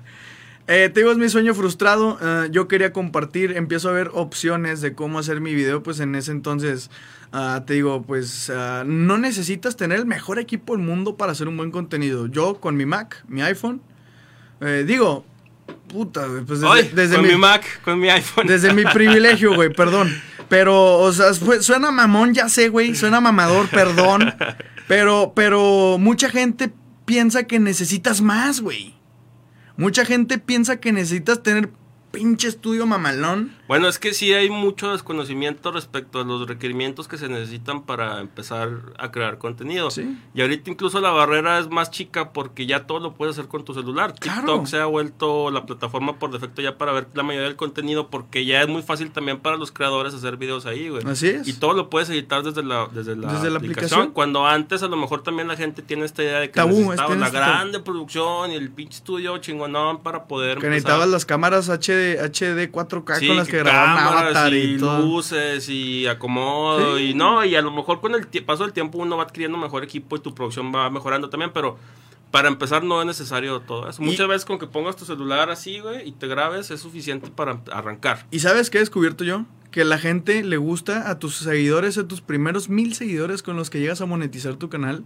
Eh, 0.68 0.90
te 0.92 1.02
digo, 1.02 1.12
es 1.12 1.20
mi 1.20 1.30
sueño 1.30 1.54
frustrado. 1.54 2.18
eh, 2.20 2.48
yo 2.52 2.68
quería 2.68 2.92
compartir, 2.92 3.56
empiezo 3.56 3.88
a 3.88 3.92
ver 3.92 4.10
opciones 4.16 4.82
de 4.82 4.96
cómo 4.96 5.20
hacer 5.20 5.40
mi 5.40 5.54
video. 5.54 5.84
Pues 5.84 6.00
en 6.00 6.16
ese 6.16 6.32
entonces, 6.32 6.90
ah, 7.32 7.62
te 7.68 7.76
digo, 7.76 8.02
pues 8.02 8.50
ah, 8.50 8.84
no 8.84 9.20
necesitas 9.20 9.78
tener 9.78 10.00
el 10.00 10.08
mejor 10.08 10.40
equipo 10.40 10.76
del 10.76 10.84
mundo 10.84 11.18
para 11.18 11.34
hacer 11.34 11.48
un 11.48 11.56
buen 11.56 11.70
contenido. 11.70 12.26
Yo 12.26 12.56
con 12.60 12.76
mi 12.78 12.88
Mac, 12.88 13.24
mi 13.28 13.44
iPhone, 13.44 13.80
eh, 14.60 14.84
digo, 14.88 15.24
puta, 15.88 16.26
pues 16.48 16.62
desde, 16.62 16.66
Hoy, 16.66 16.90
desde 16.96 17.18
con 17.18 17.26
mi, 17.26 17.34
mi 17.34 17.38
Mac, 17.38 17.64
con 17.84 18.00
mi 18.00 18.10
iPhone. 18.10 18.48
desde 18.48 18.74
mi 18.74 18.86
privilegio, 18.92 19.54
güey, 19.54 19.72
perdón. 19.72 20.20
Pero, 20.50 20.94
o 20.98 21.12
sea, 21.14 21.32
suena 21.62 21.92
mamón, 21.92 22.34
ya 22.34 22.50
sé, 22.50 22.70
güey. 22.70 22.96
Suena 22.96 23.22
mamador, 23.22 23.68
perdón. 23.70 24.34
Pero, 24.88 25.34
pero 25.36 25.98
mucha 26.00 26.30
gente 26.30 26.72
piensa 27.06 27.44
que 27.46 27.60
necesitas 27.60 28.22
más, 28.22 28.62
güey. 28.62 28.96
Mucha 29.78 30.06
gente 30.06 30.38
piensa 30.38 30.80
que 30.80 30.92
necesitas 30.92 31.44
tener 31.44 31.70
pinche 32.12 32.48
estudio 32.48 32.86
mamalón. 32.86 33.52
Bueno, 33.68 33.88
es 33.88 33.98
que 34.00 34.14
sí 34.14 34.32
hay 34.34 34.50
mucho 34.50 34.92
desconocimiento 34.92 35.72
respecto 35.72 36.20
a 36.20 36.24
los 36.24 36.48
requerimientos 36.48 37.08
que 37.08 37.18
se 37.18 37.28
necesitan 37.30 37.82
para 37.84 38.20
empezar 38.22 38.70
a 39.00 39.12
crear 39.12 39.38
contenido. 39.38 39.90
Sí. 39.92 40.18
Y 40.34 40.42
ahorita 40.42 40.70
incluso 40.70 41.02
la 41.02 41.10
barrera 41.12 41.58
es 41.60 41.70
más 41.70 41.90
chica 41.92 42.32
porque 42.32 42.66
ya 42.68 42.86
todo 42.86 43.00
lo 43.00 43.14
puedes 43.14 43.36
hacer 43.38 43.48
con 43.50 43.66
tu 43.66 43.74
celular. 43.74 44.14
Claro. 44.20 44.42
TikTok 44.42 44.66
se 44.68 44.78
ha 44.80 44.86
vuelto 44.86 45.50
la 45.52 45.66
plataforma 45.66 46.20
por 46.20 46.32
defecto 46.32 46.62
ya 46.62 46.78
para 46.78 46.92
ver 46.92 47.08
la 47.16 47.24
mayoría 47.24 47.48
del 47.48 47.56
contenido 47.56 48.10
porque 48.10 48.46
ya 48.46 48.62
es 48.62 48.68
muy 48.68 48.82
fácil 48.84 49.12
también 49.12 49.40
para 49.40 49.58
los 49.58 49.72
creadores 49.72 50.14
hacer 50.14 50.38
videos 50.38 50.66
ahí, 50.66 50.90
güey. 50.90 51.04
Así 51.08 51.28
es. 51.28 51.48
Y 51.48 51.54
todo 51.54 51.74
lo 51.74 51.90
puedes 51.90 52.10
editar 52.10 52.44
desde 52.44 52.64
la, 52.64 52.88
desde 52.94 53.16
la, 53.16 53.34
Desde 53.34 53.50
la 53.50 53.58
aplicación. 53.58 54.12
Cuando 54.12 54.46
antes 54.46 54.84
a 54.84 54.88
lo 54.88 54.98
mejor 54.98 55.24
también 55.24 55.48
la 55.48 55.56
gente 55.56 55.82
tiene 55.82 56.06
esta 56.06 56.22
idea 56.24 56.40
de 56.40 56.48
que 56.48 56.54
Tabú, 56.54 56.76
necesitaba 56.92 57.14
es- 57.14 57.20
la 57.20 57.30
grande 57.32 57.80
producción 57.80 58.52
y 58.52 58.56
el 58.56 58.70
pinche 58.70 58.98
estudio 58.98 59.38
chingonón 59.40 60.04
para 60.04 60.26
poder 60.26 60.60
Que 60.60 60.68
empezar. 60.68 60.70
necesitabas 60.72 61.10
las 61.10 61.26
cámaras 61.26 61.70
HD, 61.70 62.20
HD 62.20 62.70
4K 62.72 63.16
Sí, 63.20 63.28
con 63.28 63.38
las 63.38 63.48
que, 63.48 63.55
Avatar 63.62 64.54
y, 64.54 64.78
luces 64.78 65.70
y 65.70 66.08
acomodo 66.08 66.98
Sí. 66.98 67.04
y 67.10 67.14
no, 67.14 67.44
y 67.46 67.56
a 67.56 67.62
lo 67.62 67.72
mejor 67.72 68.02
con 68.02 68.14
el 68.16 68.26
paso 68.44 68.64
del 68.64 68.74
tiempo 68.74 68.98
uno 68.98 69.18
va 69.18 69.24
adquiriendo 69.24 69.58
mejor 69.58 69.84
equipo 69.84 70.16
y 70.16 70.20
tu 70.20 70.34
producción 70.36 70.72
va 70.74 70.90
mejorando 70.90 71.30
también, 71.30 71.52
pero 71.54 71.78
para 72.32 72.48
empezar 72.50 72.84
no 72.84 73.00
es 73.00 73.08
necesario 73.08 73.62
todo 73.62 73.88
eso. 73.90 74.02
Y- 74.02 74.06
Muchas 74.06 74.28
veces 74.28 74.46
con 74.46 74.60
que 74.60 74.68
pongas 74.68 74.96
tu 74.96 75.06
celular 75.06 75.50
así, 75.50 75.80
güey, 75.80 76.08
y 76.08 76.12
te 76.12 76.28
grabes 76.28 76.70
es 76.72 76.82
suficiente 76.82 77.30
para 77.30 77.62
arrancar. 77.72 78.26
¿Y 78.32 78.40
sabes 78.40 78.70
qué 78.70 78.78
he 78.78 78.82
descubierto 78.82 79.24
yo? 79.24 79.46
Que 79.72 79.86
la 79.86 79.98
gente 79.98 80.44
le 80.44 80.58
gusta 80.58 81.10
a 81.10 81.20
tus 81.20 81.36
seguidores, 81.38 81.98
a 81.98 82.08
tus 82.08 82.22
primeros 82.22 82.70
mil 82.70 82.94
seguidores 82.96 83.42
con 83.44 83.56
los 83.56 83.70
que 83.70 83.80
llegas 83.80 84.02
a 84.02 84.06
monetizar 84.06 84.56
tu 84.56 84.70
canal, 84.70 85.04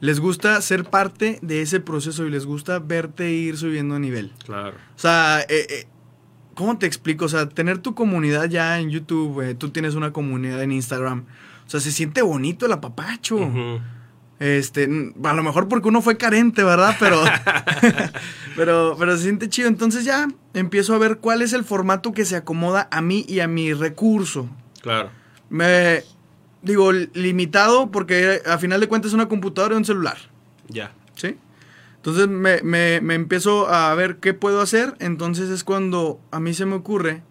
les 0.00 0.18
gusta 0.20 0.60
ser 0.62 0.84
parte 0.84 1.38
de 1.42 1.60
ese 1.62 1.78
proceso 1.80 2.24
y 2.24 2.30
les 2.30 2.46
gusta 2.46 2.78
verte 2.78 3.30
ir 3.32 3.56
subiendo 3.58 3.94
de 3.94 4.00
nivel. 4.00 4.32
Claro. 4.46 4.76
O 4.96 4.98
sea, 4.98 5.40
eh, 5.42 5.66
eh, 5.68 5.86
¿cómo 6.60 6.76
te 6.76 6.84
explico? 6.84 7.24
O 7.24 7.28
sea, 7.28 7.48
tener 7.48 7.78
tu 7.78 7.94
comunidad 7.94 8.44
ya 8.50 8.78
en 8.80 8.90
YouTube, 8.90 9.40
eh, 9.40 9.54
tú 9.54 9.70
tienes 9.70 9.94
una 9.94 10.12
comunidad 10.12 10.62
en 10.62 10.72
Instagram. 10.72 11.24
O 11.66 11.70
sea, 11.70 11.80
se 11.80 11.90
siente 11.90 12.20
bonito 12.20 12.66
el 12.66 12.72
apapacho. 12.72 13.38
Este, 14.38 14.84
a 15.24 15.32
lo 15.32 15.42
mejor 15.42 15.68
porque 15.68 15.88
uno 15.88 16.02
fue 16.02 16.18
carente, 16.18 16.62
¿verdad? 16.62 16.94
Pero, 17.00 17.22
pero, 18.56 18.94
pero 18.98 19.16
se 19.16 19.22
siente 19.22 19.48
chido. 19.48 19.68
Entonces 19.68 20.04
ya 20.04 20.28
empiezo 20.52 20.94
a 20.94 20.98
ver 20.98 21.16
cuál 21.16 21.40
es 21.40 21.54
el 21.54 21.64
formato 21.64 22.12
que 22.12 22.26
se 22.26 22.36
acomoda 22.36 22.88
a 22.90 23.00
mí 23.00 23.24
y 23.26 23.40
a 23.40 23.48
mi 23.48 23.72
recurso. 23.72 24.46
Claro. 24.82 25.10
Me 25.48 26.04
digo 26.60 26.92
limitado 26.92 27.90
porque 27.90 28.42
a 28.46 28.58
final 28.58 28.80
de 28.80 28.88
cuentas 28.88 29.08
es 29.10 29.14
una 29.14 29.28
computadora 29.28 29.74
y 29.74 29.78
un 29.78 29.86
celular, 29.86 30.18
Ya. 30.68 30.92
¿sí? 31.14 31.38
Entonces 32.00 32.28
me, 32.28 32.62
me- 32.62 33.00
me 33.02 33.14
empiezo 33.14 33.68
a 33.68 33.94
ver 33.94 34.16
qué 34.16 34.32
puedo 34.34 34.60
hacer. 34.60 34.94
Entonces 35.00 35.50
es 35.50 35.64
cuando 35.64 36.20
a 36.30 36.40
mí 36.40 36.54
se 36.54 36.64
me 36.66 36.74
ocurre 36.76 37.22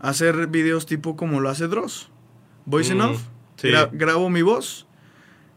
hacer 0.00 0.48
videos 0.48 0.84
tipo 0.86 1.16
como 1.16 1.40
lo 1.40 1.48
hace 1.48 1.66
Dross. 1.68 2.10
Voice 2.66 2.94
Mm, 2.94 3.00
enough. 3.00 3.18
sí. 3.56 3.68
Gra- 3.68 3.88
grabo 3.92 4.28
mi 4.30 4.42
voz. 4.42 4.86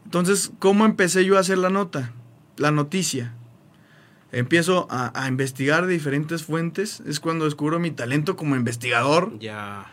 Entonces, 0.04 0.52
¿cómo 0.58 0.86
empecé 0.86 1.24
yo 1.24 1.36
a 1.36 1.40
hacer 1.40 1.58
la 1.58 1.68
nota? 1.70 2.12
La 2.56 2.70
noticia. 2.70 3.34
Empiezo 4.32 4.86
a, 4.90 5.12
a 5.20 5.28
investigar 5.28 5.86
de 5.86 5.92
diferentes 5.92 6.42
fuentes. 6.44 7.00
Es 7.06 7.20
cuando 7.20 7.44
descubro 7.44 7.78
mi 7.78 7.90
talento 7.90 8.36
como 8.36 8.56
investigador. 8.56 9.38
Ya. 9.38 9.86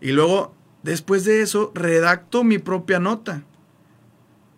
Y 0.00 0.12
luego, 0.12 0.54
después 0.82 1.24
de 1.24 1.42
eso, 1.42 1.70
redacto 1.74 2.44
mi 2.44 2.58
propia 2.58 2.98
nota. 2.98 3.42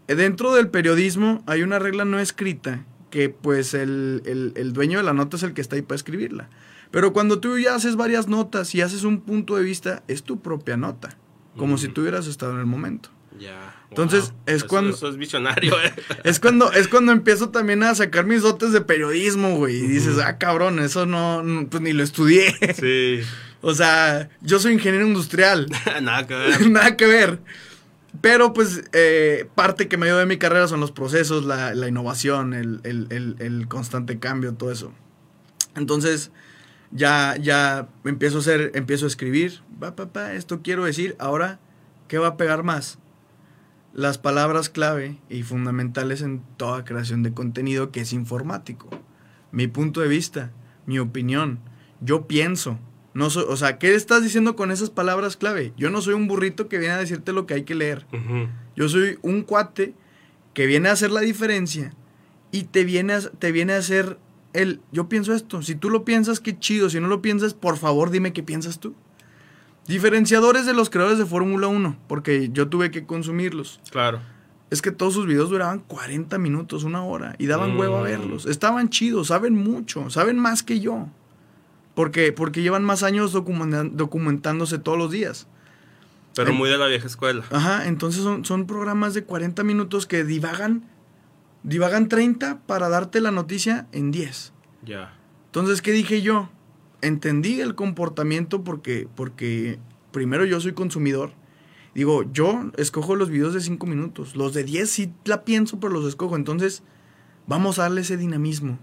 Dentro 0.06 0.54
del 0.54 0.68
periodismo 0.68 1.42
hay 1.46 1.62
una 1.62 1.78
regla 1.78 2.04
no 2.04 2.18
escrita 2.18 2.84
que 3.10 3.28
pues 3.28 3.74
el, 3.74 4.22
el- 4.24 4.52
el 4.56 4.72
dueño 4.72 4.98
de 4.98 5.04
la 5.04 5.12
nota 5.12 5.36
es 5.36 5.42
el 5.42 5.52
que 5.54 5.60
está 5.60 5.76
ahí 5.76 5.82
para 5.82 5.96
escribirla. 5.96 6.48
Pero 6.90 7.12
cuando 7.12 7.38
tú 7.40 7.58
ya 7.58 7.74
haces 7.74 7.96
varias 7.96 8.26
notas 8.28 8.74
y 8.74 8.80
haces 8.80 9.04
un 9.04 9.20
punto 9.20 9.56
de 9.56 9.62
vista, 9.62 10.02
es 10.08 10.22
tu 10.24 10.40
propia 10.40 10.76
nota. 10.76 11.16
Como 11.56 11.78
si 11.78 11.88
tú 11.88 12.00
hubieras 12.00 12.26
estado 12.26 12.52
en 12.52 12.58
el 12.60 12.66
momento. 12.66 13.10
Ya. 13.38 13.74
Entonces, 13.90 14.30
Wow. 14.30 14.38
es 14.46 14.54
Eso- 14.56 14.66
cuando- 14.68 14.94
Eso 14.94 15.08
es 15.08 15.16
visionario, 15.16 15.74
eh. 15.82 15.92
Es 16.24 16.40
cuando, 16.40 16.72
es 16.72 16.88
cuando 16.88 17.12
empiezo 17.12 17.50
también 17.50 17.82
a 17.82 17.94
sacar 17.94 18.24
mis 18.26 18.42
dotes 18.42 18.72
de 18.72 18.80
periodismo, 18.80 19.56
güey. 19.56 19.76
Y 19.76 19.86
dices, 19.86 20.18
ah, 20.18 20.36
cabrón, 20.38 20.78
eso 20.78 21.06
no, 21.06 21.42
no, 21.42 21.66
pues 21.68 21.82
ni 21.82 21.92
lo 21.92 22.02
estudié. 22.02 22.54
Sí. 22.78 23.20
o 23.62 23.74
sea, 23.74 24.28
yo 24.42 24.58
soy 24.58 24.72
ingeniero 24.74 25.06
industrial. 25.06 25.66
Nada 26.02 26.26
que 26.26 26.34
ver. 26.34 26.70
Nada 26.70 26.96
que 26.96 27.06
ver. 27.06 27.40
Pero 28.20 28.52
pues 28.52 28.82
eh, 28.92 29.48
parte 29.54 29.88
que 29.88 29.96
me 29.96 30.06
dio 30.06 30.16
de 30.16 30.26
mi 30.26 30.36
carrera 30.36 30.66
son 30.68 30.80
los 30.80 30.90
procesos, 30.90 31.44
la, 31.44 31.88
innovación, 31.88 32.54
el 32.54 33.66
constante 33.68 34.18
cambio, 34.18 34.54
todo 34.54 34.72
eso. 34.72 34.92
Entonces 35.76 36.32
ya, 36.90 37.36
ya 37.36 37.88
empiezo 38.04 38.38
a 38.38 38.40
hacer, 38.40 38.72
empiezo 38.74 39.06
a 39.06 39.08
escribir, 39.08 39.62
va, 39.82 39.94
papá, 39.96 40.32
esto 40.34 40.60
quiero 40.62 40.84
decir, 40.84 41.16
ahora, 41.18 41.60
¿qué 42.08 42.18
va 42.18 42.28
a 42.28 42.36
pegar 42.36 42.62
más? 42.62 42.98
Las 43.92 44.18
palabras 44.18 44.68
clave 44.68 45.18
y 45.28 45.42
fundamentales 45.42 46.22
en 46.22 46.42
toda 46.56 46.84
creación 46.84 47.22
de 47.22 47.32
contenido 47.32 47.90
que 47.90 48.00
es 48.00 48.12
informático. 48.12 48.88
Mi 49.52 49.66
punto 49.66 50.00
de 50.00 50.08
vista, 50.08 50.52
mi 50.86 50.98
opinión, 50.98 51.60
yo 52.00 52.26
pienso. 52.26 52.78
No 53.14 53.28
soy, 53.30 53.44
o 53.48 53.56
sea, 53.56 53.78
¿qué 53.78 53.94
estás 53.94 54.22
diciendo 54.22 54.54
con 54.56 54.70
esas 54.70 54.90
palabras 54.90 55.36
clave? 55.36 55.72
Yo 55.76 55.90
no 55.90 56.00
soy 56.00 56.14
un 56.14 56.28
burrito 56.28 56.68
que 56.68 56.78
viene 56.78 56.94
a 56.94 56.98
decirte 56.98 57.32
lo 57.32 57.46
que 57.46 57.54
hay 57.54 57.64
que 57.64 57.74
leer. 57.74 58.06
Yo 58.76 58.88
soy 58.88 59.18
un 59.22 59.42
cuate 59.42 59.94
que 60.54 60.66
viene 60.66 60.88
a 60.88 60.92
hacer 60.92 61.10
la 61.10 61.20
diferencia 61.20 61.92
y 62.52 62.64
te 62.64 62.84
viene 62.84 63.14
a, 63.14 63.20
te 63.20 63.50
viene 63.52 63.72
a 63.72 63.78
hacer 63.78 64.18
el, 64.52 64.80
yo 64.92 65.08
pienso 65.08 65.32
esto, 65.34 65.62
si 65.62 65.74
tú 65.76 65.90
lo 65.90 66.04
piensas, 66.04 66.40
qué 66.40 66.58
chido, 66.58 66.90
si 66.90 66.98
no 67.00 67.06
lo 67.08 67.20
piensas, 67.22 67.54
por 67.54 67.76
favor 67.76 68.10
dime 68.10 68.32
qué 68.32 68.42
piensas 68.42 68.78
tú. 68.80 68.94
Diferenciadores 69.86 70.66
de 70.66 70.74
los 70.74 70.90
creadores 70.90 71.18
de 71.18 71.26
Fórmula 71.26 71.66
1, 71.66 71.96
porque 72.06 72.50
yo 72.52 72.68
tuve 72.68 72.90
que 72.90 73.06
consumirlos. 73.06 73.80
Claro. 73.90 74.20
Es 74.70 74.82
que 74.82 74.92
todos 74.92 75.14
sus 75.14 75.26
videos 75.26 75.50
duraban 75.50 75.80
40 75.80 76.38
minutos, 76.38 76.84
una 76.84 77.02
hora, 77.02 77.34
y 77.38 77.46
daban 77.46 77.74
Mm. 77.74 77.78
huevo 77.80 77.96
a 77.96 78.02
verlos. 78.02 78.46
Estaban 78.46 78.88
chidos, 78.88 79.28
saben 79.28 79.54
mucho, 79.56 80.08
saben 80.10 80.38
más 80.38 80.62
que 80.62 80.78
yo. 80.78 81.08
Porque, 81.94 82.32
porque 82.32 82.62
llevan 82.62 82.84
más 82.84 83.02
años 83.02 83.32
documentándose 83.32 84.78
todos 84.78 84.98
los 84.98 85.10
días. 85.10 85.48
Pero 86.34 86.52
muy 86.52 86.70
de 86.70 86.78
la 86.78 86.86
vieja 86.86 87.06
escuela. 87.06 87.44
Ajá, 87.50 87.86
entonces 87.88 88.22
son, 88.22 88.44
son 88.44 88.66
programas 88.66 89.14
de 89.14 89.24
40 89.24 89.64
minutos 89.64 90.06
que 90.06 90.24
divagan, 90.24 90.88
divagan 91.62 92.08
30 92.08 92.60
para 92.66 92.88
darte 92.88 93.20
la 93.20 93.30
noticia 93.30 93.88
en 93.92 94.10
10. 94.10 94.52
Ya. 94.84 95.14
Entonces, 95.46 95.82
¿qué 95.82 95.92
dije 95.92 96.22
yo? 96.22 96.48
Entendí 97.02 97.60
el 97.60 97.74
comportamiento 97.74 98.62
porque, 98.62 99.08
porque 99.16 99.78
primero 100.12 100.44
yo 100.44 100.60
soy 100.60 100.72
consumidor. 100.72 101.32
Digo, 101.94 102.24
yo 102.32 102.70
escojo 102.76 103.16
los 103.16 103.30
videos 103.30 103.52
de 103.52 103.60
5 103.60 103.84
minutos. 103.86 104.36
Los 104.36 104.54
de 104.54 104.62
10 104.62 104.88
sí 104.88 105.12
la 105.24 105.44
pienso, 105.44 105.80
pero 105.80 105.92
los 105.92 106.06
escojo. 106.06 106.36
Entonces, 106.36 106.84
vamos 107.48 107.78
a 107.78 107.82
darle 107.82 108.02
ese 108.02 108.16
dinamismo. 108.16 108.78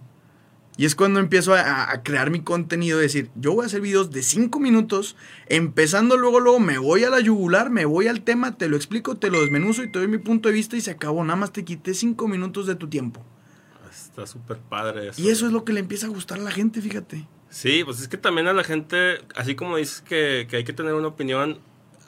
Y 0.77 0.85
es 0.85 0.95
cuando 0.95 1.19
empiezo 1.19 1.55
a, 1.55 1.91
a 1.91 2.03
crear 2.03 2.29
mi 2.29 2.41
contenido, 2.41 2.99
decir, 2.99 3.31
yo 3.35 3.53
voy 3.53 3.63
a 3.63 3.65
hacer 3.65 3.81
videos 3.81 4.11
de 4.11 4.21
5 4.21 4.59
minutos, 4.59 5.15
empezando 5.47 6.17
luego, 6.17 6.39
luego 6.39 6.59
me 6.59 6.77
voy 6.77 7.03
a 7.03 7.09
la 7.09 7.19
yugular, 7.19 7.71
me 7.71 7.85
voy 7.85 8.07
al 8.07 8.21
tema, 8.21 8.57
te 8.57 8.69
lo 8.69 8.77
explico, 8.77 9.17
te 9.17 9.31
lo 9.31 9.41
desmenuzo 9.41 9.83
y 9.83 9.91
te 9.91 9.97
doy 9.97 10.07
mi 10.07 10.19
punto 10.19 10.49
de 10.49 10.53
vista 10.53 10.77
y 10.77 10.81
se 10.81 10.91
acabó. 10.91 11.23
Nada 11.23 11.35
más 11.35 11.51
te 11.51 11.65
quité 11.65 11.95
5 11.95 12.27
minutos 12.27 12.67
de 12.67 12.75
tu 12.75 12.87
tiempo. 12.87 13.25
Está 13.89 14.27
súper 14.27 14.57
padre 14.57 15.09
eso. 15.09 15.21
Y 15.21 15.29
eso 15.29 15.47
es 15.47 15.51
lo 15.51 15.65
que 15.65 15.73
le 15.73 15.79
empieza 15.79 16.05
a 16.05 16.09
gustar 16.09 16.39
a 16.39 16.43
la 16.43 16.51
gente, 16.51 16.79
fíjate. 16.79 17.27
Sí, 17.49 17.83
pues 17.83 17.99
es 17.99 18.07
que 18.07 18.17
también 18.17 18.47
a 18.47 18.53
la 18.53 18.63
gente, 18.63 19.19
así 19.35 19.55
como 19.55 19.77
dices 19.77 20.01
que, 20.01 20.47
que 20.49 20.57
hay 20.57 20.63
que 20.63 20.73
tener 20.73 20.93
una 20.93 21.07
opinión, 21.07 21.59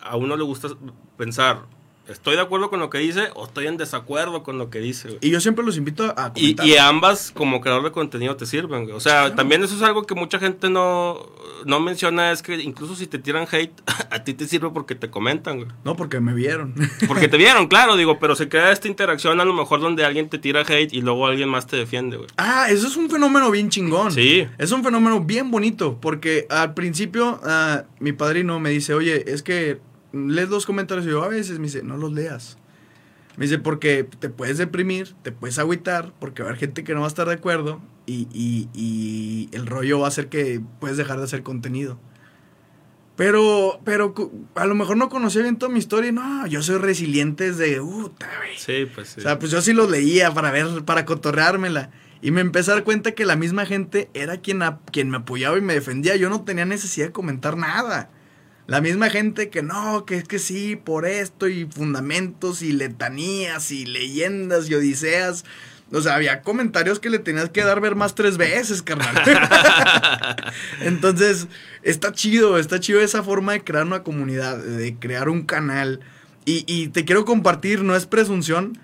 a 0.02 0.16
uno 0.16 0.38
le 0.38 0.44
gusta 0.44 0.70
pensar, 1.18 1.66
¿estoy 2.10 2.36
de 2.36 2.42
acuerdo 2.42 2.70
con 2.70 2.80
lo 2.80 2.90
que 2.90 2.98
dice 2.98 3.30
o 3.36 3.46
estoy 3.46 3.68
en 3.68 3.78
desacuerdo 3.78 4.44
con 4.44 4.58
lo 4.58 4.70
que 4.70 4.80
dice? 4.80 5.08
güey? 5.10 5.20
Y 5.22 5.30
yo 5.30 5.40
siempre 5.40 5.64
los 5.66 5.78
invito 5.78 6.04
a 6.18 6.32
Y, 6.36 6.56
comentar. 6.56 6.68
y 6.68 6.78
ambas 6.78 7.32
como 7.34 7.62
creador 7.62 7.84
de 7.84 7.92
contenido 7.92 8.36
te 8.36 8.46
sirven, 8.46 8.84
güey. 8.84 8.96
O 8.96 9.00
sea, 9.00 9.22
Claro. 9.22 9.36
también 9.36 9.64
eso 9.64 9.76
es 9.76 9.82
algo 9.82 10.04
que 10.04 10.16
mucha 10.16 10.40
gente 10.40 10.70
no, 10.70 11.26
no 11.66 11.80
menciona, 11.80 12.32
es 12.32 12.42
que 12.42 12.56
incluso 12.62 12.96
si 12.96 13.08
te 13.08 13.18
tiran 13.20 13.48
hate, 13.52 13.74
a 14.12 14.24
ti 14.24 14.34
te 14.34 14.48
sirve 14.48 14.70
porque 14.72 14.96
te 14.96 15.10
comentan, 15.10 15.58
güey. 15.58 15.70
No, 15.84 15.96
porque 15.96 16.20
me 16.20 16.34
vieron. 16.34 16.74
Porque 17.08 17.28
te 17.28 17.38
vieron, 17.38 17.68
claro, 17.68 17.96
digo, 17.98 18.20
pero 18.20 18.36
se 18.36 18.50
crea 18.50 18.72
esta 18.72 18.88
interacción 18.88 19.40
a 19.42 19.46
lo 19.46 19.54
mejor 19.54 19.80
donde 19.82 20.06
alguien 20.06 20.30
te 20.30 20.38
tira 20.38 20.62
hate 20.62 20.94
y 20.94 21.02
luego 21.02 21.26
alguien 21.28 21.50
más 21.50 21.66
te 21.68 21.76
defiende, 21.78 22.18
güey. 22.18 22.30
ah, 22.38 22.68
eso 22.70 22.88
es 22.88 22.96
un 22.98 23.10
fenómeno 23.10 23.50
bien 23.52 23.70
chingón. 23.70 24.12
Sí. 24.12 24.48
Es 24.58 24.72
un 24.72 24.84
fenómeno 24.84 25.22
bien 25.22 25.50
bonito, 25.52 25.98
porque 26.02 26.46
al 26.50 26.74
principio 26.74 27.40
ah, 27.44 27.84
mi 28.00 28.12
padrino 28.14 28.60
me 28.60 28.70
dice, 28.70 28.94
oye, 28.94 29.32
es 29.32 29.42
que 29.44 29.80
lees 30.14 30.50
los 30.50 30.66
comentarios 30.66 31.06
y 31.06 31.10
yo 31.10 31.24
a 31.24 31.28
veces 31.30 31.60
me 31.60 31.66
dice, 31.66 31.84
no 31.84 31.98
los 31.98 32.12
leas. 32.12 32.58
Me 33.38 33.46
dice, 33.46 33.58
porque 33.60 34.04
te 34.04 34.30
puedes 34.30 34.58
deprimir, 34.58 35.16
te 35.22 35.32
puedes 35.32 35.60
agüitar, 35.60 36.14
porque 36.20 36.42
va 36.44 36.50
a 36.50 36.52
haber 36.52 36.60
gente 36.60 36.84
que 36.84 36.94
no 36.94 37.00
va 37.02 37.06
a 37.06 37.10
estar 37.10 37.28
de 37.28 37.36
acuerdo 37.36 37.80
y, 38.06 38.28
y- 38.34 38.68
y 38.74 39.50
el 39.56 39.66
rollo 39.66 40.00
va 40.00 40.08
a 40.08 40.12
ser 40.12 40.28
que 40.28 40.62
puedes 40.80 40.98
dejar 40.98 41.20
de 41.20 41.24
hacer 41.26 41.42
contenido. 41.44 42.00
Pero, 43.16 43.82
pero 43.84 44.14
a 44.56 44.66
lo 44.66 44.76
mejor 44.76 44.96
no 44.96 45.10
conocía 45.10 45.42
bien 45.42 45.58
toda 45.58 45.72
mi 45.72 45.80
historia. 45.80 46.12
No, 46.12 46.48
yo 46.48 46.64
soy 46.64 46.78
resiliente 46.78 47.52
desde, 47.52 47.80
puta, 47.82 48.30
güey. 48.38 48.58
Sí, 48.58 48.90
pues 48.94 49.10
sí. 49.10 49.20
O 49.20 49.24
sea, 49.24 49.40
pues 49.40 49.52
yo 49.52 49.62
sí 49.62 49.74
los 49.74 49.90
leía 49.92 50.34
para 50.34 50.52
ver, 50.52 50.86
para 50.86 51.04
cotorreármela. 51.06 51.92
Y 52.22 52.32
me 52.32 52.40
empecé 52.42 52.72
a 52.72 52.76
dar 52.76 52.84
cuenta 52.86 53.12
que 53.14 53.26
la 53.26 53.36
misma 53.36 53.66
gente 53.66 54.10
era 54.14 54.38
quien, 54.38 54.62
quien 54.92 55.10
me 55.10 55.18
apoyaba 55.18 55.58
y 55.58 55.62
me 55.62 55.74
defendía. 55.74 56.16
Yo 56.16 56.30
no 56.30 56.44
tenía 56.44 56.66
necesidad 56.66 57.08
de 57.08 57.12
comentar 57.12 57.58
nada. 57.58 58.10
La 58.70 58.82
misma 58.82 59.10
gente 59.10 59.50
que 59.50 59.64
no, 59.64 60.06
que 60.06 60.16
es 60.16 60.26
que 60.26 60.38
sí, 60.38 60.76
por 60.76 61.08
esto, 61.08 61.48
y 61.48 61.66
fundamentos, 61.66 62.62
y 62.62 62.72
letanías, 62.72 63.72
y 63.72 63.88
leyendas, 63.88 64.70
y 64.70 64.76
odiseas. 64.76 65.44
O 65.92 66.02
sea, 66.02 66.14
había 66.14 66.44
comentarios 66.44 67.00
que 67.00 67.10
le 67.10 67.18
tenías 67.18 67.50
que 67.50 67.64
dar 67.64 67.82
ver 67.82 67.96
más 67.96 68.14
tres 68.14 68.38
veces, 68.38 68.84
carnal. 68.84 69.16
Entonces, 70.82 71.48
está 71.82 72.12
chido, 72.12 72.60
está 72.60 72.80
chido 72.80 73.02
esa 73.02 73.24
forma 73.24 73.54
de 73.54 73.64
crear 73.64 73.88
una 73.88 74.04
comunidad, 74.04 74.60
de 74.60 74.96
crear 75.00 75.30
un 75.30 75.48
canal. 75.48 76.02
Y, 76.46 76.64
y 76.68 76.90
te 76.90 77.06
quiero 77.06 77.26
compartir, 77.26 77.84
no 77.84 77.96
es 77.96 78.06
presunción, 78.06 78.78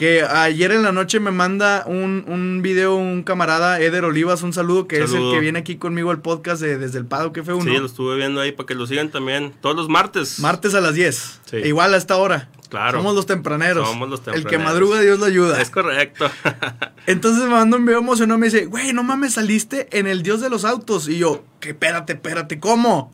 que 0.00 0.22
ayer 0.22 0.72
en 0.72 0.82
la 0.82 0.92
noche 0.92 1.20
me 1.20 1.30
manda 1.30 1.84
un, 1.86 2.24
un 2.26 2.62
video 2.62 2.96
un 2.96 3.22
camarada, 3.22 3.82
Eder 3.82 4.06
Olivas, 4.06 4.42
un 4.42 4.54
saludo, 4.54 4.88
que 4.88 5.02
es 5.02 5.12
el 5.12 5.30
que 5.30 5.40
viene 5.40 5.58
aquí 5.58 5.76
conmigo 5.76 6.10
al 6.10 6.22
podcast 6.22 6.62
de 6.62 6.78
Desde 6.78 6.96
el 6.96 7.04
Pado, 7.04 7.34
que 7.34 7.42
fue 7.42 7.52
uno. 7.52 7.70
Sí, 7.70 7.76
lo 7.76 7.84
estuve 7.84 8.16
viendo 8.16 8.40
ahí 8.40 8.50
para 8.50 8.66
que 8.66 8.74
lo 8.74 8.86
sigan 8.86 9.10
también 9.10 9.52
todos 9.60 9.76
los 9.76 9.90
martes. 9.90 10.38
Martes 10.38 10.74
a 10.74 10.80
las 10.80 10.94
10. 10.94 11.40
E 11.52 11.68
igual 11.68 11.92
a 11.92 11.98
esta 11.98 12.16
hora. 12.16 12.48
Claro. 12.70 12.96
Somos 12.96 13.14
los 13.14 13.26
tempraneros. 13.26 13.86
Somos 13.86 14.08
los 14.08 14.20
tempraneros. 14.20 14.50
El 14.50 14.58
que 14.58 14.64
madruga, 14.64 15.02
Dios 15.02 15.18
lo 15.18 15.26
ayuda. 15.26 15.60
Es 15.60 15.68
correcto. 15.68 16.30
Entonces 17.06 17.44
me 17.44 17.50
manda 17.50 17.76
un 17.76 17.84
video 17.84 17.98
emocionado 17.98 18.38
me 18.38 18.46
dice, 18.46 18.64
güey, 18.64 18.94
no 18.94 19.02
mames, 19.02 19.34
saliste 19.34 19.86
en 19.92 20.06
el 20.06 20.22
Dios 20.22 20.40
de 20.40 20.48
los 20.48 20.64
Autos. 20.64 21.08
Y 21.08 21.18
yo, 21.18 21.44
que 21.60 21.70
espérate, 21.70 22.14
espérate, 22.14 22.58
¿cómo? 22.58 23.12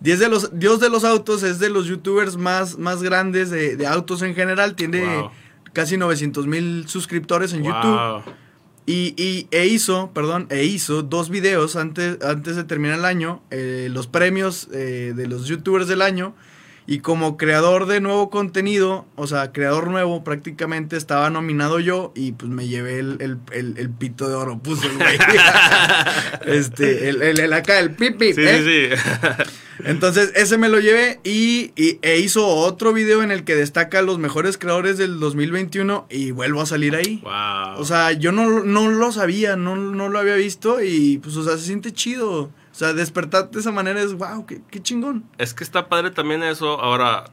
Dios 0.00 0.18
de 0.18 0.28
los, 0.28 0.58
Dios 0.58 0.80
de 0.80 0.90
los 0.90 1.04
Autos 1.04 1.42
es 1.44 1.58
de 1.60 1.70
los 1.70 1.86
youtubers 1.86 2.36
más, 2.36 2.76
más 2.76 3.02
grandes 3.02 3.48
de, 3.48 3.76
de 3.76 3.86
autos 3.86 4.20
en 4.20 4.34
general. 4.34 4.74
Tiene 4.74 5.30
casi 5.72 5.96
900 5.96 6.46
mil 6.46 6.88
suscriptores 6.88 7.52
en 7.52 7.64
YouTube. 7.64 8.22
Y, 8.86 9.14
y, 9.16 9.46
e 9.50 9.66
hizo, 9.66 10.10
perdón, 10.12 10.46
e 10.50 10.64
hizo 10.64 11.02
dos 11.02 11.30
videos 11.30 11.76
antes, 11.76 12.20
antes 12.22 12.56
de 12.56 12.64
terminar 12.64 12.98
el 12.98 13.04
año, 13.04 13.42
eh, 13.50 13.88
los 13.90 14.06
premios 14.06 14.68
eh, 14.72 15.12
de 15.14 15.26
los 15.26 15.46
youtubers 15.46 15.86
del 15.86 16.02
año. 16.02 16.34
Y 16.90 16.98
como 16.98 17.36
creador 17.36 17.86
de 17.86 18.00
nuevo 18.00 18.30
contenido, 18.30 19.06
o 19.14 19.28
sea, 19.28 19.52
creador 19.52 19.86
nuevo 19.86 20.24
prácticamente, 20.24 20.96
estaba 20.96 21.30
nominado 21.30 21.78
yo 21.78 22.12
y 22.16 22.32
pues 22.32 22.50
me 22.50 22.66
llevé 22.66 22.98
el, 22.98 23.38
el, 23.52 23.90
pito 23.90 24.28
de 24.28 24.34
oro, 24.34 24.58
puso 24.58 24.88
el 24.90 24.96
güey. 24.96 25.16
este, 26.46 27.08
el, 27.08 27.22
el, 27.22 27.52
acá, 27.52 27.78
el 27.78 27.92
pipi. 27.92 28.32
Sí, 28.32 28.42
sí, 28.44 28.64
sí. 28.64 29.02
Entonces, 29.84 30.32
ese 30.34 30.58
me 30.58 30.68
lo 30.68 30.80
llevé 30.80 31.20
y, 31.22 31.70
e 31.76 32.18
hizo 32.18 32.44
otro 32.44 32.92
video 32.92 33.22
en 33.22 33.30
el 33.30 33.44
que 33.44 33.54
destaca 33.54 34.02
los 34.02 34.18
mejores 34.18 34.58
creadores 34.58 34.98
del 34.98 35.20
2021 35.20 36.08
y 36.10 36.32
vuelvo 36.32 36.60
a 36.60 36.66
salir 36.66 36.96
ahí. 36.96 37.20
Wow. 37.22 37.80
O 37.80 37.84
sea, 37.84 38.10
yo 38.10 38.32
no, 38.32 38.64
no 38.64 38.90
lo 38.90 39.12
sabía, 39.12 39.54
no, 39.54 39.76
no 39.76 40.08
lo 40.08 40.18
había 40.18 40.34
visto 40.34 40.82
y 40.82 41.18
pues, 41.18 41.36
o 41.36 41.44
sea, 41.44 41.56
se 41.56 41.66
siente 41.66 41.92
chido. 41.92 42.50
O 42.80 42.82
sea, 42.82 42.94
despertar 42.94 43.50
de 43.50 43.60
esa 43.60 43.72
manera 43.72 44.00
es, 44.00 44.14
wow, 44.14 44.46
qué, 44.46 44.62
qué 44.70 44.82
chingón. 44.82 45.28
Es 45.36 45.52
que 45.52 45.64
está 45.64 45.90
padre 45.90 46.12
también 46.12 46.42
eso. 46.42 46.80
Ahora, 46.80 47.24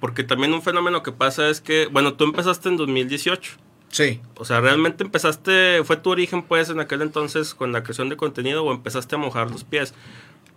porque 0.00 0.24
también 0.24 0.52
un 0.52 0.60
fenómeno 0.60 1.04
que 1.04 1.12
pasa 1.12 1.48
es 1.50 1.60
que, 1.60 1.86
bueno, 1.86 2.14
tú 2.14 2.24
empezaste 2.24 2.68
en 2.68 2.76
2018. 2.76 3.52
Sí. 3.90 4.20
O 4.34 4.44
sea, 4.44 4.60
¿realmente 4.60 5.04
empezaste, 5.04 5.84
fue 5.84 5.98
tu 5.98 6.10
origen 6.10 6.42
pues 6.42 6.68
en 6.70 6.80
aquel 6.80 7.02
entonces 7.02 7.54
con 7.54 7.70
la 7.70 7.84
creación 7.84 8.08
de 8.08 8.16
contenido 8.16 8.64
o 8.64 8.72
empezaste 8.72 9.14
a 9.14 9.18
mojar 9.18 9.52
los 9.52 9.62
pies? 9.62 9.94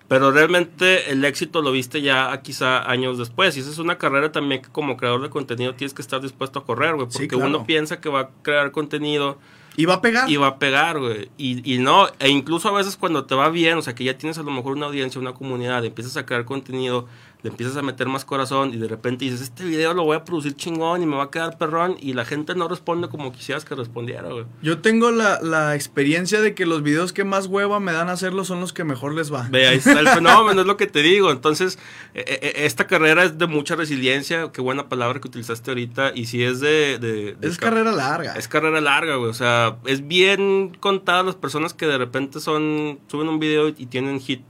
Pero 0.08 0.32
realmente 0.32 1.12
el 1.12 1.24
éxito 1.24 1.62
lo 1.62 1.72
viste 1.72 2.02
ya 2.02 2.36
quizá 2.42 2.90
años 2.90 3.20
después. 3.20 3.56
Y 3.58 3.60
esa 3.60 3.70
es 3.70 3.78
una 3.78 4.00
carrera 4.00 4.32
también 4.32 4.64
que 4.64 4.70
como 4.70 4.98
creador 4.98 5.22
de 5.22 5.30
contenido 5.30 5.76
tienes 5.76 5.94
que 5.94 6.02
estar 6.02 6.20
dispuesto 6.20 6.58
a 6.58 6.66
correr, 6.66 6.96
güey. 6.96 7.08
Porque 7.14 7.36
uno 7.36 7.64
piensa 7.68 8.02
que 8.02 8.10
va 8.10 8.22
a 8.22 8.30
crear 8.42 8.72
contenido. 8.72 9.38
Y 9.78 9.86
va 9.86 9.96
a 9.96 10.02
pegar. 10.02 10.30
Y 10.30 10.36
va 10.36 10.48
a 10.48 10.60
pegar, 10.60 11.00
güey. 11.00 11.30
Y, 11.38 11.74
y 11.76 11.80
no, 11.80 12.08
e 12.20 12.30
incluso 12.30 12.70
a 12.70 12.74
veces 12.74 12.98
cuando 12.98 13.26
te 13.26 13.36
va 13.36 13.50
bien, 13.50 13.78
o 13.78 13.82
sea, 13.82 13.96
que 13.96 14.04
ya 14.04 14.18
tienes 14.18 14.38
a 14.38 14.44
lo 14.44 14.52
mejor 14.52 14.76
una 14.76 14.88
audiencia, 14.88 15.22
una 15.22 15.34
comunidad, 15.34 15.86
empiezas 15.86 16.18
a 16.18 16.26
crear 16.26 16.46
contenido 16.46 17.08
le 17.44 17.50
empiezas 17.50 17.78
a 17.78 17.82
meter 17.82 18.08
más 18.08 18.26
corazón 18.26 18.74
y 18.74 18.78
de 18.78 18.88
repente 18.88 19.26
dices, 19.26 19.42
este 19.42 19.64
video 19.64 19.94
lo 19.94 20.04
voy 20.04 20.18
a 20.18 20.24
producir 20.24 20.56
chingón 20.56 21.02
y 21.02 21.06
me 21.06 21.16
va 21.16 21.24
a 21.24 21.32
quedar 21.32 21.58
perrón 21.58 21.98
y 22.00 22.14
la 22.14 22.26
gente 22.26 22.56
no 22.56 22.68
responde 22.68 23.10
como 23.10 23.32
quisieras 23.32 23.66
que 23.66 23.76
respondiera, 23.76 24.30
güey. 24.30 24.46
Yo 24.62 24.80
tengo 24.80 25.12
la, 25.12 25.42
la 25.42 25.76
experiencia 25.76 26.42
de 26.42 26.54
que 26.54 26.66
los 26.66 26.84
videos 26.84 27.14
que 27.14 27.24
más 27.24 27.48
hueva 27.48 27.80
me 27.80 27.92
dan 27.92 28.10
a 28.10 28.14
hacerlo 28.14 28.46
son 28.46 28.62
los 28.62 28.74
que 28.74 28.84
mejor 28.84 29.14
les 29.14 29.34
va. 29.34 29.48
Ve, 29.50 29.68
ahí 29.68 29.78
está 29.78 30.00
el 30.00 30.08
fenómeno, 30.10 30.62
es 30.62 30.68
lo 30.68 30.78
que 30.78 30.88
te 30.88 31.02
digo. 31.02 31.32
Entonces, 31.32 31.80
e, 32.14 32.20
e, 32.20 32.62
e, 32.62 32.66
esta 32.66 32.88
carrera 32.88 33.24
es 33.24 33.38
de 33.38 33.48
mucha 33.48 33.76
resiliencia, 33.76 34.52
qué 34.52 34.62
buena 34.62 34.90
palabra 34.90 35.20
que 35.20 35.28
utilizaste 35.28 35.72
ahorita, 35.72 36.12
y 36.14 36.26
si 36.26 36.44
es 36.44 36.60
de... 36.60 37.36
es 37.42 37.58
carrera 37.58 37.92
larga. 37.92 38.34
Es 38.34 38.48
carrera 38.48 38.82
larga, 38.82 39.16
güey. 39.16 39.30
O 39.30 39.34
sea, 39.34 39.78
es 39.86 40.08
bien 40.08 40.78
contadas 40.80 41.26
las 41.26 41.36
personas 41.36 41.74
que 41.74 41.88
de 41.88 41.98
repente 41.98 42.40
son, 42.40 43.00
suben 43.08 43.28
un 43.30 43.40
video 43.40 43.70
y 43.70 43.86
tienen 43.88 44.20
hit. 44.20 44.42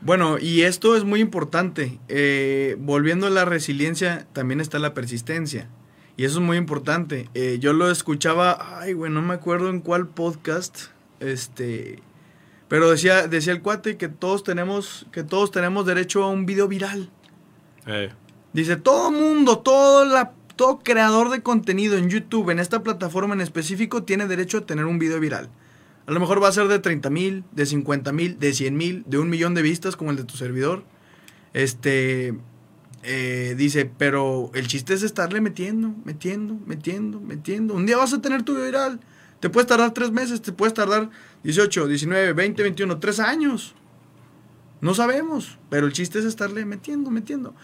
Bueno, 0.00 0.38
y 0.38 0.62
esto 0.62 0.96
es 0.96 1.04
muy 1.04 1.20
importante. 1.20 1.98
Eh, 2.08 2.76
volviendo 2.78 3.26
a 3.26 3.30
la 3.30 3.44
resiliencia, 3.44 4.26
también 4.32 4.60
está 4.60 4.78
la 4.78 4.94
persistencia. 4.94 5.68
Y 6.16 6.24
eso 6.24 6.38
es 6.38 6.44
muy 6.44 6.56
importante. 6.56 7.28
Eh, 7.34 7.58
yo 7.60 7.72
lo 7.72 7.90
escuchaba, 7.90 8.80
ay, 8.80 8.92
güey, 8.92 9.10
no 9.10 9.22
me 9.22 9.34
acuerdo 9.34 9.70
en 9.70 9.80
cuál 9.80 10.08
podcast. 10.08 10.86
Este. 11.20 12.00
Pero 12.68 12.90
decía, 12.90 13.28
decía 13.28 13.52
el 13.52 13.62
cuate 13.62 13.96
que 13.96 14.08
todos 14.08 14.44
tenemos, 14.44 15.06
que 15.10 15.24
todos 15.24 15.50
tenemos 15.50 15.86
derecho 15.86 16.22
a 16.22 16.28
un 16.28 16.44
video 16.46 16.68
viral. 16.68 17.10
Eh. 17.86 18.10
Dice, 18.52 18.76
todo 18.76 19.10
mundo, 19.10 19.58
todo 19.58 20.04
la, 20.04 20.32
todo 20.56 20.80
creador 20.80 21.30
de 21.30 21.42
contenido 21.42 21.96
en 21.96 22.10
YouTube, 22.10 22.50
en 22.50 22.58
esta 22.58 22.82
plataforma 22.82 23.34
en 23.34 23.40
específico, 23.40 24.02
tiene 24.02 24.26
derecho 24.26 24.58
a 24.58 24.66
tener 24.66 24.84
un 24.84 24.98
video 24.98 25.20
viral. 25.20 25.48
A 26.08 26.10
lo 26.10 26.20
mejor 26.20 26.42
va 26.42 26.48
a 26.48 26.52
ser 26.52 26.68
de 26.68 26.78
30 26.78 27.10
mil, 27.10 27.44
de 27.52 27.66
50 27.66 28.12
mil, 28.12 28.38
de 28.38 28.54
100 28.54 28.74
mil, 28.74 29.04
de 29.06 29.18
un 29.18 29.28
millón 29.28 29.52
de 29.52 29.60
vistas 29.60 29.94
como 29.94 30.10
el 30.10 30.16
de 30.16 30.24
tu 30.24 30.38
servidor. 30.38 30.82
Este, 31.52 32.34
eh, 33.02 33.54
dice, 33.58 33.84
pero 33.84 34.50
el 34.54 34.68
chiste 34.68 34.94
es 34.94 35.02
estarle 35.02 35.42
metiendo, 35.42 35.94
metiendo, 36.06 36.56
metiendo, 36.64 37.20
metiendo. 37.20 37.74
Un 37.74 37.84
día 37.84 37.98
vas 37.98 38.14
a 38.14 38.22
tener 38.22 38.42
tu 38.42 38.56
viral. 38.56 39.00
Te 39.40 39.50
puedes 39.50 39.66
tardar 39.66 39.92
tres 39.92 40.10
meses, 40.10 40.40
te 40.40 40.50
puedes 40.50 40.72
tardar 40.72 41.10
18, 41.44 41.86
19, 41.86 42.32
20, 42.32 42.62
21, 42.62 42.98
tres 43.00 43.20
años. 43.20 43.74
No 44.80 44.94
sabemos, 44.94 45.58
pero 45.68 45.86
el 45.86 45.92
chiste 45.92 46.20
es 46.20 46.24
estarle 46.24 46.64
metiendo, 46.64 47.10
metiendo. 47.10 47.54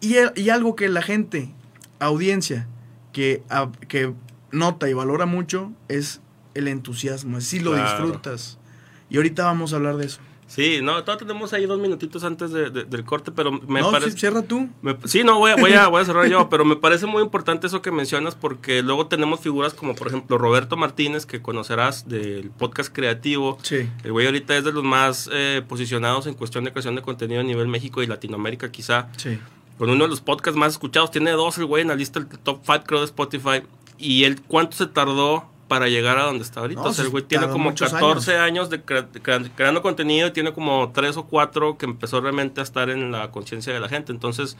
Y, 0.00 0.14
y 0.36 0.50
algo 0.50 0.76
que 0.76 0.88
la 0.88 1.02
gente, 1.02 1.52
audiencia, 1.98 2.68
que, 3.12 3.42
que 3.88 4.14
nota 4.52 4.88
y 4.88 4.92
valora 4.92 5.26
mucho 5.26 5.72
es 5.88 6.20
el 6.58 6.68
entusiasmo, 6.68 7.40
si 7.40 7.60
lo 7.60 7.74
disfrutas. 7.74 8.58
Y 9.10 9.16
ahorita 9.16 9.44
vamos 9.44 9.72
a 9.72 9.76
hablar 9.76 9.96
de 9.96 10.06
eso. 10.06 10.20
Sí, 10.48 10.80
no, 10.82 11.04
todavía 11.04 11.26
tenemos 11.26 11.52
ahí 11.52 11.66
dos 11.66 11.78
minutitos 11.78 12.24
antes 12.24 12.50
del 12.50 13.04
corte, 13.04 13.30
pero 13.30 13.52
me 13.52 13.80
no, 13.80 13.90
parece... 13.90 14.12
Sí, 14.12 14.18
cierra 14.18 14.40
tú. 14.40 14.70
sí, 15.04 15.22
no, 15.22 15.38
voy 15.38 15.50
a, 15.50 15.56
voy, 15.56 15.74
a, 15.74 15.88
voy 15.88 16.00
a 16.00 16.04
cerrar 16.06 16.26
yo, 16.26 16.48
pero 16.48 16.64
me 16.64 16.74
parece 16.74 17.04
muy 17.04 17.22
importante 17.22 17.66
eso 17.66 17.82
que 17.82 17.90
mencionas 17.90 18.34
porque 18.34 18.82
luego 18.82 19.06
tenemos 19.08 19.40
figuras 19.40 19.74
como, 19.74 19.94
por 19.94 20.08
ejemplo, 20.08 20.38
Roberto 20.38 20.78
Martínez, 20.78 21.26
que 21.26 21.42
conocerás 21.42 22.08
del 22.08 22.50
podcast 22.50 22.90
creativo. 22.90 23.58
Sí. 23.60 23.90
El 24.02 24.12
güey 24.12 24.24
ahorita 24.24 24.56
es 24.56 24.64
de 24.64 24.72
los 24.72 24.82
más 24.82 25.28
eh, 25.30 25.62
posicionados 25.68 26.26
en 26.26 26.32
cuestión 26.32 26.64
de 26.64 26.72
creación 26.72 26.94
de 26.94 27.02
contenido 27.02 27.42
a 27.42 27.44
nivel 27.44 27.68
México 27.68 28.02
y 28.02 28.06
Latinoamérica 28.06 28.72
quizá. 28.72 29.08
Sí. 29.18 29.38
Con 29.76 29.90
uno 29.90 30.04
de 30.04 30.10
los 30.10 30.22
podcasts 30.22 30.58
más 30.58 30.72
escuchados, 30.72 31.10
tiene 31.10 31.32
dos 31.32 31.58
el 31.58 31.66
güey 31.66 31.82
en 31.82 31.88
la 31.88 31.94
lista 31.94 32.20
del 32.20 32.28
top 32.38 32.60
5 32.64 32.84
creo 32.86 33.00
de 33.00 33.04
Spotify. 33.04 33.62
Y 33.98 34.24
él, 34.24 34.40
¿cuánto 34.40 34.78
se 34.78 34.86
tardó 34.86 35.44
para 35.68 35.88
llegar 35.88 36.18
a 36.18 36.24
donde 36.24 36.42
está 36.42 36.60
ahorita. 36.60 36.82
o 36.82 36.92
sea, 36.92 37.04
el 37.04 37.10
güey 37.10 37.24
tiene 37.24 37.48
como 37.48 37.74
14 37.74 38.36
años, 38.38 38.70
de 38.70 38.82
creando 38.82 39.82
contenido 39.82 40.28
y 40.28 40.30
tiene 40.32 40.52
como 40.52 40.90
3 40.92 41.16
o 41.18 41.26
4 41.26 41.78
que 41.78 41.86
empezó 41.86 42.20
realmente 42.20 42.60
a 42.60 42.64
estar 42.64 42.90
en 42.90 43.12
la 43.12 43.30
conciencia 43.30 43.72
de 43.72 43.80
la 43.80 43.88
gente. 43.88 44.10
Entonces, 44.10 44.56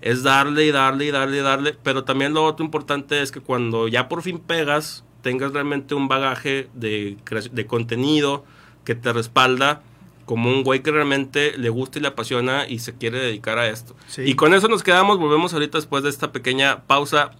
es 0.00 0.22
darle 0.22 0.64
y 0.64 0.72
darle 0.72 1.06
y 1.06 1.10
darle 1.10 1.38
y 1.38 1.40
darle. 1.40 1.76
Pero 1.82 2.04
también 2.04 2.34
lo 2.34 2.44
otro 2.44 2.64
importante 2.64 3.22
es 3.22 3.30
que 3.30 3.40
cuando 3.40 3.86
ya 3.86 4.08
por 4.08 4.22
fin 4.22 4.38
pegas, 4.38 5.04
tengas 5.22 5.52
realmente 5.52 5.94
un 5.94 6.08
bagaje 6.08 6.68
de, 6.74 7.16
de 7.52 7.66
contenido 7.66 8.44
que 8.84 8.94
te 8.94 9.12
respalda 9.12 9.82
como 10.24 10.50
un 10.50 10.64
güey 10.64 10.82
que 10.82 10.90
realmente 10.90 11.56
le 11.56 11.68
gusta 11.68 11.98
y 11.98 12.02
le 12.02 12.08
apasiona 12.08 12.68
y 12.68 12.80
se 12.80 12.94
quiere 12.94 13.20
dedicar 13.20 13.58
a 13.58 13.68
esto. 13.68 13.94
Y 14.18 14.34
con 14.34 14.54
eso 14.54 14.68
nos 14.68 14.82
quedamos, 14.82 15.18
volvemos 15.18 15.54
ahorita 15.54 15.78
después 15.78 16.02
de 16.02 16.10
esta 16.10 16.32
pequeña 16.32 16.82
pausa. 16.82 17.30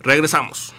Regresamos. 0.00 0.72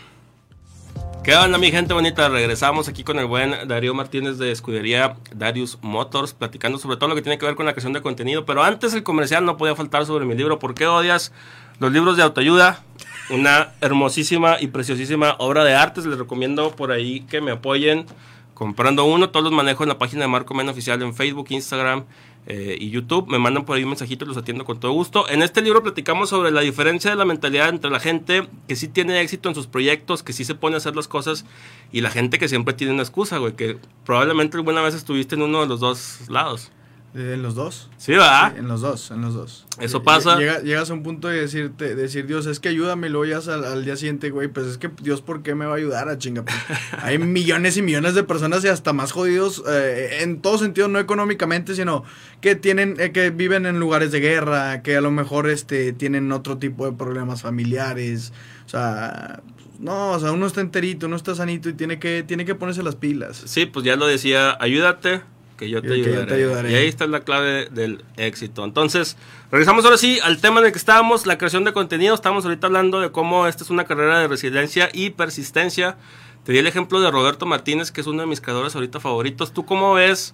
¿Qué 1.24 1.36
onda 1.36 1.60
mi 1.60 1.70
gente 1.70 1.94
bonita? 1.94 2.30
Regresamos 2.30 2.88
aquí 2.88 3.04
con 3.04 3.20
el 3.20 3.28
buen 3.28 3.68
Darío 3.68 3.94
Martínez 3.94 4.40
de 4.40 4.52
Escudería 4.52 5.18
Darius 5.36 5.78
Motors, 5.84 6.34
platicando 6.34 6.80
sobre 6.80 6.98
todo 6.98 7.10
lo 7.10 7.16
que 7.16 7.22
tiene 7.22 7.38
que 7.38 7.46
ver 7.46 7.54
con 7.54 7.68
la 7.68 7.74
creación 7.74 7.94
de 7.94 8.02
contenido. 8.02 8.44
Pero 8.44 8.64
antes 8.64 8.96
el 8.96 9.04
comercial 9.04 9.46
no 9.46 9.56
podía 9.56 9.76
faltar 9.76 10.08
sobre 10.08 10.26
mi 10.26 10.34
libro 10.34 10.58
¿Por 10.58 10.74
qué 10.74 10.88
odias 10.88 11.32
los 11.78 11.92
libros 11.92 12.18
de 12.18 12.24
autoayuda? 12.24 12.84
Una 13.30 13.74
hermosísima 13.82 14.60
y 14.60 14.68
preciosísima 14.68 15.36
obra 15.38 15.64
de 15.64 15.76
arte. 15.76 16.02
Les 16.02 16.18
recomiendo 16.18 16.76
por 16.76 16.92
ahí 16.92 17.22
que 17.22 17.40
me 17.40 17.52
apoyen 17.52 18.08
comprando 18.56 19.06
uno. 19.06 19.30
Todos 19.30 19.44
los 19.44 19.54
manejo 19.54 19.84
en 19.84 19.90
la 19.90 20.00
página 20.00 20.24
de 20.24 20.28
Marco 20.28 20.56
Men 20.56 20.70
Oficial 20.70 21.00
en 21.04 21.14
Facebook, 21.14 21.46
Instagram 21.52 22.06
eh, 22.48 22.76
y 22.80 22.90
YouTube. 22.90 23.28
Me 23.28 23.40
mandan 23.40 23.66
por 23.66 23.78
ahí 23.78 23.84
un 23.84 23.90
mensajito 23.90 24.26
y 24.26 24.28
los 24.28 24.38
atiendo 24.38 24.66
con 24.66 24.80
todo 24.80 24.92
gusto. 24.92 25.30
En 25.30 25.42
este 25.42 25.62
libro 25.62 25.84
platicamos 25.84 26.30
sobre 26.30 26.52
la 26.52 26.62
diferencia 26.62 27.12
de 27.12 27.18
la 27.18 27.26
mentalidad 27.26 27.70
entre 27.70 27.92
la 27.92 28.00
gente 28.00 28.48
que 28.68 28.76
sí 28.76 28.88
tiene 28.88 29.22
éxito 29.22 29.50
en 29.50 29.56
sus 29.56 29.68
proyectos, 29.68 30.24
que 30.24 30.34
sí 30.34 30.44
se 30.44 30.56
pone 30.56 30.76
a 30.76 30.78
hacer 30.78 30.96
las 30.96 31.08
cosas, 31.08 31.46
y 31.92 32.02
la 32.02 32.10
gente 32.10 32.40
que 32.40 32.48
siempre 32.48 32.74
tiene 32.74 32.94
una 32.94 33.04
excusa, 33.04 33.38
güey, 33.38 33.56
que 33.56 33.78
probablemente 34.06 34.58
alguna 34.58 34.82
vez 34.82 34.96
estuviste 34.96 35.36
en 35.36 35.44
uno 35.44 35.62
de 35.62 35.68
los 35.68 35.80
dos 35.80 36.30
lados. 36.30 36.72
En 37.14 37.42
los 37.44 37.56
dos. 37.56 37.90
Sí, 37.98 38.14
¿verdad? 38.14 38.54
Sí, 38.54 38.60
en 38.60 38.68
los 38.70 38.80
dos, 38.80 39.12
en 39.12 39.22
los 39.22 39.34
dos. 39.34 39.66
Eso 39.82 40.02
pasa. 40.02 40.38
Llega- 40.38 40.62
llegas 40.62 40.90
a 40.90 40.94
un 40.94 41.04
punto 41.04 41.28
de 41.28 41.42
decirte, 41.42 41.94
decir, 41.94 42.26
Dios, 42.26 42.46
es 42.46 42.62
que 42.62 42.70
ayúdame, 42.70 43.08
y 43.08 43.10
luego 43.10 43.26
ya 43.26 43.52
al, 43.54 43.66
al 43.66 43.84
día 43.84 43.98
siguiente, 43.98 44.30
güey, 44.30 44.48
pues 44.48 44.66
es 44.68 44.78
que 44.78 44.90
Dios, 45.02 45.22
¿por 45.22 45.44
qué 45.44 45.54
me 45.54 45.66
va 45.66 45.74
a 45.74 45.76
ayudar 45.76 46.08
a 46.08 46.18
chinga? 46.18 46.44
Pues, 46.44 46.56
hay 47.04 47.18
millones 47.18 47.76
y 47.76 47.82
millones 47.82 48.16
de 48.16 48.24
personas 48.24 48.64
y 48.64 48.70
hasta 48.70 48.94
más 48.94 49.12
jodidos, 49.12 49.62
eh, 49.70 50.20
en 50.22 50.40
todo 50.42 50.58
sentido, 50.58 50.88
no 50.88 51.00
económicamente, 51.00 51.76
sino 51.76 52.06
que 52.40 52.56
tienen, 52.56 52.96
eh, 52.98 53.12
que 53.12 53.30
viven 53.30 53.66
en 53.66 53.78
lugares 53.78 54.14
de 54.14 54.22
guerra, 54.22 54.82
que 54.82 54.96
a 54.96 55.02
lo 55.02 55.12
mejor 55.12 55.50
este, 55.50 55.92
tienen 55.92 56.32
otro 56.32 56.60
tipo 56.60 56.86
de 56.90 56.94
problemas 56.96 57.42
familiares, 57.42 58.32
o 58.66 58.70
sea, 58.70 59.42
no, 59.80 60.12
o 60.12 60.20
sea, 60.22 60.32
uno 60.32 60.46
está 60.46 60.62
enterito, 60.62 61.08
uno 61.08 61.18
está 61.18 61.36
sanito 61.36 61.68
y 61.68 61.74
tiene 61.74 62.00
que, 62.00 62.24
tiene 62.24 62.46
que 62.46 62.56
ponerse 62.56 62.84
las 62.84 62.96
pilas. 62.96 63.42
Sí, 63.48 63.66
pues 63.66 63.84
ya 63.84 63.96
lo 63.98 64.08
decía, 64.08 64.56
ayúdate, 64.62 65.24
que 65.62 65.70
yo 65.70 65.80
te, 65.84 65.90
Que 65.90 66.00
yo 66.00 66.06
ayudaré. 66.08 66.26
te 66.26 66.34
ayudaré. 66.34 66.72
Y 66.72 66.76
ahí 66.76 66.88
está 66.88 67.06
la 67.06 67.20
clave 67.20 67.68
del 67.70 68.04
éxito. 68.18 68.66
Entonces, 68.66 69.16
regresamos 69.52 69.86
ahora 69.86 69.98
sí 69.98 70.18
al 70.24 70.42
tema 70.42 70.60
en 70.60 70.66
el 70.66 70.72
que 70.72 70.80
estábamos, 70.80 71.28
la 71.28 71.38
creación 71.38 71.64
de 71.66 71.72
contenido. 71.72 72.16
Estamos 72.16 72.44
ahorita 72.46 72.66
hablando 72.66 73.00
de 73.00 73.12
cómo 73.12 73.46
esta 73.46 73.64
es 73.64 73.70
una 73.70 73.84
carrera 73.84 74.18
de 74.20 74.28
resiliencia 74.28 74.90
y 74.92 75.12
persistencia. 75.12 75.98
Te 76.46 76.52
di 76.52 76.58
el 76.58 76.66
ejemplo 76.66 77.00
de 77.00 77.12
Roberto 77.12 77.46
Martínez, 77.46 77.92
que 77.92 78.02
es 78.02 78.08
uno 78.08 78.22
de 78.22 78.28
mis 78.28 78.42
creadores 78.42 78.74
ahorita 78.74 79.00
favoritos. 79.00 79.54
¿Tú 79.54 79.64
cómo 79.64 79.94
ves 79.94 80.34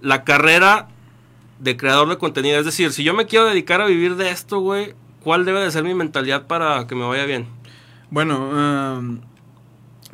la 0.00 0.22
carrera 0.22 0.86
de 1.58 1.76
creador 1.76 2.08
de 2.08 2.18
contenido? 2.18 2.60
Es 2.60 2.64
decir, 2.64 2.92
si 2.92 3.02
yo 3.02 3.14
me 3.14 3.26
quiero 3.26 3.46
dedicar 3.46 3.80
a 3.80 3.86
vivir 3.86 4.14
de 4.14 4.30
esto, 4.30 4.60
güey, 4.60 4.94
¿cuál 5.24 5.44
debe 5.44 5.58
de 5.58 5.72
ser 5.72 5.82
mi 5.82 5.94
mentalidad 5.94 6.46
para 6.46 6.86
que 6.86 6.94
me 6.94 7.04
vaya 7.04 7.24
bien? 7.24 7.48
Bueno, 8.10 8.48
um, 8.98 9.20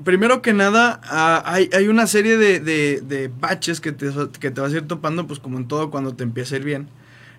primero 0.05 0.43
que 0.43 0.53
nada, 0.53 1.01
ah, 1.05 1.43
hay, 1.47 1.71
hay 1.73 1.89
una 1.89 2.07
serie 2.07 2.37
de, 2.37 2.61
de, 2.61 3.01
de 3.01 3.29
baches 3.29 3.81
que 3.81 3.93
te, 3.93 4.11
que 4.41 4.51
te 4.51 4.61
vas 4.61 4.73
a 4.73 4.77
ir 4.77 4.87
topando, 4.87 5.27
pues 5.27 5.41
como 5.41 5.59
en 5.59 5.69
todo, 5.69 5.91
cuando 5.91 6.15
te 6.15 6.25
empieza 6.25 6.55
a 6.55 6.59
ir 6.59 6.65
bien. 6.65 6.89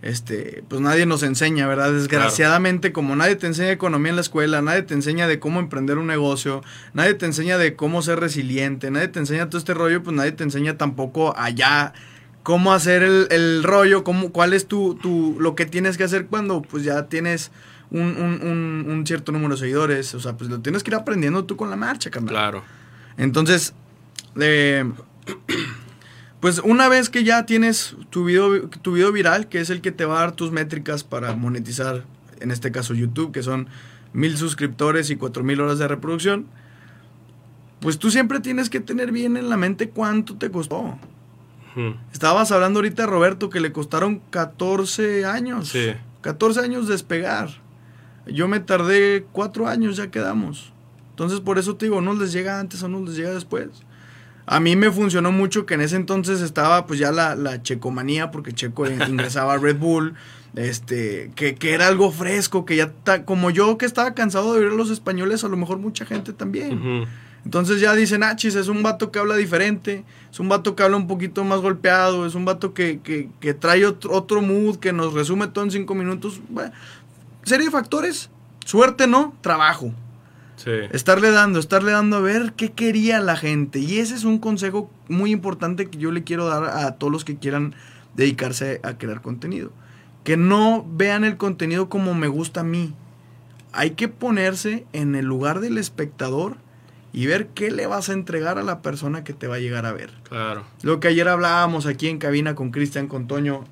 Este, 0.01 0.63
pues 0.69 0.79
nadie 0.79 1.05
nos 1.05 1.23
enseña, 1.23 1.67
¿verdad? 1.67 1.91
Desgraciadamente, 1.91 2.93
como 2.93 3.17
nadie 3.17 3.35
te 3.35 3.47
enseña 3.47 3.71
economía 3.71 4.11
en 4.11 4.15
la 4.15 4.21
escuela, 4.21 4.61
nadie 4.61 4.83
te 4.83 4.93
enseña 4.93 5.27
de 5.27 5.39
cómo 5.39 5.59
emprender 5.59 5.97
un 5.97 6.07
negocio, 6.07 6.63
nadie 6.93 7.15
te 7.15 7.25
enseña 7.25 7.57
de 7.57 7.75
cómo 7.75 8.01
ser 8.01 8.19
resiliente, 8.19 8.91
nadie 8.91 9.09
te 9.09 9.19
enseña 9.19 9.49
todo 9.49 9.57
este 9.57 9.73
rollo, 9.73 10.01
pues 10.01 10.15
nadie 10.15 10.31
te 10.31 10.43
enseña 10.43 10.77
tampoco 10.77 11.37
allá 11.37 11.91
cómo 12.43 12.71
hacer 12.73 13.03
el, 13.03 13.27
el 13.29 13.61
rollo, 13.63 14.05
cómo, 14.05 14.31
cuál 14.31 14.53
es 14.53 14.67
tu, 14.67 14.95
tu, 14.95 15.35
lo 15.39 15.53
que 15.53 15.65
tienes 15.65 15.97
que 15.97 16.05
hacer 16.05 16.27
cuando 16.27 16.61
pues 16.61 16.85
ya 16.85 17.07
tienes 17.07 17.51
un, 17.91 18.01
un, 18.01 18.85
un, 18.87 19.07
cierto 19.07 19.31
número 19.31 19.55
de 19.55 19.59
seguidores. 19.59 20.13
O 20.13 20.19
sea, 20.19 20.37
pues 20.37 20.49
lo 20.49 20.59
tienes 20.59 20.83
que 20.83 20.91
ir 20.91 20.95
aprendiendo 20.95 21.45
tú 21.45 21.55
con 21.55 21.69
la 21.69 21.75
marcha, 21.75 22.09
carnal. 22.09 22.33
Claro. 22.33 22.63
Entonces, 23.17 23.73
eh, 24.39 24.89
pues 26.39 26.59
una 26.59 26.87
vez 26.87 27.09
que 27.09 27.23
ya 27.23 27.45
tienes 27.45 27.95
tu 28.09 28.25
video, 28.25 28.69
tu 28.69 28.93
video 28.93 29.11
viral, 29.11 29.47
que 29.47 29.59
es 29.59 29.69
el 29.69 29.81
que 29.81 29.91
te 29.91 30.05
va 30.05 30.17
a 30.17 30.21
dar 30.21 30.31
tus 30.33 30.51
métricas 30.51 31.03
para 31.03 31.35
monetizar, 31.35 32.05
en 32.39 32.51
este 32.51 32.71
caso 32.71 32.93
YouTube, 32.93 33.31
que 33.31 33.43
son 33.43 33.67
mil 34.13 34.37
suscriptores 34.37 35.09
y 35.09 35.15
cuatro 35.15 35.43
mil 35.43 35.59
horas 35.61 35.79
de 35.79 35.87
reproducción, 35.87 36.47
pues 37.81 37.99
tú 37.99 38.11
siempre 38.11 38.39
tienes 38.39 38.69
que 38.69 38.79
tener 38.79 39.11
bien 39.11 39.37
en 39.37 39.49
la 39.49 39.57
mente 39.57 39.89
cuánto 39.89 40.35
te 40.35 40.51
costó. 40.51 40.97
Estabas 42.11 42.51
hablando 42.51 42.79
ahorita, 42.79 43.05
Roberto, 43.05 43.49
que 43.49 43.61
le 43.61 43.71
costaron 43.71 44.21
14 44.31 45.25
años. 45.25 45.69
Sí. 45.69 45.93
14 46.21 46.59
años 46.59 46.89
despegar. 46.89 47.49
Yo 48.33 48.47
me 48.47 48.59
tardé 48.59 49.25
4 49.31 49.67
años, 49.67 49.97
ya 49.97 50.11
quedamos. 50.11 50.71
Entonces, 51.11 51.39
por 51.41 51.59
eso 51.59 51.75
te 51.75 51.85
digo, 51.85 52.01
no 52.01 52.13
les 52.13 52.31
llega 52.31 52.59
antes 52.59 52.81
o 52.83 52.87
no 52.87 53.03
les 53.03 53.15
llega 53.15 53.31
después. 53.31 53.67
A 54.45 54.59
mí 54.59 54.75
me 54.75 54.89
funcionó 54.91 55.31
mucho 55.31 55.65
que 55.65 55.75
en 55.75 55.81
ese 55.81 55.95
entonces 55.95 56.41
estaba 56.41 56.87
pues 56.87 56.99
ya 56.99 57.11
la, 57.11 57.35
la 57.35 57.61
checomanía, 57.61 58.31
porque 58.31 58.51
Checo 58.53 58.89
ingresaba 59.07 59.53
a 59.53 59.57
Red 59.57 59.77
Bull, 59.77 60.15
este, 60.55 61.31
que, 61.35 61.55
que 61.55 61.73
era 61.73 61.87
algo 61.87 62.11
fresco, 62.11 62.65
que 62.65 62.75
ya, 62.75 62.91
ta- 63.03 63.25
como 63.25 63.51
yo 63.51 63.77
que 63.77 63.85
estaba 63.85 64.13
cansado 64.15 64.53
de 64.53 64.61
oír 64.61 64.71
a 64.71 64.75
los 64.75 64.89
españoles, 64.89 65.43
a 65.43 65.47
lo 65.49 65.57
mejor 65.57 65.77
mucha 65.77 66.05
gente 66.05 66.33
también. 66.33 67.07
Entonces 67.45 67.79
ya 67.79 67.93
dicen, 67.95 68.23
ah, 68.23 68.35
chis, 68.35 68.55
es 68.55 68.67
un 68.67 68.83
vato 68.83 69.11
que 69.11 69.19
habla 69.19 69.35
diferente, 69.37 70.03
es 70.29 70.39
un 70.41 70.49
vato 70.49 70.75
que 70.75 70.83
habla 70.83 70.97
un 70.97 71.07
poquito 71.07 71.43
más 71.45 71.61
golpeado, 71.61 72.25
es 72.25 72.35
un 72.35 72.43
vato 72.43 72.73
que, 72.73 72.99
que, 73.01 73.29
que 73.39 73.53
trae 73.53 73.85
otro, 73.85 74.11
otro 74.11 74.41
mood, 74.41 74.77
que 74.77 74.91
nos 74.91 75.13
resume 75.13 75.47
todo 75.47 75.63
en 75.63 75.71
cinco 75.71 75.95
minutos. 75.95 76.41
Bueno, 76.49 76.71
serie 77.43 77.65
de 77.65 77.71
factores, 77.71 78.29
suerte 78.65 79.07
no, 79.07 79.35
trabajo. 79.41 79.93
Sí. 80.55 80.71
Estarle 80.91 81.31
dando, 81.31 81.59
estarle 81.59 81.93
dando 81.93 82.17
a 82.17 82.21
ver 82.21 82.53
qué 82.53 82.71
quería 82.71 83.19
la 83.21 83.37
gente. 83.37 83.79
Y 83.79 83.99
ese 83.99 84.15
es 84.15 84.25
un 84.25 84.39
consejo 84.39 84.89
muy 85.07 85.31
importante 85.31 85.89
que 85.89 85.97
yo 85.97 86.11
le 86.11 86.23
quiero 86.23 86.47
dar 86.47 86.65
a 86.65 86.95
todos 86.95 87.11
los 87.11 87.23
que 87.23 87.37
quieran 87.37 87.73
dedicarse 88.15 88.81
a 88.83 88.97
crear 88.97 89.21
contenido. 89.21 89.71
Que 90.23 90.35
no 90.35 90.85
vean 90.89 91.23
el 91.23 91.37
contenido 91.37 91.87
como 91.87 92.13
me 92.13 92.27
gusta 92.27 92.61
a 92.61 92.65
mí. 92.65 92.93
Hay 93.71 93.91
que 93.91 94.09
ponerse 94.09 94.85
en 94.91 95.15
el 95.15 95.25
lugar 95.25 95.61
del 95.61 95.77
espectador 95.77 96.57
y 97.13 97.25
ver 97.25 97.47
qué 97.47 97.71
le 97.71 97.87
vas 97.87 98.09
a 98.09 98.13
entregar 98.13 98.57
a 98.57 98.63
la 98.63 98.81
persona 98.81 99.23
que 99.23 99.33
te 99.33 99.47
va 99.47 99.55
a 99.55 99.59
llegar 99.59 99.85
a 99.85 99.93
ver. 99.93 100.11
Claro. 100.23 100.63
Lo 100.81 100.99
que 100.99 101.07
ayer 101.07 101.27
hablábamos 101.27 101.85
aquí 101.85 102.07
en 102.07 102.19
cabina 102.19 102.55
con 102.55 102.71
Cristian, 102.71 103.07
con 103.07 103.27
Toño, 103.27 103.63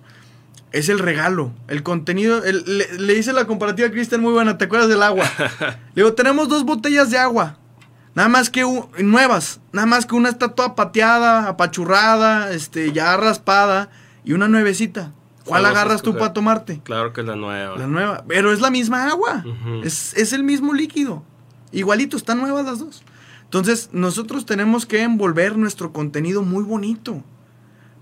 es 0.78 0.90
el 0.90 1.00
regalo. 1.00 1.52
El 1.68 1.84
contenido, 1.84 2.44
el- 2.44 2.64
le, 2.78 3.00
le 3.00 3.14
hice 3.16 3.34
la 3.34 3.46
comparativa 3.46 3.88
a 3.88 3.92
Cristian 3.92 4.22
muy 4.22 4.34
buena, 4.34 4.58
¿te 4.58 4.66
acuerdas 4.66 4.90
del 4.90 5.04
agua? 5.04 5.26
Le 5.96 6.04
digo, 6.04 6.14
tenemos 6.14 6.48
dos 6.50 6.64
botellas 6.66 7.10
de 7.12 7.18
agua, 7.18 7.58
nada 8.16 8.30
más 8.30 8.50
que 8.50 8.64
nuevas, 9.00 9.60
nada 9.72 9.86
más 9.88 10.06
que 10.06 10.16
una 10.16 10.30
está 10.30 10.50
toda 10.50 10.76
pateada, 10.76 11.48
apachurrada, 11.48 12.52
este, 12.52 12.92
ya 12.92 13.16
raspada, 13.18 13.90
y 14.24 14.34
una 14.34 14.48
nuevecita. 14.48 15.14
¿Cuál 15.46 15.62
¿Cuál 15.62 15.64
vas 15.64 15.70
a 15.70 15.82
agarras 15.82 16.02
tú 16.02 16.14
para 16.18 16.34
tomarte? 16.34 16.82
Claro 16.84 17.14
que 17.14 17.22
es 17.22 17.28
la 17.28 17.38
nueva. 17.38 17.78
La 17.78 17.88
nueva, 17.88 18.26
pero 18.28 18.52
es 18.52 18.60
la 18.60 18.70
misma 18.70 19.08
agua, 19.08 19.46
es, 19.84 20.14
es 20.16 20.34
el 20.34 20.44
mismo 20.44 20.74
líquido, 20.74 21.24
igualito, 21.72 22.18
están 22.18 22.40
nuevas 22.40 22.66
las 22.66 22.80
dos. 22.80 23.04
Entonces, 23.46 23.90
nosotros 23.94 24.46
tenemos 24.46 24.86
que 24.86 25.04
envolver 25.04 25.58
nuestro 25.58 25.94
contenido 25.94 26.42
muy 26.42 26.64
bonito 26.66 27.24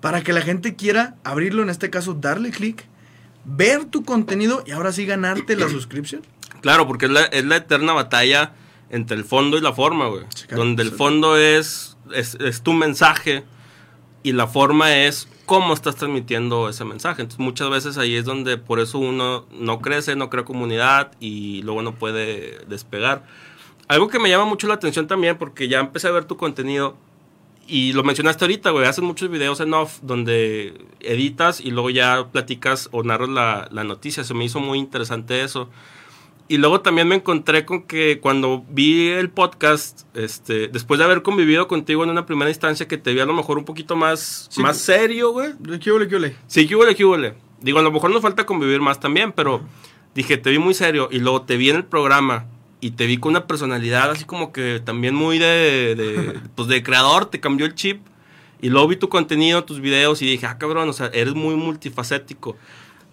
para 0.01 0.23
que 0.23 0.34
la 0.34 0.41
gente 0.41 0.75
quiera 0.75 1.15
abrirlo, 1.23 1.63
en 1.63 1.69
este 1.69 1.89
caso, 1.89 2.13
darle 2.13 2.51
clic, 2.51 2.86
ver 3.45 3.86
tu 3.86 4.03
contenido 4.03 4.63
y 4.65 4.71
ahora 4.71 4.91
sí 4.91 5.05
ganarte 5.05 5.55
la 5.55 5.69
suscripción. 5.69 6.21
Claro, 6.62 6.88
porque 6.88 7.05
es 7.05 7.12
la, 7.12 7.23
es 7.25 7.45
la 7.45 7.58
eterna 7.58 7.93
batalla 7.93 8.53
entre 8.89 9.17
el 9.17 9.23
fondo 9.23 9.58
y 9.58 9.62
la 9.62 9.73
forma, 9.73 10.08
güey. 10.08 10.25
Sí, 10.34 10.47
claro. 10.47 10.63
Donde 10.63 10.84
el 10.84 10.91
fondo 10.91 11.38
es, 11.38 11.97
es, 12.13 12.36
es 12.36 12.62
tu 12.62 12.73
mensaje 12.73 13.43
y 14.23 14.31
la 14.31 14.47
forma 14.47 14.95
es 14.95 15.27
cómo 15.45 15.73
estás 15.73 15.95
transmitiendo 15.95 16.69
ese 16.69 16.86
mensaje. 16.86 17.21
Entonces 17.21 17.39
muchas 17.39 17.69
veces 17.69 17.97
ahí 17.97 18.15
es 18.15 18.25
donde 18.25 18.58
por 18.58 18.79
eso 18.79 18.97
uno 18.97 19.45
no 19.51 19.79
crece, 19.79 20.15
no 20.15 20.29
crea 20.29 20.43
comunidad 20.43 21.12
y 21.19 21.62
luego 21.62 21.81
no 21.81 21.95
puede 21.95 22.65
despegar. 22.67 23.23
Algo 23.88 24.08
que 24.08 24.19
me 24.19 24.29
llama 24.29 24.45
mucho 24.45 24.67
la 24.67 24.73
atención 24.73 25.08
también, 25.08 25.38
porque 25.38 25.67
ya 25.67 25.79
empecé 25.79 26.08
a 26.08 26.12
ver 26.12 26.25
tu 26.25 26.38
contenido 26.38 26.97
y 27.67 27.93
lo 27.93 28.04
mencionaste 28.04 28.45
ahorita, 28.45 28.69
güey, 28.71 28.86
haces 28.86 29.04
muchos 29.04 29.30
videos 29.30 29.60
en 29.60 29.73
off 29.73 29.99
donde 30.01 30.86
editas 30.99 31.60
y 31.62 31.71
luego 31.71 31.89
ya 31.89 32.28
platicas 32.32 32.89
o 32.91 33.04
narras 33.04 33.30
la, 33.30 33.67
la 33.71 33.84
noticia. 33.84 34.23
Se 34.23 34.34
me 34.34 34.45
hizo 34.45 34.60
muy 34.60 34.78
interesante 34.78 35.43
eso. 35.43 35.69
Y 36.47 36.58
luego 36.58 36.82
también 36.82 37.08
me 37.08 37.15
encontré 37.15 37.65
con 37.65 37.84
que 37.84 38.19
cuando 38.19 38.63
vi 38.69 39.08
el 39.08 39.32
podcast, 39.32 40.04
este, 40.15 40.67
después 40.67 40.99
de 40.99 41.06
haber 41.06 41.23
convivido 41.23 41.67
contigo 41.67 42.04
en 42.04 42.12
una 42.12 42.28
primera 42.28 42.51
instancia, 42.51 42.88
que 42.88 42.99
te 42.99 43.13
vi 43.13 43.19
a 43.19 43.25
lo 43.25 43.34
mejor 43.34 43.58
un 43.58 43.65
poquito 43.65 43.95
más, 43.95 44.47
Sí, 44.51 44.62
más 44.62 44.78
serio, 44.78 45.32
güey. 45.32 45.54
¿Qué 45.82 45.91
ole, 45.91 46.08
qué 46.08 46.17
ole? 46.17 46.36
Sí, 46.45 46.67
que 46.67 46.75
huele, 46.75 46.93
que 46.93 47.04
huele. 47.04 47.34
Digo, 47.62 47.80
a 47.80 47.82
lo 47.82 47.91
mejor 47.91 48.12
nos 48.12 48.21
falta 48.21 48.45
convivir 48.45 48.80
más 48.80 48.99
también, 48.99 49.32
pero 49.32 49.62
dije, 50.13 50.38
te 50.38 50.51
vi 50.51 50.60
muy 50.60 50.75
serio. 50.75 51.10
Y 51.12 51.17
luego 51.17 51.41
te 51.41 51.58
vi 51.58 51.71
en 51.71 51.78
el 51.78 51.86
programa 51.86 52.45
y 52.81 52.91
te 52.91 53.05
vi 53.05 53.17
con 53.17 53.31
una 53.31 53.47
personalidad 53.47 54.11
así 54.11 54.25
como 54.25 54.51
que 54.51 54.81
también 54.83 55.15
muy 55.15 55.39
de, 55.39 55.95
de, 55.95 56.39
pues 56.55 56.67
de 56.67 56.83
creador, 56.83 57.27
te 57.27 57.39
cambió 57.39 57.65
el 57.65 57.75
chip. 57.75 58.01
Y 58.61 58.69
luego 58.69 58.88
vi 58.88 58.95
tu 58.95 59.09
contenido, 59.09 59.63
tus 59.63 59.79
videos 59.81 60.21
y 60.21 60.25
dije, 60.25 60.45
ah, 60.45 60.57
cabrón, 60.57 60.89
o 60.89 60.93
sea, 60.93 61.07
eres 61.07 61.35
muy 61.35 61.55
multifacético. 61.55 62.55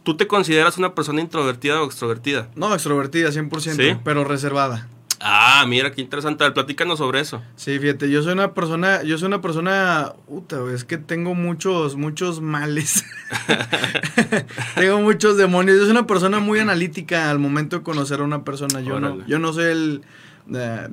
¿Tú 0.03 0.17
te 0.17 0.27
consideras 0.27 0.79
una 0.79 0.95
persona 0.95 1.21
introvertida 1.21 1.83
o 1.83 1.87
extrovertida? 1.87 2.49
No, 2.55 2.73
extrovertida, 2.73 3.31
100%, 3.31 3.77
¿Sí? 3.77 3.97
pero 4.05 4.25
reservada. 4.25 4.89
Ah, 5.23 5.65
mira, 5.69 5.93
qué 5.93 6.01
interesante. 6.01 6.51
Platícanos 6.51 6.99
sobre 6.99 7.21
eso. 7.21 7.43
Sí, 7.57 7.79
fíjate, 7.79 8.11
yo 8.11 8.23
soy 8.23 8.33
una 8.33 8.55
persona, 8.55 9.03
yo 9.03 9.17
soy 9.19 9.29
una 9.29 9.41
persona, 9.41 10.13
puta, 10.27 10.59
es 10.75 10.85
que 10.85 10.99
tengo 10.99 11.35
muchos, 11.35 11.97
muchos 11.97 12.41
males. 12.41 13.05
tengo 14.75 15.01
muchos 15.01 15.37
demonios. 15.37 15.77
Yo 15.77 15.83
soy 15.83 15.93
una 15.93 16.07
persona 16.07 16.41
muy 16.41 16.59
analítica 16.59 17.31
al 17.31 17.39
momento 17.39 17.79
de 17.79 17.83
conocer 17.83 18.21
a 18.21 18.25
una 18.25 18.45
persona. 18.45 18.81
Yo 18.81 19.01
no, 19.01 19.25
yo 19.27 19.39
no 19.39 19.53
soy 19.53 19.65
el. 19.65 20.03
eh, 20.55 20.89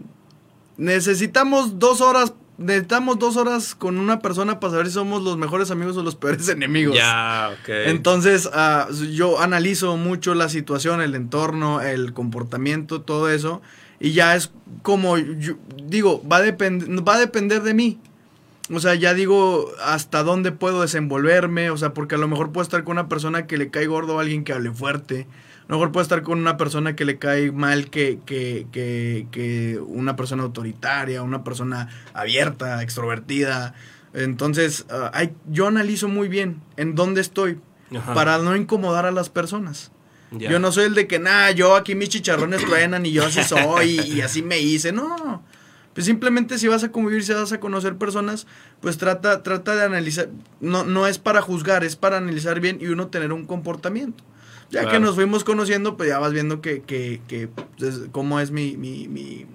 necesitamos 0.77 1.79
dos 1.79 1.99
horas 1.99 2.33
necesitamos 2.59 3.17
dos 3.17 3.37
horas 3.37 3.73
con 3.73 3.97
una 3.97 4.19
persona 4.19 4.59
para 4.59 4.71
saber 4.71 4.87
si 4.87 4.93
somos 4.93 5.23
los 5.23 5.37
mejores 5.37 5.71
amigos 5.71 5.97
o 5.97 6.03
los 6.03 6.15
peores 6.15 6.47
enemigos. 6.49 6.95
Ya, 6.95 7.51
ok. 7.53 7.69
Entonces, 7.87 8.49
ah, 8.53 8.87
yo 9.11 9.39
analizo 9.39 9.95
mucho 9.97 10.35
la 10.35 10.49
situación, 10.49 11.01
el 11.01 11.15
entorno, 11.15 11.81
el 11.81 12.13
comportamiento, 12.13 13.01
todo 13.01 13.29
eso. 13.29 13.61
Y 13.99 14.11
ya 14.13 14.35
es 14.35 14.51
como, 14.81 15.17
yo- 15.17 15.55
digo, 15.85 16.21
va 16.27 16.37
a, 16.37 16.41
va 16.41 17.15
a 17.15 17.19
depender 17.19 17.61
de 17.63 17.73
mí. 17.73 17.99
O 18.71 18.79
sea, 18.79 18.93
ya 18.95 19.13
digo 19.15 19.67
hasta 19.83 20.21
dónde 20.23 20.51
puedo 20.51 20.81
desenvolverme. 20.81 21.69
O 21.71 21.77
sea, 21.77 21.93
porque 21.93 22.15
a 22.15 22.17
lo 22.19 22.27
mejor 22.27 22.51
puedo 22.51 22.63
estar 22.63 22.83
con 22.83 22.93
una 22.93 23.09
persona 23.09 23.47
que 23.47 23.57
le 23.57 23.69
cae 23.71 23.87
gordo 23.87 24.17
a 24.19 24.21
alguien 24.21 24.43
que 24.43 24.53
hable 24.53 24.71
fuerte. 24.71 25.27
A 25.67 25.71
lo 25.71 25.77
mejor 25.77 25.91
puedo 25.91 26.01
estar 26.03 26.21
con 26.23 26.39
una 26.39 26.57
persona 26.57 26.95
que 26.95 27.05
le 27.05 27.17
cae 27.19 27.51
mal 27.51 27.89
que, 27.89 28.19
que, 28.25 28.67
que, 28.71 29.27
que 29.31 29.79
una 29.85 30.15
persona 30.15 30.43
autoritaria, 30.43 31.21
una 31.23 31.43
persona 31.43 31.89
abierta, 32.13 32.81
extrovertida. 32.83 33.73
Entonces, 34.13 34.85
hay, 35.13 35.33
yo 35.47 35.67
analizo 35.67 36.07
muy 36.07 36.27
bien 36.27 36.61
en 36.77 36.95
dónde 36.95 37.21
estoy 37.21 37.59
Ajá. 37.95 38.13
para 38.15 38.37
no 38.39 38.55
incomodar 38.55 39.05
a 39.05 39.11
las 39.11 39.29
personas. 39.29 39.91
Yo 40.31 40.59
no 40.59 40.71
soy 40.71 40.85
el 40.85 40.93
de 40.93 41.07
que, 41.07 41.17
nada, 41.19 41.51
yo 41.51 41.75
aquí 41.75 41.95
mis 41.95 42.09
chicharrones 42.09 42.63
truenan 42.63 43.05
y 43.05 43.11
yo 43.11 43.25
así 43.25 43.41
soy 43.47 43.99
y, 43.99 44.13
y 44.17 44.21
así 44.21 44.43
me 44.43 44.59
hice. 44.59 44.91
No. 44.91 45.43
Pues 45.93 46.05
simplemente 46.05 46.59
si 46.59 46.67
vas 46.67 46.83
a 46.83 46.91
convivir, 46.91 47.23
si 47.23 47.33
vas 47.33 47.51
a 47.51 47.59
conocer 47.59 47.95
personas, 47.97 48.45
pues 48.79 48.97
trata, 48.97 49.41
trata 49.43 49.75
de 49.75 49.83
analizar. 49.83 50.29
No, 50.61 50.83
no 50.83 51.07
es 51.07 51.17
para 51.17 51.41
juzgar, 51.41 51.83
es 51.83 51.95
para 51.95 52.17
analizar 52.17 52.59
bien 52.59 52.77
y 52.79 52.87
uno 52.87 53.07
tener 53.07 53.33
un 53.33 53.45
comportamiento. 53.45 54.23
Ya 54.69 54.87
que 54.87 54.99
nos 54.99 55.15
fuimos 55.15 55.43
conociendo, 55.43 55.97
pues 55.97 56.09
ya 56.09 56.19
vas 56.19 56.31
viendo 56.31 56.61
que, 56.61 56.83
que, 56.83 57.21
que 57.27 57.47
pues, 57.47 58.01
cómo 58.11 58.39
es 58.39 58.51
mi, 58.51 58.77
mi, 58.77 59.07
mi, 59.07 59.47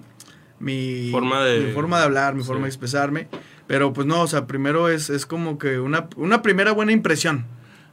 mi 0.59 1.09
Forma 1.09 1.43
de- 1.45 1.59
mi 1.67 1.71
forma 1.71 1.99
de 1.99 2.03
hablar, 2.03 2.35
mi 2.35 2.41
Sí. 2.41 2.47
forma 2.47 2.63
de 2.63 2.67
expresarme. 2.67 3.27
Pero 3.65 3.93
pues 3.93 4.05
no, 4.05 4.21
o 4.21 4.27
sea, 4.27 4.45
primero 4.45 4.89
es, 4.89 5.09
es 5.09 5.25
como 5.25 5.57
que 5.57 5.79
una, 5.79 6.09
una 6.17 6.41
primera 6.41 6.73
buena 6.73 6.91
impresión. 6.91 7.45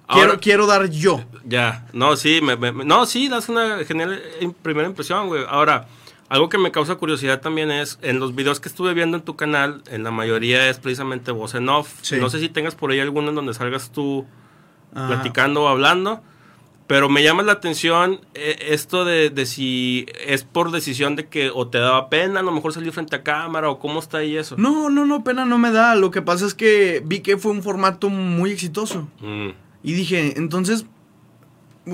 Quiero, 0.08 0.28
Ahora- 0.30 0.40
quiero 0.40 0.66
dar 0.66 0.90
yo. 0.90 1.22
Ya, 1.44 1.86
no, 1.92 2.16
sí, 2.16 2.40
me, 2.42 2.56
no, 2.84 3.06
sí, 3.06 3.28
das 3.28 3.48
una 3.48 3.78
genial 3.84 4.20
im- 4.40 4.52
primera 4.54 4.86
impresión, 4.88 5.28
güey. 5.28 5.44
Ahora, 5.48 5.86
algo 6.28 6.48
que 6.48 6.58
me 6.58 6.70
causa 6.70 6.96
curiosidad 6.96 7.40
también 7.40 7.70
es, 7.70 7.98
en 8.02 8.18
los 8.20 8.34
videos 8.34 8.60
que 8.60 8.68
estuve 8.68 8.94
viendo 8.94 9.16
en 9.16 9.22
tu 9.22 9.36
canal, 9.36 9.82
en 9.90 10.02
la 10.04 10.10
mayoría 10.10 10.68
es 10.68 10.78
precisamente 10.78 11.30
voz 11.30 11.54
en 11.54 11.68
off. 11.68 11.94
Sí. 12.02 12.16
No 12.16 12.28
sé 12.30 12.40
si 12.40 12.48
tengas 12.48 12.74
por 12.74 12.90
ahí 12.90 13.00
alguno 13.00 13.30
en 13.30 13.34
donde 13.36 13.54
salgas 13.54 13.90
tú 13.90 14.26
Ah, 14.94 15.06
platicando 15.08 15.62
o 15.62 15.68
hablando, 15.68 16.20
pero 16.86 17.08
me 17.08 17.22
llama 17.22 17.42
la 17.42 17.52
atención 17.52 18.20
eh, 18.34 18.58
esto 18.68 19.06
de, 19.06 19.30
de 19.30 19.46
si 19.46 20.04
es 20.26 20.44
por 20.44 20.70
decisión 20.70 21.16
de 21.16 21.28
que 21.28 21.50
o 21.54 21.68
te 21.68 21.78
daba 21.78 22.10
pena 22.10 22.40
a 22.40 22.42
lo 22.42 22.52
mejor 22.52 22.74
salir 22.74 22.92
frente 22.92 23.16
a 23.16 23.22
cámara 23.22 23.70
o 23.70 23.78
cómo 23.78 24.00
está 24.00 24.18
ahí 24.18 24.36
eso. 24.36 24.54
No, 24.58 24.90
no, 24.90 25.06
no, 25.06 25.24
pena 25.24 25.46
no 25.46 25.56
me 25.56 25.70
da. 25.70 25.94
Lo 25.94 26.10
que 26.10 26.20
pasa 26.20 26.44
es 26.44 26.52
que 26.52 27.00
vi 27.06 27.20
que 27.20 27.38
fue 27.38 27.52
un 27.52 27.62
formato 27.62 28.10
muy 28.10 28.50
exitoso. 28.50 29.08
Mm, 29.20 29.48
Y 29.82 29.92
dije, 29.94 30.34
entonces, 30.36 30.86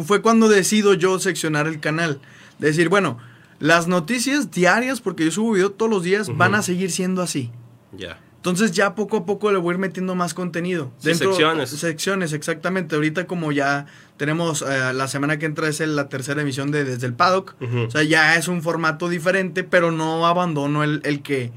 fue 0.04 0.20
cuando 0.22 0.48
decido 0.48 0.94
yo 0.94 1.18
seccionar 1.18 1.66
el 1.66 1.80
canal. 1.80 2.20
Decir, 2.58 2.88
bueno, 2.88 3.18
las 3.60 3.88
noticias 3.88 4.50
diarias, 4.50 5.00
porque 5.00 5.24
yo 5.24 5.30
subo 5.30 5.52
video 5.52 5.70
todos 5.72 5.90
los 5.90 6.02
días, 6.02 6.28
van 6.36 6.54
a 6.54 6.62
seguir 6.62 6.90
siendo 6.90 7.22
así. 7.22 7.50
ya. 7.96 8.20
Entonces 8.38 8.70
ya 8.70 8.94
poco 8.94 9.16
a 9.16 9.26
poco 9.26 9.50
le 9.50 9.58
voy 9.58 9.72
a 9.72 9.74
ir 9.74 9.78
metiendo 9.80 10.14
más 10.14 10.32
contenido. 10.32 10.92
Sí, 10.98 11.12
secciones. 11.12 11.70
Secciones, 11.70 12.32
exactamente. 12.32 12.94
Ahorita 12.94 13.26
como 13.26 13.50
ya 13.50 13.86
tenemos, 14.16 14.62
eh, 14.62 14.92
la 14.94 15.08
semana 15.08 15.40
que 15.40 15.46
entra 15.46 15.68
es 15.68 15.80
la 15.80 16.08
tercera 16.08 16.42
emisión 16.42 16.70
de 16.70 16.84
Desde 16.84 17.08
el 17.08 17.14
Paddock. 17.14 17.56
O 17.60 17.90
sea, 17.90 18.04
ya 18.04 18.36
es 18.36 18.46
un 18.46 18.62
formato 18.62 19.08
diferente, 19.08 19.64
pero 19.64 19.90
no 19.90 20.24
abandono 20.24 20.84
el, 20.84 21.00
el 21.04 21.20
que... 21.20 21.50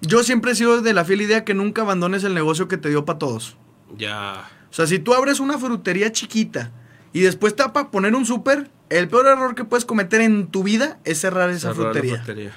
Yo 0.00 0.22
siempre 0.24 0.52
he 0.52 0.54
sido 0.54 0.80
de 0.80 0.94
la 0.94 1.04
fiel 1.04 1.20
idea 1.20 1.44
que 1.44 1.52
nunca 1.52 1.82
abandones 1.82 2.24
el 2.24 2.32
negocio 2.32 2.66
que 2.66 2.78
te 2.78 2.88
dio 2.88 3.04
para 3.04 3.18
todos. 3.18 3.58
Ya. 3.98 4.48
O 4.72 4.74
sea, 4.74 4.86
si 4.88 4.98
tú 4.98 5.14
abres 5.14 5.38
una 5.38 5.58
frutería 5.58 6.10
chiquita 6.10 6.72
y 7.12 7.20
después 7.20 7.54
te 7.54 7.62
para 7.68 7.90
poner 7.92 8.14
un 8.16 8.26
súper, 8.26 8.70
el 8.88 9.06
peor 9.08 9.26
error 9.26 9.54
que 9.54 9.64
puedes 9.64 9.84
cometer 9.84 10.20
en 10.22 10.46
tu 10.48 10.62
vida 10.64 10.98
es 11.04 11.20
cerrar 11.20 11.50
esa 11.50 11.72
Cerrar 11.74 11.92
frutería. 11.92 12.16
frutería. 12.16 12.52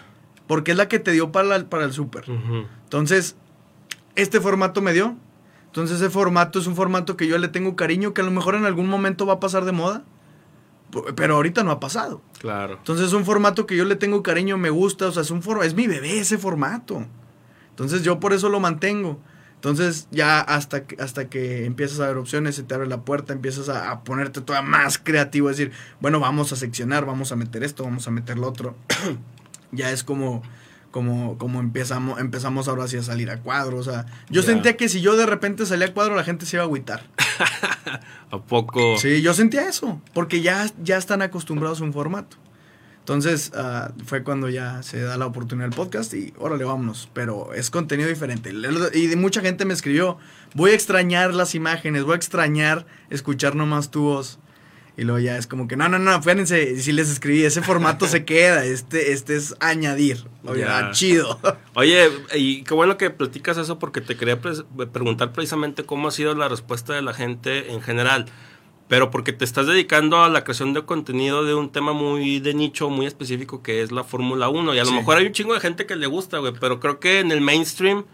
Porque 0.47 0.71
es 0.71 0.77
la 0.77 0.87
que 0.87 0.97
te 0.99 1.11
dio 1.11 1.31
para, 1.31 1.47
la- 1.47 1.65
para 1.69 1.83
el 1.85 1.91
súper. 1.93 2.23
Entonces, 2.85 3.35
este 4.15 4.39
formato 4.41 4.81
me 4.81 4.93
dio. 4.93 5.15
Entonces, 5.67 5.97
ese 5.99 6.09
formato 6.09 6.57
es 6.59 6.67
un 6.67 6.75
formato 6.75 7.17
que 7.17 7.27
yo 7.27 7.37
le 7.37 7.49
tengo 7.49 7.75
cariño, 7.75 8.13
que 8.13 8.21
a 8.21 8.23
lo 8.23 8.31
mejor 8.31 8.55
en 8.55 8.63
algún 8.65 8.87
momento 8.87 9.25
va 9.25 9.33
a 9.33 9.39
pasar 9.41 9.65
de 9.65 9.73
moda. 9.73 10.03
Pero 11.17 11.35
ahorita 11.35 11.63
no 11.63 11.71
ha 11.71 11.79
pasado. 11.81 12.21
Claro. 12.39 12.75
Entonces, 12.77 13.07
es 13.07 13.13
un 13.13 13.25
formato 13.25 13.65
que 13.65 13.75
yo 13.75 13.83
le 13.83 13.97
tengo 13.97 14.23
cariño, 14.23 14.57
me 14.57 14.69
gusta. 14.69 15.07
O 15.07 15.11
sea, 15.11 15.23
es, 15.23 15.31
un 15.31 15.41
for- 15.41 15.65
es 15.65 15.73
mi 15.73 15.87
bebé 15.87 16.19
ese 16.19 16.37
formato. 16.37 17.05
Entonces, 17.71 18.03
yo 18.03 18.19
por 18.21 18.31
eso 18.31 18.47
lo 18.47 18.61
mantengo. 18.61 19.19
Entonces, 19.55 20.07
ya 20.11 20.41
hasta 20.41 20.85
que, 20.85 21.01
hasta 21.01 21.27
que 21.27 21.65
empiezas 21.65 21.99
a 21.99 22.07
ver 22.07 22.17
opciones, 22.17 22.55
se 22.55 22.63
te 22.63 22.75
abre 22.75 22.87
la 22.87 23.01
puerta, 23.01 23.33
empiezas 23.33 23.67
a, 23.69 23.91
a 23.91 24.03
ponerte 24.03 24.41
todavía 24.41 24.69
más 24.69 24.97
creativo. 24.97 25.49
Decir, 25.49 25.71
bueno, 25.99 26.19
vamos 26.19 26.53
a 26.53 26.55
seccionar, 26.55 27.05
vamos 27.05 27.31
a 27.31 27.35
meter 27.35 27.63
esto, 27.63 27.83
vamos 27.83 28.07
a 28.07 28.11
meter 28.11 28.37
lo 28.37 28.47
otro. 28.47 28.75
ya 29.71 29.91
es 29.91 30.03
como, 30.03 30.43
como, 30.91 31.37
como 31.37 31.59
empezamos, 31.59 32.19
empezamos 32.19 32.67
ahora 32.67 32.87
sí 32.87 32.97
a 32.97 33.03
salir 33.03 33.29
a 33.29 33.41
cuadro. 33.41 33.77
O 33.77 33.83
sea, 33.83 34.05
yo 34.29 34.43
sentía 34.43 34.77
que 34.77 34.87
si 34.87 35.01
yo 35.01 35.17
de 35.17 35.25
repente 35.25 35.65
salía 35.65 35.87
a 35.87 35.93
cuadro, 35.93 36.15
la 36.15 36.23
gente 36.23 36.45
se 36.45 36.55
iba 36.55 36.63
a 36.63 36.67
agüitar. 36.67 37.03
¿A 38.31 38.39
poco? 38.39 38.97
Sí, 38.97 39.21
yo 39.21 39.33
sentía 39.33 39.67
eso, 39.67 40.01
porque 40.13 40.41
ya, 40.41 40.69
ya 40.81 40.97
están 40.97 41.21
acostumbrados 41.21 41.81
a 41.81 41.83
un 41.83 41.91
formato. 41.91 42.37
Entonces 43.05 43.51
ah, 43.53 43.91
fue 44.03 44.23
cuando 44.23 44.49
ya 44.49 44.81
se 44.81 44.99
da 44.99 45.15
la 45.15 45.27
oportunidad 45.27 45.67
del 45.67 45.75
podcast 45.75 46.11
y 46.15 46.33
órale, 46.39 46.63
vámonos. 46.63 47.07
Pero 47.13 47.53
es 47.53 47.69
contenido 47.69 48.09
diferente. 48.09 48.51
Y 48.95 49.15
mucha 49.15 49.41
gente 49.41 49.63
me 49.63 49.75
escribió, 49.75 50.17
voy 50.55 50.71
a 50.71 50.73
extrañar 50.73 51.35
las 51.35 51.53
imágenes, 51.53 52.03
voy 52.03 52.13
a 52.13 52.15
extrañar 52.15 52.87
escuchar 53.11 53.53
nomás 53.55 53.91
tu 53.91 54.01
voz. 54.01 54.39
Y 54.97 55.03
luego 55.03 55.19
ya 55.19 55.37
es 55.37 55.45
como 55.45 55.67
que, 55.67 55.77
no, 55.77 55.87
no, 55.87 55.99
no, 55.99 56.19
fíjense, 56.23 56.79
si 56.79 56.93
les 56.93 57.11
escribí, 57.11 57.43
ese 57.43 57.61
formato 57.61 58.07
se 58.07 58.25
queda, 58.25 58.65
este, 58.65 59.11
este 59.11 59.35
es 59.35 59.53
añadir. 59.59 60.25
Oye, 60.45 60.61
Ya. 60.61 60.87
ah, 60.87 60.91
chido. 60.91 61.39
Oye, 61.75 62.09
y 62.33 62.63
qué 62.63 62.73
bueno 62.73 62.97
que 62.97 63.11
platicas 63.11 63.57
eso 63.59 63.77
porque 63.77 64.01
te 64.01 64.17
quería 64.17 64.39
preguntar 64.41 65.31
precisamente 65.31 65.83
cómo 65.83 66.07
ha 66.07 66.11
sido 66.11 66.33
la 66.33 66.47
respuesta 66.47 66.93
de 66.95 67.03
la 67.03 67.13
gente 67.13 67.71
en 67.71 67.81
general. 67.83 68.25
Pero 68.87 69.09
porque 69.09 69.33
te 69.33 69.45
estás 69.45 69.65
dedicando 69.65 70.23
a 70.23 70.29
la 70.29 70.43
creación 70.43 70.73
de 70.73 70.83
contenido 70.85 71.43
de 71.43 71.55
un 71.55 71.71
tema 71.71 71.93
muy 71.93 72.39
de 72.39 72.53
nicho, 72.53 72.89
muy 72.89 73.07
específico, 73.07 73.63
que 73.63 73.81
es 73.81 73.91
la 73.91 74.03
Fórmula 74.03 74.47
1. 74.47 74.75
Y 74.75 74.79
a 74.79 74.83
lo 74.83 74.91
mejor 74.91 75.17
hay 75.17 75.25
un 75.25 75.33
chingo 75.33 75.55
de 75.55 75.59
gente 75.59 75.87
que 75.87 75.95
le 75.95 76.05
gusta, 76.05 76.37
güey. 76.37 76.53
Pero 76.59 76.79
creo 76.79 76.99
que 76.99 77.19
en 77.19 77.31
el 77.31 77.41
mainstream, 77.41 78.05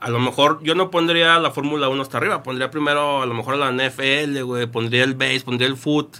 a 0.00 0.10
lo 0.10 0.18
mejor 0.18 0.60
yo 0.64 0.74
no 0.74 0.90
pondría 0.90 1.38
la 1.38 1.52
Fórmula 1.52 1.88
1 1.88 2.02
hasta 2.02 2.18
arriba. 2.18 2.42
Pondría 2.42 2.68
primero 2.70 3.22
a 3.22 3.26
lo 3.26 3.34
mejor 3.34 3.56
la 3.56 3.70
NFL, 3.70 4.42
güey. 4.42 4.66
Pondría 4.66 5.04
el 5.04 5.14
base, 5.14 5.42
pondría 5.44 5.68
el 5.68 5.76
foot. 5.76 6.16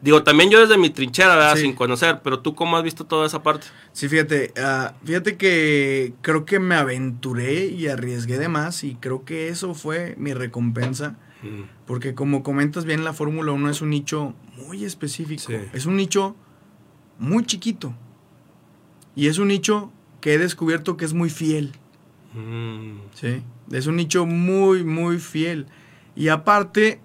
Digo, 0.00 0.22
también 0.22 0.50
yo 0.50 0.60
desde 0.60 0.78
mi 0.78 0.88
trinchera, 0.88 1.34
¿verdad? 1.36 1.56
Sí. 1.56 1.62
Sin 1.62 1.74
conocer. 1.74 2.20
Pero 2.24 2.40
tú, 2.40 2.54
¿cómo 2.54 2.78
has 2.78 2.82
visto 2.82 3.04
toda 3.04 3.26
esa 3.26 3.42
parte? 3.42 3.66
Sí, 3.92 4.08
fíjate, 4.08 4.54
ah, 4.56 4.94
fíjate 5.04 5.36
que 5.36 6.14
creo 6.22 6.46
que 6.46 6.60
me 6.60 6.76
aventuré 6.76 7.66
y 7.66 7.88
arriesgué 7.88 8.38
de 8.38 8.48
más 8.48 8.84
y 8.84 8.94
creo 8.96 9.24
que 9.26 9.48
eso 9.48 9.74
fue 9.74 10.14
mi 10.16 10.32
recompensa. 10.32 11.16
Mm. 11.44 11.68
Porque 11.86 12.14
como 12.14 12.42
comentas 12.42 12.84
bien, 12.84 13.04
la 13.04 13.12
Fórmula 13.12 13.52
1 13.52 13.70
es 13.70 13.82
un 13.82 13.90
nicho 13.90 14.34
muy 14.56 14.84
específico. 14.84 15.42
Sí. 15.46 15.56
Es 15.72 15.86
un 15.86 15.96
nicho 15.96 16.36
muy 17.18 17.44
chiquito. 17.44 17.94
Y 19.14 19.28
es 19.28 19.38
un 19.38 19.48
nicho 19.48 19.92
que 20.20 20.34
he 20.34 20.38
descubierto 20.38 20.96
que 20.96 21.04
es 21.04 21.12
muy 21.12 21.30
fiel. 21.30 21.72
Mm. 22.34 22.98
¿sí? 23.14 23.42
Es 23.70 23.86
un 23.86 23.96
nicho 23.96 24.26
muy, 24.26 24.84
muy 24.84 25.18
fiel. 25.18 25.66
Y 26.16 26.28
aparte, 26.28 27.00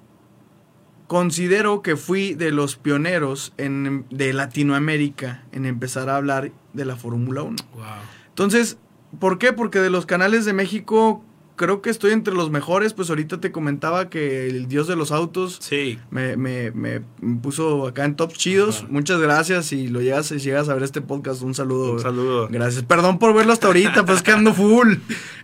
considero 1.07 1.81
que 1.81 1.95
fui 1.95 2.33
de 2.33 2.51
los 2.51 2.75
pioneros 2.75 3.53
en, 3.57 4.05
de 4.09 4.33
Latinoamérica 4.33 5.43
en 5.51 5.65
empezar 5.65 6.09
a 6.09 6.17
hablar 6.17 6.51
de 6.73 6.85
la 6.85 6.95
Fórmula 6.95 7.43
1. 7.43 7.55
Wow. 7.73 7.83
Entonces, 8.29 8.77
¿por 9.19 9.37
qué? 9.37 9.53
Porque 9.53 9.79
de 9.79 9.89
los 9.89 10.05
canales 10.05 10.45
de 10.45 10.53
México 10.53 11.23
creo 11.59 11.81
que 11.81 11.89
estoy 11.89 12.11
entre 12.13 12.33
los 12.33 12.49
mejores. 12.49 12.93
Pues 12.93 13.09
ahorita 13.09 13.41
te 13.41 13.51
comentaba 13.51 14.09
que 14.09 14.47
el 14.47 14.69
dios 14.69 14.87
de 14.87 14.95
los 14.95 15.11
autos 15.11 15.57
Sí, 15.59 15.99
me, 16.09 16.37
me, 16.37 16.71
me 16.71 17.01
puso 17.41 17.85
acá 17.85 18.05
en 18.05 18.15
top 18.15 18.31
chidos. 18.31 18.79
Ajá. 18.79 18.87
Muchas 18.89 19.19
gracias. 19.19 19.65
Si 19.65 19.89
lo 19.89 20.01
llegas, 20.01 20.27
si 20.27 20.39
llegas 20.39 20.69
a 20.69 20.73
ver 20.73 20.83
este 20.83 21.01
podcast, 21.01 21.41
un 21.41 21.53
saludo. 21.53 21.93
un 21.93 21.99
saludo. 21.99 22.47
Gracias. 22.49 22.83
Perdón 22.83 23.19
por 23.19 23.35
verlo 23.35 23.51
hasta 23.51 23.67
ahorita, 23.67 24.05
pues 24.05 24.23
que 24.23 24.31
ando 24.31 24.53
full. 24.53 24.95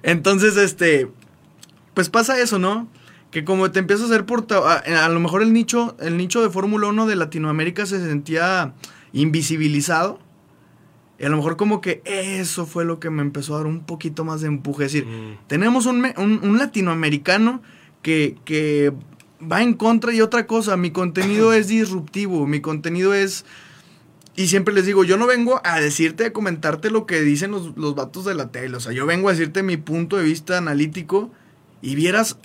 Entonces, 0.04 0.56
este, 0.56 1.12
pues 1.94 2.10
pasa 2.10 2.40
eso, 2.40 2.60
¿no? 2.60 2.88
Que 3.30 3.44
como 3.44 3.70
te 3.72 3.80
empiezas 3.80 4.10
a 4.10 4.14
hacer 4.14 4.26
porta 4.26 4.60
a, 4.60 5.06
a 5.06 5.10
lo 5.10 5.20
mejor 5.20 5.42
el 5.42 5.52
nicho, 5.52 5.98
el 6.00 6.16
nicho 6.16 6.42
de 6.42 6.50
Fórmula 6.50 6.88
1 6.88 7.08
de 7.08 7.18
Latinoamérica 7.18 7.86
se 7.86 8.00
sentía 8.00 8.74
invisibilizado. 9.12 10.20
Y 11.20 11.26
a 11.26 11.30
lo 11.30 11.38
mejor 11.38 11.56
como 11.58 11.80
que 11.82 12.02
eso 12.06 12.66
fue 12.66 12.84
lo 12.86 13.00
que 13.00 13.10
me 13.10 13.22
empezó 13.22 13.54
a 13.56 13.58
dar 13.60 13.68
un 13.68 13.82
poquito 13.86 14.26
más 14.26 14.42
de 14.42 14.48
empuje. 14.48 14.86
Es 14.86 14.94
decir, 14.94 15.08
Mm. 15.08 15.38
tenemos 15.48 15.86
un, 15.86 16.06
un- 16.18 16.40
un 16.44 16.58
latinoamericano 16.58 17.62
que, 18.02 18.36
que 18.46 18.92
va 19.42 19.62
en 19.64 19.74
contra 19.74 20.14
y 20.14 20.22
otra 20.22 20.46
cosa. 20.48 20.76
Mi 20.78 20.92
contenido 20.92 21.54
es 21.54 21.68
disruptivo, 21.68 22.46
mi 22.48 22.60
contenido 22.62 23.14
es 23.14 23.46
Y 24.38 24.48
siempre 24.48 24.74
les 24.74 24.86
digo, 24.86 25.06
yo 25.06 25.16
no 25.16 25.28
vengo 25.28 25.62
a 25.64 25.80
decirte, 25.80 26.26
a 26.26 26.34
comentarte 26.34 26.90
lo 26.92 27.06
que 27.06 27.22
dicen 27.22 27.52
los, 27.52 27.78
los 27.78 27.96
vatos 27.96 28.26
de 28.26 28.36
la 28.36 28.52
tele. 28.52 28.76
O 28.76 28.82
sea, 28.82 28.92
yo 28.92 29.06
vengo 29.06 29.30
a 29.30 29.32
decirte 29.32 29.64
mi 29.64 29.78
punto 29.78 30.18
de 30.18 30.24
vista 30.26 30.58
analítico. 30.58 31.32
Y 31.82 31.96
vieras, 31.96 32.38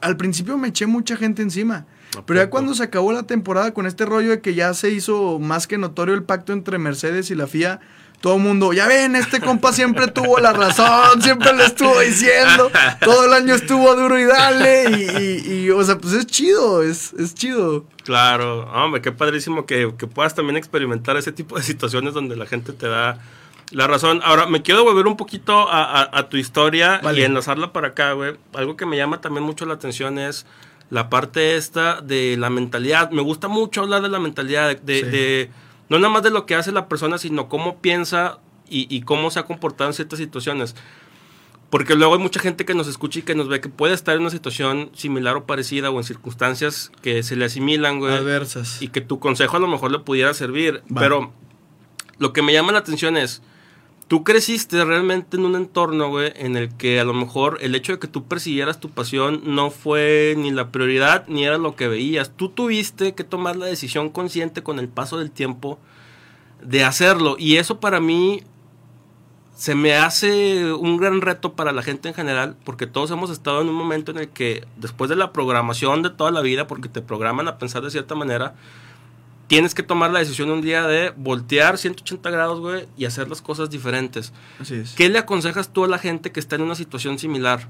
al 0.00 0.16
principio 0.16 0.58
me 0.58 0.68
eché 0.68 0.86
mucha 0.86 1.16
gente 1.16 1.42
encima. 1.42 1.86
Pero 2.26 2.40
ya 2.40 2.50
cuando 2.50 2.74
se 2.74 2.82
acabó 2.84 3.12
la 3.12 3.24
temporada 3.24 3.74
con 3.74 3.86
este 3.86 4.04
rollo 4.04 4.30
de 4.30 4.40
que 4.40 4.54
ya 4.54 4.72
se 4.74 4.90
hizo 4.90 5.38
más 5.40 5.66
que 5.66 5.78
notorio 5.78 6.14
el 6.14 6.22
pacto 6.22 6.52
entre 6.52 6.78
Mercedes 6.78 7.30
y 7.30 7.34
la 7.34 7.46
FIA, 7.46 7.80
todo 8.24 8.36
el 8.36 8.42
mundo, 8.42 8.72
ya 8.72 8.86
ven, 8.86 9.16
este 9.16 9.38
compa 9.38 9.70
siempre 9.74 10.06
tuvo 10.06 10.38
la 10.38 10.54
razón, 10.54 11.20
siempre 11.20 11.52
le 11.52 11.66
estuvo 11.66 12.00
diciendo, 12.00 12.70
todo 13.00 13.26
el 13.26 13.34
año 13.34 13.54
estuvo 13.54 13.94
duro 13.94 14.18
y 14.18 14.24
dale, 14.24 15.42
y, 15.44 15.68
o 15.68 15.84
sea, 15.84 15.98
pues 15.98 16.14
es 16.14 16.26
chido, 16.26 16.82
es, 16.82 17.12
es 17.18 17.34
chido. 17.34 17.84
Claro, 18.02 18.62
hombre, 18.72 19.02
qué 19.02 19.12
padrísimo 19.12 19.66
que, 19.66 19.88
puedas 19.88 20.34
también 20.34 20.56
experimentar 20.56 21.18
ese 21.18 21.32
tipo 21.32 21.58
de 21.58 21.62
situaciones 21.62 22.14
donde 22.14 22.34
la 22.34 22.46
gente 22.46 22.72
te 22.72 22.88
da 22.88 23.18
la 23.70 23.86
razón. 23.86 24.20
Ahora, 24.24 24.46
me 24.46 24.62
quiero 24.62 24.84
volver 24.84 25.06
un 25.06 25.16
poquito 25.16 25.66
a, 25.70 26.28
tu 26.28 26.36
historia 26.36 27.00
y 27.14 27.22
enlazarla 27.22 27.72
para 27.72 27.88
acá, 27.88 28.12
güey. 28.12 28.36
Algo 28.54 28.76
que 28.76 28.86
me 28.86 28.96
llama 28.96 29.20
también 29.20 29.44
mucho 29.44 29.66
la 29.66 29.74
atención 29.74 30.18
es 30.18 30.46
la 30.90 31.08
parte 31.08 31.56
esta 31.56 32.00
de 32.00 32.36
la 32.36 32.50
mentalidad. 32.50 33.10
Me 33.10 33.22
gusta 33.22 33.48
mucho 33.48 33.82
hablar 33.82 34.02
de 34.02 34.08
la 34.08 34.20
mentalidad, 34.20 34.76
de 34.76 35.50
no 35.88 35.98
nada 35.98 36.12
más 36.12 36.22
de 36.22 36.30
lo 36.30 36.46
que 36.46 36.54
hace 36.54 36.72
la 36.72 36.88
persona, 36.88 37.18
sino 37.18 37.48
cómo 37.48 37.78
piensa 37.78 38.38
y, 38.68 39.02
cómo 39.02 39.30
se 39.30 39.38
ha 39.38 39.44
comportado 39.44 39.90
en 39.90 39.94
ciertas 39.94 40.18
situaciones. 40.18 40.74
Porque 41.70 41.94
luego 41.94 42.14
hay 42.14 42.20
mucha 42.20 42.40
gente 42.40 42.64
que 42.64 42.74
nos 42.74 42.86
escucha 42.88 43.18
y 43.18 43.22
que 43.22 43.34
nos 43.34 43.48
ve 43.48 43.60
que 43.60 43.68
puede 43.68 43.94
estar 43.94 44.14
en 44.14 44.22
una 44.22 44.30
situación 44.30 44.90
similar 44.94 45.36
o 45.36 45.44
parecida 45.44 45.90
o 45.90 45.98
en 45.98 46.04
circunstancias 46.04 46.90
que 47.02 47.22
se 47.22 47.36
le 47.36 47.44
asimilan, 47.44 47.98
güey. 47.98 48.14
Adversas. 48.14 48.80
Y 48.80 48.88
que 48.88 49.00
tu 49.00 49.18
consejo 49.18 49.56
a 49.56 49.60
lo 49.60 49.66
mejor 49.66 49.90
le 49.90 49.98
pudiera 49.98 50.32
servir. 50.34 50.82
Pero 50.94 51.32
lo 52.18 52.32
que 52.32 52.42
me 52.42 52.52
llama 52.52 52.72
la 52.72 52.78
atención 52.78 53.16
es, 53.16 53.42
tú 54.08 54.24
creciste 54.24 54.84
realmente 54.84 55.36
en 55.36 55.44
un 55.44 55.56
entorno, 55.56 56.08
güey, 56.08 56.32
en 56.36 56.56
el 56.56 56.74
que 56.76 57.00
a 57.00 57.04
lo 57.04 57.14
mejor 57.14 57.58
el 57.60 57.74
hecho 57.74 57.92
de 57.92 57.98
que 57.98 58.08
tú 58.08 58.24
persiguieras 58.24 58.80
tu 58.80 58.90
pasión 58.90 59.42
no 59.44 59.70
fue 59.70 60.34
ni 60.36 60.50
la 60.50 60.70
prioridad 60.70 61.26
ni 61.28 61.44
era 61.44 61.58
lo 61.58 61.76
que 61.76 61.88
veías. 61.88 62.32
Tú 62.36 62.48
tuviste 62.48 63.14
que 63.14 63.24
tomar 63.24 63.56
la 63.56 63.66
decisión 63.66 64.10
consciente 64.10 64.62
con 64.62 64.78
el 64.78 64.88
paso 64.88 65.18
del 65.18 65.30
tiempo 65.30 65.78
de 66.62 66.84
hacerlo. 66.84 67.36
Y 67.38 67.56
eso 67.56 67.80
para 67.80 68.00
mí 68.00 68.42
se 69.54 69.74
me 69.74 69.94
hace 69.94 70.72
un 70.72 70.96
gran 70.96 71.20
reto 71.20 71.54
para 71.54 71.72
la 71.72 71.82
gente 71.82 72.08
en 72.08 72.14
general, 72.14 72.56
porque 72.64 72.86
todos 72.86 73.10
hemos 73.10 73.30
estado 73.30 73.62
en 73.62 73.68
un 73.68 73.74
momento 73.74 74.10
en 74.10 74.18
el 74.18 74.28
que 74.28 74.66
después 74.76 75.08
de 75.08 75.16
la 75.16 75.32
programación 75.32 76.02
de 76.02 76.10
toda 76.10 76.32
la 76.32 76.40
vida, 76.40 76.66
porque 76.66 76.88
te 76.88 77.02
programan 77.02 77.46
a 77.48 77.58
pensar 77.58 77.82
de 77.82 77.90
cierta 77.90 78.14
manera, 78.14 78.54
tienes 79.54 79.72
que 79.72 79.84
tomar 79.84 80.10
la 80.10 80.18
decisión 80.18 80.50
un 80.50 80.62
día 80.62 80.84
de 80.84 81.12
voltear 81.16 81.78
180 81.78 82.28
grados, 82.28 82.58
güey, 82.58 82.88
y 82.96 83.04
hacer 83.04 83.28
las 83.28 83.40
cosas 83.40 83.70
diferentes. 83.70 84.32
Así 84.58 84.74
es. 84.74 84.94
¿Qué 84.94 85.08
le 85.08 85.16
aconsejas 85.20 85.72
tú 85.72 85.84
a 85.84 85.88
la 85.88 85.98
gente 85.98 86.32
que 86.32 86.40
está 86.40 86.56
en 86.56 86.62
una 86.62 86.74
situación 86.74 87.20
similar? 87.20 87.68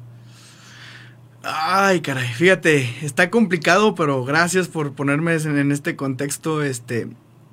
Ay, 1.42 2.00
caray, 2.00 2.26
fíjate, 2.26 2.88
está 3.02 3.28
complicado, 3.28 3.94
pero 3.94 4.24
gracias 4.24 4.66
por 4.68 4.94
ponerme 4.94 5.34
en, 5.34 5.72
este 5.72 5.94
contexto. 5.94 6.62
Este, 6.62 7.06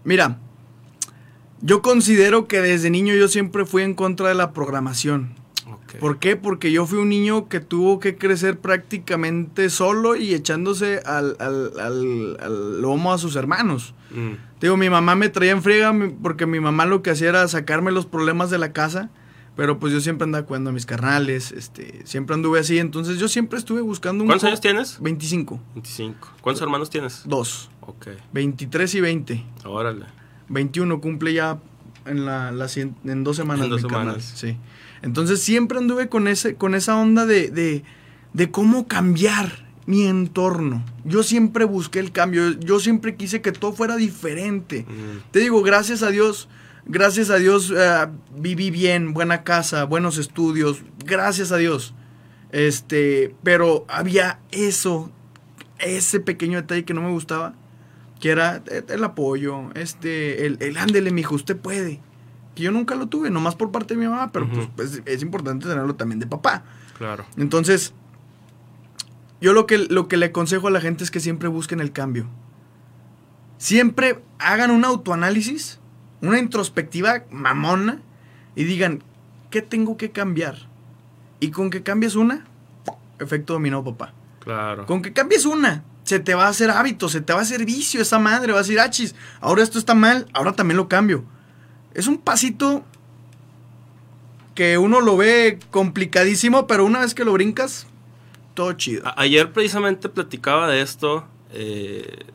mira, 0.05 0.39
yo 1.59 1.81
considero 1.81 2.47
que 2.47 2.61
desde 2.61 2.89
niño 2.89 3.13
yo 3.13 3.27
siempre 3.27 3.65
fui 3.65 3.83
en 3.83 3.95
contra 3.95 4.29
de 4.29 4.35
la 4.35 4.53
programación. 4.53 5.35
¿Por 5.99 6.19
qué? 6.19 6.35
Porque 6.35 6.71
yo 6.71 6.85
fui 6.85 6.99
un 6.99 7.09
niño 7.09 7.47
que 7.49 7.59
tuvo 7.59 7.99
que 7.99 8.17
crecer 8.17 8.59
prácticamente 8.59 9.69
solo 9.69 10.15
y 10.15 10.33
echándose 10.33 11.01
al, 11.05 12.81
lomo 12.81 13.13
a 13.13 13.17
sus 13.17 13.35
hermanos. 13.35 13.93
Mm. 14.11 14.33
Digo, 14.59 14.77
mi 14.77 14.89
mamá 14.89 15.15
me 15.15 15.29
traía 15.29 15.51
en 15.51 15.61
friega 15.61 15.93
porque 16.21 16.45
mi 16.45 16.59
mamá 16.59 16.85
lo 16.85 17.01
que 17.01 17.11
hacía 17.11 17.29
era 17.29 17.47
sacarme 17.47 17.91
los 17.91 18.05
problemas 18.05 18.49
de 18.49 18.57
la 18.57 18.73
casa. 18.73 19.09
Pero 19.55 19.79
pues 19.79 19.91
yo 19.91 19.99
siempre 19.99 20.23
andaba 20.23 20.45
cuidando 20.45 20.69
a 20.69 20.73
mis 20.73 20.85
carnales, 20.85 21.51
este, 21.51 22.05
siempre 22.05 22.35
anduve 22.35 22.59
así, 22.59 22.79
entonces 22.79 23.19
yo 23.19 23.27
siempre 23.27 23.59
estuve 23.59 23.81
buscando 23.81 24.23
un... 24.23 24.29
¿Cuántos 24.29 24.47
años 24.47 24.61
tienes? 24.61 24.97
25. 25.01 25.59
25. 25.75 26.29
¿Cuántos 26.39 26.61
hermanos 26.61 26.89
tienes? 26.89 27.23
Dos. 27.25 27.69
Ok. 27.81 28.07
23 28.31 28.95
y 28.95 29.01
20. 29.01 29.45
Órale. 29.65 30.05
21 30.47 31.01
cumple 31.01 31.33
ya 31.33 31.59
en, 32.05 32.25
la, 32.25 32.53
en 33.03 33.23
dos 33.25 33.35
semanas. 33.35 33.65
En 33.65 33.71
dos 33.71 33.81
semanas. 33.81 34.33
sí. 34.35 34.57
Entonces 35.01 35.41
siempre 35.41 35.77
anduve 35.77 36.09
con, 36.09 36.27
ese, 36.27 36.55
con 36.55 36.75
esa 36.75 36.97
onda 36.97 37.25
de, 37.25 37.83
de, 38.33 38.51
cómo 38.51 38.87
cambiar 38.87 39.65
mi 39.85 40.05
entorno. 40.05 40.83
Yo 41.05 41.23
siempre 41.23 41.65
busqué 41.65 41.99
el 41.99 42.11
cambio, 42.11 42.51
yo 42.59 42.79
siempre 42.79 43.15
quise 43.15 43.41
que 43.41 43.51
todo 43.51 43.73
fuera 43.73 43.95
diferente. 43.95 44.85
Te 45.31 45.39
digo, 45.39 45.63
gracias 45.63 46.03
a 46.03 46.09
Dios, 46.09 46.49
gracias 46.85 47.29
a 47.29 47.37
Dios 47.37 47.73
eh, 47.75 48.07
viví 48.37 48.69
bien, 48.69 49.13
buena 49.13 49.43
casa, 49.43 49.85
buenos 49.85 50.17
estudios, 50.17 50.83
gracias 51.03 51.51
a 51.51 51.57
Dios. 51.57 51.95
Este, 52.51 53.33
pero 53.43 53.85
había 53.87 54.39
eso, 54.51 55.11
ese 55.79 56.19
pequeño 56.19 56.61
detalle 56.61 56.85
que 56.85 56.93
no 56.93 57.01
me 57.01 57.11
gustaba, 57.11 57.55
que 58.19 58.29
era 58.29 58.61
el 58.87 59.03
apoyo, 59.03 59.71
este, 59.73 60.45
el, 60.45 60.57
el 60.59 60.77
ándele, 60.77 61.09
mijo, 61.11 61.33
usted 61.33 61.57
puede 61.57 62.01
que 62.55 62.63
yo 62.63 62.71
nunca 62.71 62.95
lo 62.95 63.07
tuve, 63.07 63.29
nomás 63.29 63.55
por 63.55 63.71
parte 63.71 63.93
de 63.93 63.99
mi 63.99 64.07
mamá, 64.07 64.31
pero 64.31 64.49
pues, 64.75 65.01
es, 65.05 65.21
importante 65.21 65.67
tenerlo 65.67 65.95
también 65.95 66.19
de 66.19 66.27
papá. 66.27 66.63
Claro. 66.97 67.25
Entonces, 67.37 67.93
yo 69.39 69.53
lo 69.53 69.65
que, 69.65 69.77
lo 69.77 70.07
que 70.07 70.17
le 70.17 70.27
aconsejo 70.27 70.67
a 70.67 70.71
la 70.71 70.81
gente 70.81 71.03
es 71.03 71.11
que 71.11 71.19
siempre 71.19 71.47
busquen 71.47 71.79
el 71.79 71.91
cambio. 71.91 72.27
Siempre 73.57 74.21
hagan 74.39 74.71
un 74.71 74.83
autoanálisis, 74.83 75.79
una 76.21 76.39
introspectiva 76.39 77.23
mamona 77.31 78.01
y 78.55 78.65
digan, 78.65 79.03
¿qué 79.49 79.61
tengo 79.61 79.97
que 79.97 80.11
cambiar? 80.11 80.67
Y 81.39 81.51
con 81.51 81.69
que 81.69 81.83
cambies 81.83 82.15
una, 82.15 82.45
efecto 83.19 83.53
dominó, 83.53 83.83
papá. 83.83 84.13
Claro. 84.39 84.85
Con 84.87 85.01
que 85.01 85.13
cambies 85.13 85.45
una, 85.45 85.83
se 86.03 86.19
te 86.19 86.33
va 86.33 86.47
a 86.47 86.49
hacer 86.49 86.69
hábito, 86.69 87.07
se 87.07 87.21
te 87.21 87.33
va 87.33 87.39
a 87.39 87.43
hacer 87.43 87.63
vicio 87.65 88.01
esa 88.01 88.19
madre, 88.19 88.51
va 88.51 88.59
a 88.59 88.63
decir, 88.63 88.79
achis, 88.79 89.15
ahora 89.39 89.63
esto 89.63 89.79
está 89.79 89.95
mal, 89.95 90.27
ahora 90.33 90.53
también 90.53 90.77
lo 90.77 90.89
cambio 90.89 91.23
es 91.93 92.07
un 92.07 92.17
pasito 92.17 92.83
que 94.55 94.77
uno 94.77 95.01
lo 95.01 95.17
ve 95.17 95.59
complicadísimo, 95.71 96.67
pero 96.67 96.85
una 96.85 96.99
vez 96.99 97.13
que 97.13 97.25
lo 97.25 97.33
brincas, 97.33 97.87
todo 98.53 98.73
chido. 98.73 99.03
ayer 99.15 99.51
precisamente 99.53 100.09
platicaba 100.09 100.67
de 100.67 100.81
esto. 100.81 101.25
Eh, 101.53 102.25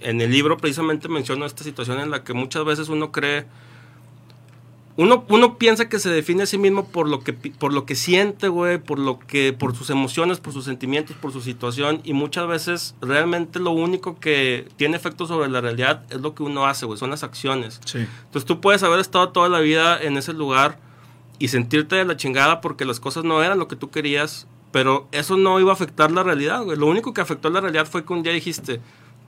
en 0.00 0.20
el 0.20 0.30
libro 0.30 0.56
precisamente 0.56 1.08
menciono 1.08 1.46
esta 1.46 1.64
situación 1.64 2.00
en 2.00 2.10
la 2.10 2.22
que 2.22 2.32
muchas 2.32 2.64
veces 2.64 2.88
uno 2.88 3.12
cree 3.12 3.46
uno, 4.96 5.24
uno 5.28 5.58
piensa 5.58 5.88
que 5.88 5.98
se 5.98 6.08
define 6.08 6.44
a 6.44 6.46
sí 6.46 6.56
mismo 6.56 6.86
por 6.86 7.08
lo 7.08 7.20
que, 7.20 7.34
por 7.34 7.72
lo 7.72 7.84
que 7.84 7.94
siente, 7.94 8.48
güey, 8.48 8.78
por 8.78 8.98
lo 8.98 9.18
que, 9.18 9.52
por 9.52 9.76
sus 9.76 9.90
emociones, 9.90 10.40
por 10.40 10.54
sus 10.54 10.64
sentimientos, 10.64 11.16
por 11.16 11.32
su 11.32 11.42
situación, 11.42 12.00
y 12.02 12.14
muchas 12.14 12.48
veces 12.48 12.94
realmente 13.02 13.58
lo 13.58 13.72
único 13.72 14.18
que 14.18 14.68
tiene 14.76 14.96
efecto 14.96 15.26
sobre 15.26 15.50
la 15.50 15.60
realidad 15.60 16.04
es 16.10 16.20
lo 16.20 16.34
que 16.34 16.42
uno 16.42 16.66
hace, 16.66 16.86
güey, 16.86 16.98
son 16.98 17.10
las 17.10 17.22
acciones. 17.24 17.80
Sí. 17.84 17.98
Entonces 17.98 18.46
tú 18.46 18.60
puedes 18.60 18.82
haber 18.82 19.00
estado 19.00 19.28
toda 19.28 19.50
la 19.50 19.60
vida 19.60 20.00
en 20.00 20.16
ese 20.16 20.32
lugar 20.32 20.78
y 21.38 21.48
sentirte 21.48 21.96
de 21.96 22.06
la 22.06 22.16
chingada 22.16 22.62
porque 22.62 22.86
las 22.86 22.98
cosas 22.98 23.24
no 23.24 23.42
eran 23.42 23.58
lo 23.58 23.68
que 23.68 23.76
tú 23.76 23.90
querías, 23.90 24.46
pero 24.72 25.08
eso 25.12 25.36
no 25.36 25.60
iba 25.60 25.72
a 25.72 25.74
afectar 25.74 26.10
la 26.10 26.22
realidad, 26.22 26.62
güey. 26.64 26.78
Lo 26.78 26.86
único 26.86 27.12
que 27.12 27.20
afectó 27.20 27.50
la 27.50 27.60
realidad 27.60 27.86
fue 27.86 28.04
que 28.04 28.12
un 28.14 28.22
día 28.22 28.32
dijiste, 28.32 28.80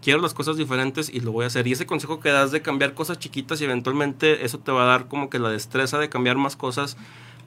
quiero 0.03 0.21
las 0.21 0.35
cosas 0.35 0.57
diferentes 0.57 1.11
y 1.13 1.21
lo 1.21 1.33
voy 1.33 1.45
a 1.45 1.49
hacer. 1.49 1.67
Y 1.67 1.73
ese 1.73 1.87
consejo 1.87 2.21
que 2.21 2.31
das 2.31 2.51
de 2.51 2.63
cambiar 2.63 2.95
cosas 2.95 3.19
chiquitas 3.19 3.61
y 3.61 3.65
eventualmente 3.65 4.45
eso 4.45 4.59
te 4.59 4.73
va 4.73 4.85
a 4.85 4.87
dar 4.87 5.09
como 5.09 5.31
que 5.31 5.39
la 5.39 5.51
destreza 5.51 5.99
de 5.99 6.09
cambiar 6.09 6.37
más 6.37 6.57
cosas, 6.57 6.97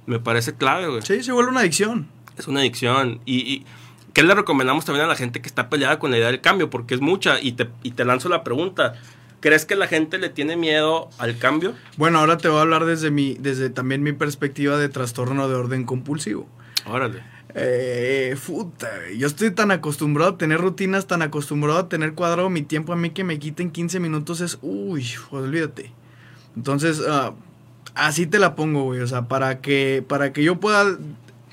me 0.05 0.19
parece 0.19 0.55
clave, 0.55 0.87
güey. 0.87 1.01
Sí, 1.01 1.23
se 1.23 1.31
vuelve 1.31 1.51
una 1.51 1.61
adicción. 1.61 2.07
Es 2.37 2.47
una 2.47 2.61
adicción. 2.61 3.19
Y, 3.25 3.37
y, 3.37 3.65
¿qué 4.13 4.23
le 4.23 4.33
recomendamos 4.33 4.85
también 4.85 5.05
a 5.05 5.09
la 5.09 5.15
gente 5.15 5.41
que 5.41 5.47
está 5.47 5.69
peleada 5.69 5.99
con 5.99 6.11
la 6.11 6.17
idea 6.17 6.27
del 6.27 6.41
cambio? 6.41 6.69
Porque 6.69 6.95
es 6.95 7.01
mucha. 7.01 7.39
Y 7.41 7.53
te, 7.53 7.69
y 7.83 7.91
te 7.91 8.05
lanzo 8.05 8.29
la 8.29 8.43
pregunta. 8.43 8.93
¿Crees 9.41 9.65
que 9.65 9.75
la 9.75 9.87
gente 9.87 10.19
le 10.19 10.29
tiene 10.29 10.55
miedo 10.55 11.09
al 11.17 11.37
cambio? 11.37 11.73
Bueno, 11.97 12.19
ahora 12.19 12.37
te 12.37 12.47
voy 12.47 12.59
a 12.59 12.61
hablar 12.61 12.85
desde 12.85 13.09
mi, 13.09 13.33
desde 13.39 13.71
también 13.71 14.03
mi 14.03 14.13
perspectiva 14.13 14.77
de 14.77 14.87
trastorno 14.87 15.49
de 15.49 15.55
orden 15.55 15.83
compulsivo. 15.83 16.47
Órale. 16.85 17.23
Eh, 17.53 18.35
puta, 18.45 18.89
yo 19.17 19.27
estoy 19.27 19.51
tan 19.51 19.71
acostumbrado 19.71 20.31
a 20.31 20.37
tener 20.37 20.61
rutinas, 20.61 21.07
tan 21.07 21.21
acostumbrado 21.21 21.79
a 21.79 21.89
tener 21.89 22.13
cuadrado 22.13 22.49
mi 22.49 22.61
tiempo. 22.61 22.93
A 22.93 22.95
mí 22.95 23.09
que 23.09 23.23
me 23.23 23.39
quiten 23.39 23.71
15 23.71 23.99
minutos 23.99 24.41
es, 24.41 24.57
uy, 24.61 25.05
olvídate. 25.31 25.91
Entonces, 26.55 27.01
ah, 27.07 27.33
así 27.93 28.25
te 28.27 28.39
la 28.39 28.55
pongo, 28.55 28.83
güey. 28.83 29.01
O 29.01 29.07
sea, 29.07 29.27
para 29.27 29.61
que, 29.61 30.03
para 30.07 30.33
que 30.33 30.43
yo 30.43 30.59
pueda 30.59 30.97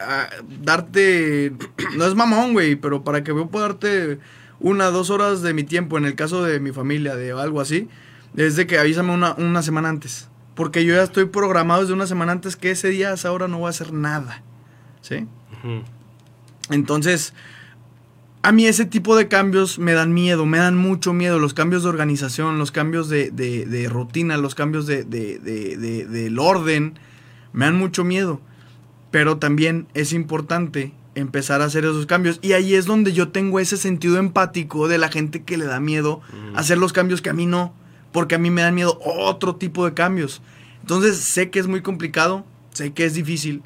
ah, 0.00 0.28
darte, 0.62 1.52
no 1.96 2.04
es 2.06 2.14
mamón, 2.14 2.52
güey, 2.52 2.76
pero 2.76 3.02
para 3.02 3.24
que 3.24 3.34
yo 3.34 3.48
pueda 3.48 3.68
darte 3.68 4.18
una, 4.60 4.86
dos 4.86 5.10
horas 5.10 5.42
de 5.42 5.54
mi 5.54 5.64
tiempo, 5.64 5.98
en 5.98 6.04
el 6.04 6.14
caso 6.14 6.44
de 6.44 6.60
mi 6.60 6.72
familia, 6.72 7.16
de 7.16 7.32
algo 7.32 7.60
así, 7.60 7.88
desde 8.34 8.66
que 8.66 8.78
avísame 8.78 9.12
una, 9.12 9.34
una 9.34 9.62
semana 9.62 9.88
antes. 9.88 10.28
Porque 10.54 10.84
yo 10.84 10.94
ya 10.94 11.04
estoy 11.04 11.26
programado 11.26 11.82
desde 11.82 11.94
una 11.94 12.06
semana 12.06 12.32
antes 12.32 12.56
que 12.56 12.72
ese 12.72 12.88
día, 12.88 13.10
a 13.10 13.14
esa 13.14 13.30
hora 13.32 13.46
no 13.46 13.58
voy 13.58 13.68
a 13.68 13.70
hacer 13.70 13.92
nada. 13.92 14.42
¿Sí? 15.00 15.26
Entonces, 16.70 17.34
a 18.42 18.52
mí 18.52 18.66
ese 18.66 18.84
tipo 18.84 19.16
de 19.16 19.28
cambios 19.28 19.78
me 19.78 19.92
dan 19.92 20.14
miedo, 20.14 20.46
me 20.46 20.58
dan 20.58 20.76
mucho 20.76 21.12
miedo. 21.12 21.38
Los 21.38 21.54
cambios 21.54 21.82
de 21.82 21.88
organización, 21.88 22.58
los 22.58 22.70
cambios 22.70 23.08
de, 23.08 23.30
de, 23.30 23.66
de 23.66 23.88
rutina, 23.88 24.36
los 24.36 24.54
cambios 24.54 24.86
de, 24.86 25.04
del 25.04 26.38
orden, 26.38 26.98
me 27.52 27.64
dan 27.64 27.76
mucho 27.76 28.04
miedo. 28.04 28.40
Pero 29.10 29.38
también 29.38 29.88
es 29.94 30.12
importante 30.12 30.92
empezar 31.14 31.62
a 31.62 31.66
hacer 31.66 31.84
esos 31.84 32.06
cambios. 32.06 32.38
Y 32.42 32.52
ahí 32.52 32.74
es 32.74 32.86
donde 32.86 33.12
yo 33.12 33.28
tengo 33.30 33.60
ese 33.60 33.76
sentido 33.76 34.18
empático 34.18 34.88
de 34.88 34.98
la 34.98 35.10
gente 35.10 35.42
que 35.42 35.56
le 35.56 35.64
da 35.64 35.80
miedo 35.80 36.20
hacer 36.54 36.78
los 36.78 36.92
cambios 36.92 37.20
que 37.22 37.30
a 37.30 37.34
mí 37.34 37.46
no. 37.46 37.74
Porque 38.12 38.36
a 38.36 38.38
mí 38.38 38.50
me 38.50 38.62
dan 38.62 38.74
miedo 38.74 38.98
otro 39.02 39.56
tipo 39.56 39.84
de 39.84 39.94
cambios. 39.94 40.42
Entonces 40.80 41.18
sé 41.18 41.50
que 41.50 41.58
es 41.58 41.66
muy 41.66 41.82
complicado, 41.82 42.46
sé 42.72 42.92
que 42.92 43.04
es 43.04 43.14
difícil. 43.14 43.62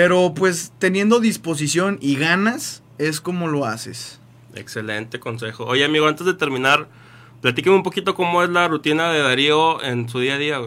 Pero 0.00 0.32
pues 0.32 0.72
teniendo 0.78 1.20
disposición 1.20 1.98
y 2.00 2.16
ganas, 2.16 2.82
es 2.96 3.20
como 3.20 3.48
lo 3.48 3.66
haces. 3.66 4.18
Excelente 4.54 5.20
consejo. 5.20 5.66
Oye, 5.66 5.84
amigo, 5.84 6.08
antes 6.08 6.24
de 6.24 6.32
terminar, 6.32 6.88
platíqueme 7.42 7.76
un 7.76 7.82
poquito 7.82 8.14
cómo 8.14 8.42
es 8.42 8.48
la 8.48 8.66
rutina 8.66 9.12
de 9.12 9.18
Darío 9.18 9.82
en 9.82 10.08
su 10.08 10.20
día 10.20 10.36
a 10.36 10.38
día, 10.38 10.58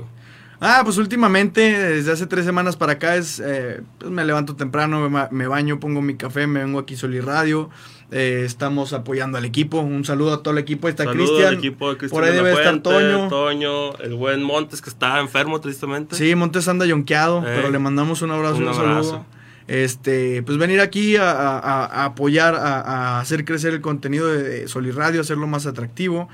Ah, 0.62 0.82
pues 0.84 1.00
últimamente, 1.00 1.62
desde 1.62 2.12
hace 2.12 2.28
tres 2.28 2.46
semanas 2.46 2.78
para 2.78 2.92
acá, 2.94 3.16
es 3.16 3.42
eh, 3.44 3.82
pues 3.98 4.12
me 4.12 4.24
levanto 4.24 4.56
temprano, 4.56 5.10
me, 5.32 5.48
baño, 5.48 5.80
pongo 5.80 6.04
mi 6.04 6.16
café, 6.16 6.46
me 6.46 6.60
vengo 6.60 6.78
aquí 6.78 6.96
Sol 6.96 7.16
y 7.16 7.20
Radio. 7.20 7.72
Eh, 8.14 8.44
estamos 8.46 8.94
apoyando 8.94 9.38
al 9.38 9.46
equipo. 9.46 9.80
Un 9.80 10.06
saludo 10.06 10.34
a 10.34 10.44
todo 10.44 10.54
el 10.54 10.60
equipo. 10.60 10.88
Está 10.88 11.06
Cristian. 11.06 11.60
Por 11.78 12.24
ahí 12.24 12.34
debe 12.34 12.52
estar 12.52 12.80
Toño. 12.82 13.28
Toño. 13.28 13.98
El 13.98 14.14
buen 14.14 14.44
Montes 14.44 14.82
que 14.82 14.90
está 14.90 15.20
enfermo, 15.20 15.60
tristemente. 15.60 16.16
Sí, 16.16 16.36
Montes 16.36 16.68
anda 16.68 16.86
yonqueado, 16.86 17.40
eh, 17.40 17.54
pero 17.56 17.72
le 17.72 17.80
mandamos 17.80 18.22
un 18.22 18.32
abrazo, 18.32 18.58
un, 18.58 18.68
un 18.68 18.74
saludo 18.74 19.26
este, 19.68 20.44
pues 20.44 20.58
venir 20.58 20.82
aquí 20.82 21.16
a, 21.16 22.06
apoyar, 22.06 22.56
a, 22.56 23.20
hacer 23.20 23.46
crecer 23.46 23.74
el 23.74 23.82
contenido 23.82 24.28
de 24.28 24.68
Radio, 24.94 25.22
hacerlo 25.22 25.48
más 25.48 25.66
atractivo, 25.66 26.30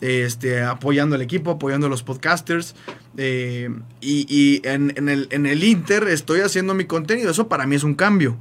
este, 0.00 0.62
apoyando 0.62 1.16
al 1.16 1.22
equipo, 1.22 1.52
apoyando 1.52 1.86
a 1.86 1.90
los 1.90 2.02
podcasters. 2.02 2.74
Eh, 3.16 3.68
y, 4.00 4.62
en, 4.64 4.92
en, 4.96 5.08
el, 5.08 5.28
en 5.30 5.46
el 5.46 5.62
Inter 5.62 6.08
estoy 6.08 6.40
haciendo 6.40 6.74
mi 6.74 6.84
contenido. 6.84 7.30
Eso 7.30 7.48
para 7.48 7.66
mí 7.66 7.76
es 7.76 7.84
un 7.84 7.94
cambio. 7.94 8.36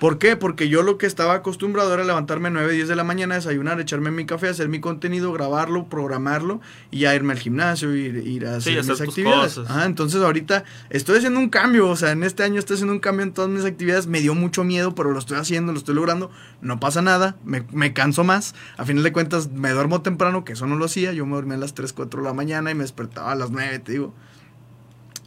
¿Por 0.00 0.18
qué? 0.18 0.36
Porque 0.36 0.68
yo 0.68 0.82
lo 0.82 0.98
que 0.98 1.06
estaba 1.06 1.34
acostumbrado 1.34 1.92
era 1.94 2.04
levantarme 2.04 2.48
a 2.48 2.50
9, 2.50 2.72
10 2.74 2.88
de 2.88 2.96
la 2.96 3.04
mañana, 3.04 3.36
desayunar, 3.36 3.80
echarme 3.80 4.10
mi 4.10 4.26
café, 4.26 4.48
hacer 4.48 4.68
mi 4.68 4.80
contenido, 4.80 5.32
grabarlo, 5.32 5.88
programarlo 5.88 6.60
y 6.90 7.00
ya 7.00 7.14
irme 7.14 7.32
al 7.32 7.38
gimnasio, 7.38 7.94
ir, 7.94 8.16
ir 8.16 8.46
a 8.46 8.56
hacer 8.56 8.84
mis 8.84 9.00
actividades. 9.00 9.60
entonces 9.84 10.22
ahorita 10.22 10.64
estoy 10.90 11.18
haciendo 11.18 11.40
un 11.40 11.48
cambio, 11.48 11.88
o 11.88 11.96
sea, 11.96 12.12
en 12.12 12.22
este 12.22 12.42
año 12.42 12.58
estoy 12.58 12.74
haciendo 12.74 12.92
un 12.92 13.00
cambio 13.00 13.24
en 13.24 13.32
todas 13.32 13.50
mis 13.50 13.64
actividades. 13.64 14.06
Me 14.06 14.20
dio 14.20 14.34
mucho 14.34 14.64
miedo, 14.64 14.94
pero 14.94 15.10
lo 15.10 15.18
estoy 15.18 15.38
haciendo, 15.38 15.72
lo 15.72 15.78
estoy 15.78 15.94
logrando. 15.94 16.30
No 16.60 16.78
pasa 16.78 17.02
nada, 17.02 17.36
me, 17.44 17.64
me 17.72 17.92
canso 17.92 18.24
más. 18.24 18.54
A 18.76 18.84
final 18.84 19.02
de 19.02 19.12
cuentas, 19.12 19.50
me 19.50 19.70
duermo 19.70 20.02
temprano, 20.02 20.44
que 20.44 20.52
eso 20.52 20.66
no 20.66 20.76
lo 20.76 20.84
hacía. 20.84 21.12
Yo 21.12 21.26
me 21.26 21.34
dormía 21.34 21.56
a 21.56 21.60
las 21.60 21.74
3, 21.74 21.92
4 21.92 22.20
de 22.20 22.26
la 22.26 22.34
mañana 22.34 22.70
y 22.70 22.74
me 22.74 22.82
despertaba 22.82 23.32
a 23.32 23.34
las 23.34 23.50
9, 23.50 23.78
te 23.80 23.92
digo. 23.92 24.14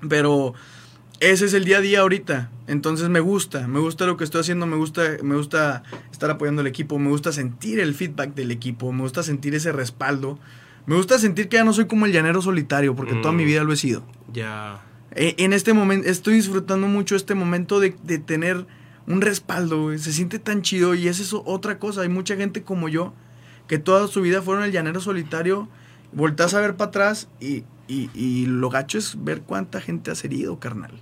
Pero 0.07 0.53
ese 1.19 1.45
es 1.45 1.53
el 1.53 1.65
día 1.65 1.77
a 1.77 1.81
día 1.81 1.99
ahorita. 2.01 2.49
Entonces 2.67 3.09
me 3.09 3.19
gusta, 3.19 3.67
me 3.67 3.79
gusta 3.79 4.05
lo 4.05 4.15
que 4.15 4.23
estoy 4.23 4.41
haciendo, 4.41 4.65
me 4.65 4.75
gusta, 4.75 5.17
me 5.23 5.35
gusta 5.35 5.83
estar 6.11 6.29
apoyando 6.29 6.61
al 6.61 6.67
equipo, 6.67 6.99
me 6.99 7.09
gusta 7.09 7.31
sentir 7.31 7.79
el 7.79 7.93
feedback 7.93 8.35
del 8.35 8.51
equipo, 8.51 8.91
me 8.91 9.01
gusta 9.01 9.23
sentir 9.23 9.55
ese 9.55 9.71
respaldo. 9.71 10.39
Me 10.85 10.95
gusta 10.95 11.19
sentir 11.19 11.49
que 11.49 11.57
ya 11.57 11.63
no 11.63 11.73
soy 11.73 11.85
como 11.85 12.05
el 12.05 12.11
llanero 12.11 12.41
solitario, 12.41 12.95
porque 12.95 13.13
toda 13.15 13.31
mi 13.31 13.43
mm. 13.43 13.47
vida 13.47 13.63
lo 13.63 13.73
he 13.73 13.77
sido. 13.77 14.03
Ya. 14.33 14.81
E, 15.11 15.35
en 15.37 15.53
este 15.53 15.73
momento, 15.73 16.07
estoy 16.07 16.35
disfrutando 16.35 16.87
mucho 16.87 17.15
este 17.15 17.35
momento 17.35 17.79
de, 17.79 17.91
tener 18.19 18.65
un 19.05 19.21
respaldo, 19.21 19.97
Se 19.97 20.13
siente 20.13 20.39
tan 20.39 20.61
chido 20.61 20.95
y 20.95 21.07
es 21.07 21.19
eso 21.19 21.43
otra 21.45 21.79
cosa. 21.79 22.01
Hay 22.01 22.09
mucha 22.09 22.35
gente 22.35 22.63
como 22.63 22.89
yo 22.89 23.13
que 23.67 23.77
toda 23.77 24.07
su 24.07 24.21
vida 24.21 24.41
fueron 24.41 24.63
el 24.63 24.71
llanero 24.71 25.01
solitario. 25.01 25.67
Voltás 26.11 26.53
a 26.53 26.61
ver 26.61 26.75
para 26.75 26.89
atrás 26.89 27.29
y, 27.39 27.65
y, 27.87 28.09
y 28.15 28.45
lo 28.47 28.69
gacho 28.69 28.97
es 28.97 29.23
ver 29.23 29.41
cuánta 29.41 29.81
gente 29.81 30.11
has 30.11 30.23
herido, 30.23 30.59
carnal. 30.59 31.01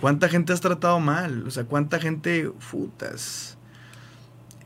¿Cuánta 0.00 0.28
gente 0.28 0.52
has 0.52 0.60
tratado 0.60 1.00
mal? 1.00 1.46
O 1.46 1.50
sea, 1.50 1.64
¿cuánta 1.64 1.98
gente, 1.98 2.50
putas? 2.70 3.58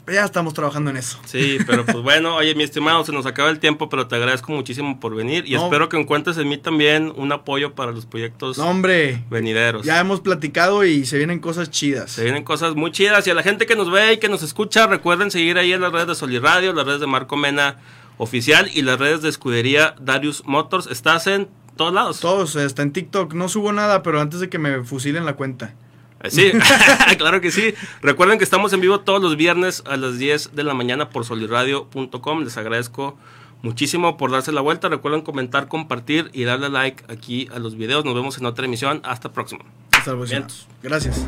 Ya 0.06 0.24
estamos 0.24 0.52
trabajando 0.52 0.90
en 0.90 0.96
eso. 0.96 1.18
Sí, 1.26 1.58
pero 1.64 1.86
pues 1.86 1.98
bueno, 1.98 2.34
oye, 2.34 2.56
mi 2.56 2.64
estimado, 2.64 3.04
se 3.04 3.12
nos 3.12 3.24
acaba 3.24 3.50
el 3.50 3.60
tiempo, 3.60 3.88
pero 3.88 4.08
te 4.08 4.16
agradezco 4.16 4.50
muchísimo 4.50 4.98
por 4.98 5.14
venir 5.14 5.44
y 5.46 5.54
espero 5.54 5.88
que 5.88 5.96
encuentres 5.96 6.36
en 6.38 6.48
mí 6.48 6.58
también 6.58 7.12
un 7.16 7.30
apoyo 7.30 7.74
para 7.74 7.92
los 7.92 8.04
proyectos 8.04 8.58
hombre, 8.58 9.22
venideros. 9.30 9.86
Ya 9.86 10.00
hemos 10.00 10.20
platicado 10.20 10.84
y 10.84 11.06
se 11.06 11.18
vienen 11.18 11.38
cosas 11.38 11.70
chidas. 11.70 12.10
Se 12.10 12.24
vienen 12.24 12.42
cosas 12.42 12.74
muy 12.74 12.90
chidas 12.90 13.26
y 13.28 13.30
a 13.30 13.34
la 13.34 13.44
gente 13.44 13.64
que 13.64 13.76
nos 13.76 13.92
ve 13.92 14.14
y 14.14 14.16
que 14.18 14.28
nos 14.28 14.42
escucha, 14.42 14.88
recuerden 14.88 15.30
seguir 15.30 15.56
ahí 15.56 15.72
en 15.72 15.80
las 15.80 15.92
redes 15.92 16.08
de 16.08 16.14
Soliradio, 16.16 16.72
las 16.72 16.84
redes 16.84 17.00
de 17.00 17.06
Marco 17.06 17.36
Mena 17.36 17.78
Oficial 18.18 18.70
y 18.74 18.82
las 18.82 18.98
redes 18.98 19.22
de 19.22 19.28
escudería 19.28 19.94
Darius 20.00 20.44
Motors. 20.44 20.88
Estás 20.88 21.28
en 21.28 21.48
todos 21.82 21.94
lados. 21.94 22.20
Todos, 22.20 22.54
hasta 22.54 22.82
en 22.82 22.92
TikTok. 22.92 23.34
No 23.34 23.48
subo 23.48 23.72
nada, 23.72 24.04
pero 24.04 24.20
antes 24.20 24.38
de 24.38 24.48
que 24.48 24.58
me 24.58 24.84
fusilen 24.84 25.24
la 25.24 25.34
cuenta. 25.34 25.74
Eh, 26.22 26.30
sí, 26.30 26.52
claro 27.18 27.40
que 27.40 27.50
sí. 27.50 27.74
Recuerden 28.02 28.38
que 28.38 28.44
estamos 28.44 28.72
en 28.72 28.80
vivo 28.80 29.00
todos 29.00 29.20
los 29.20 29.36
viernes 29.36 29.82
a 29.84 29.96
las 29.96 30.16
10 30.16 30.54
de 30.54 30.62
la 30.62 30.74
mañana 30.74 31.10
por 31.10 31.24
soliradio.com. 31.24 32.44
Les 32.44 32.56
agradezco 32.56 33.18
muchísimo 33.62 34.16
por 34.16 34.30
darse 34.30 34.52
la 34.52 34.60
vuelta. 34.60 34.88
Recuerden 34.88 35.22
comentar, 35.22 35.66
compartir 35.66 36.30
y 36.32 36.44
darle 36.44 36.68
like 36.68 37.02
aquí 37.12 37.48
a 37.52 37.58
los 37.58 37.76
videos. 37.76 38.04
Nos 38.04 38.14
vemos 38.14 38.38
en 38.38 38.46
otra 38.46 38.64
emisión. 38.64 39.00
Hasta 39.02 39.32
próximo. 39.32 39.64
Hasta 39.90 40.12
luego. 40.12 40.46
Gracias. 40.82 41.26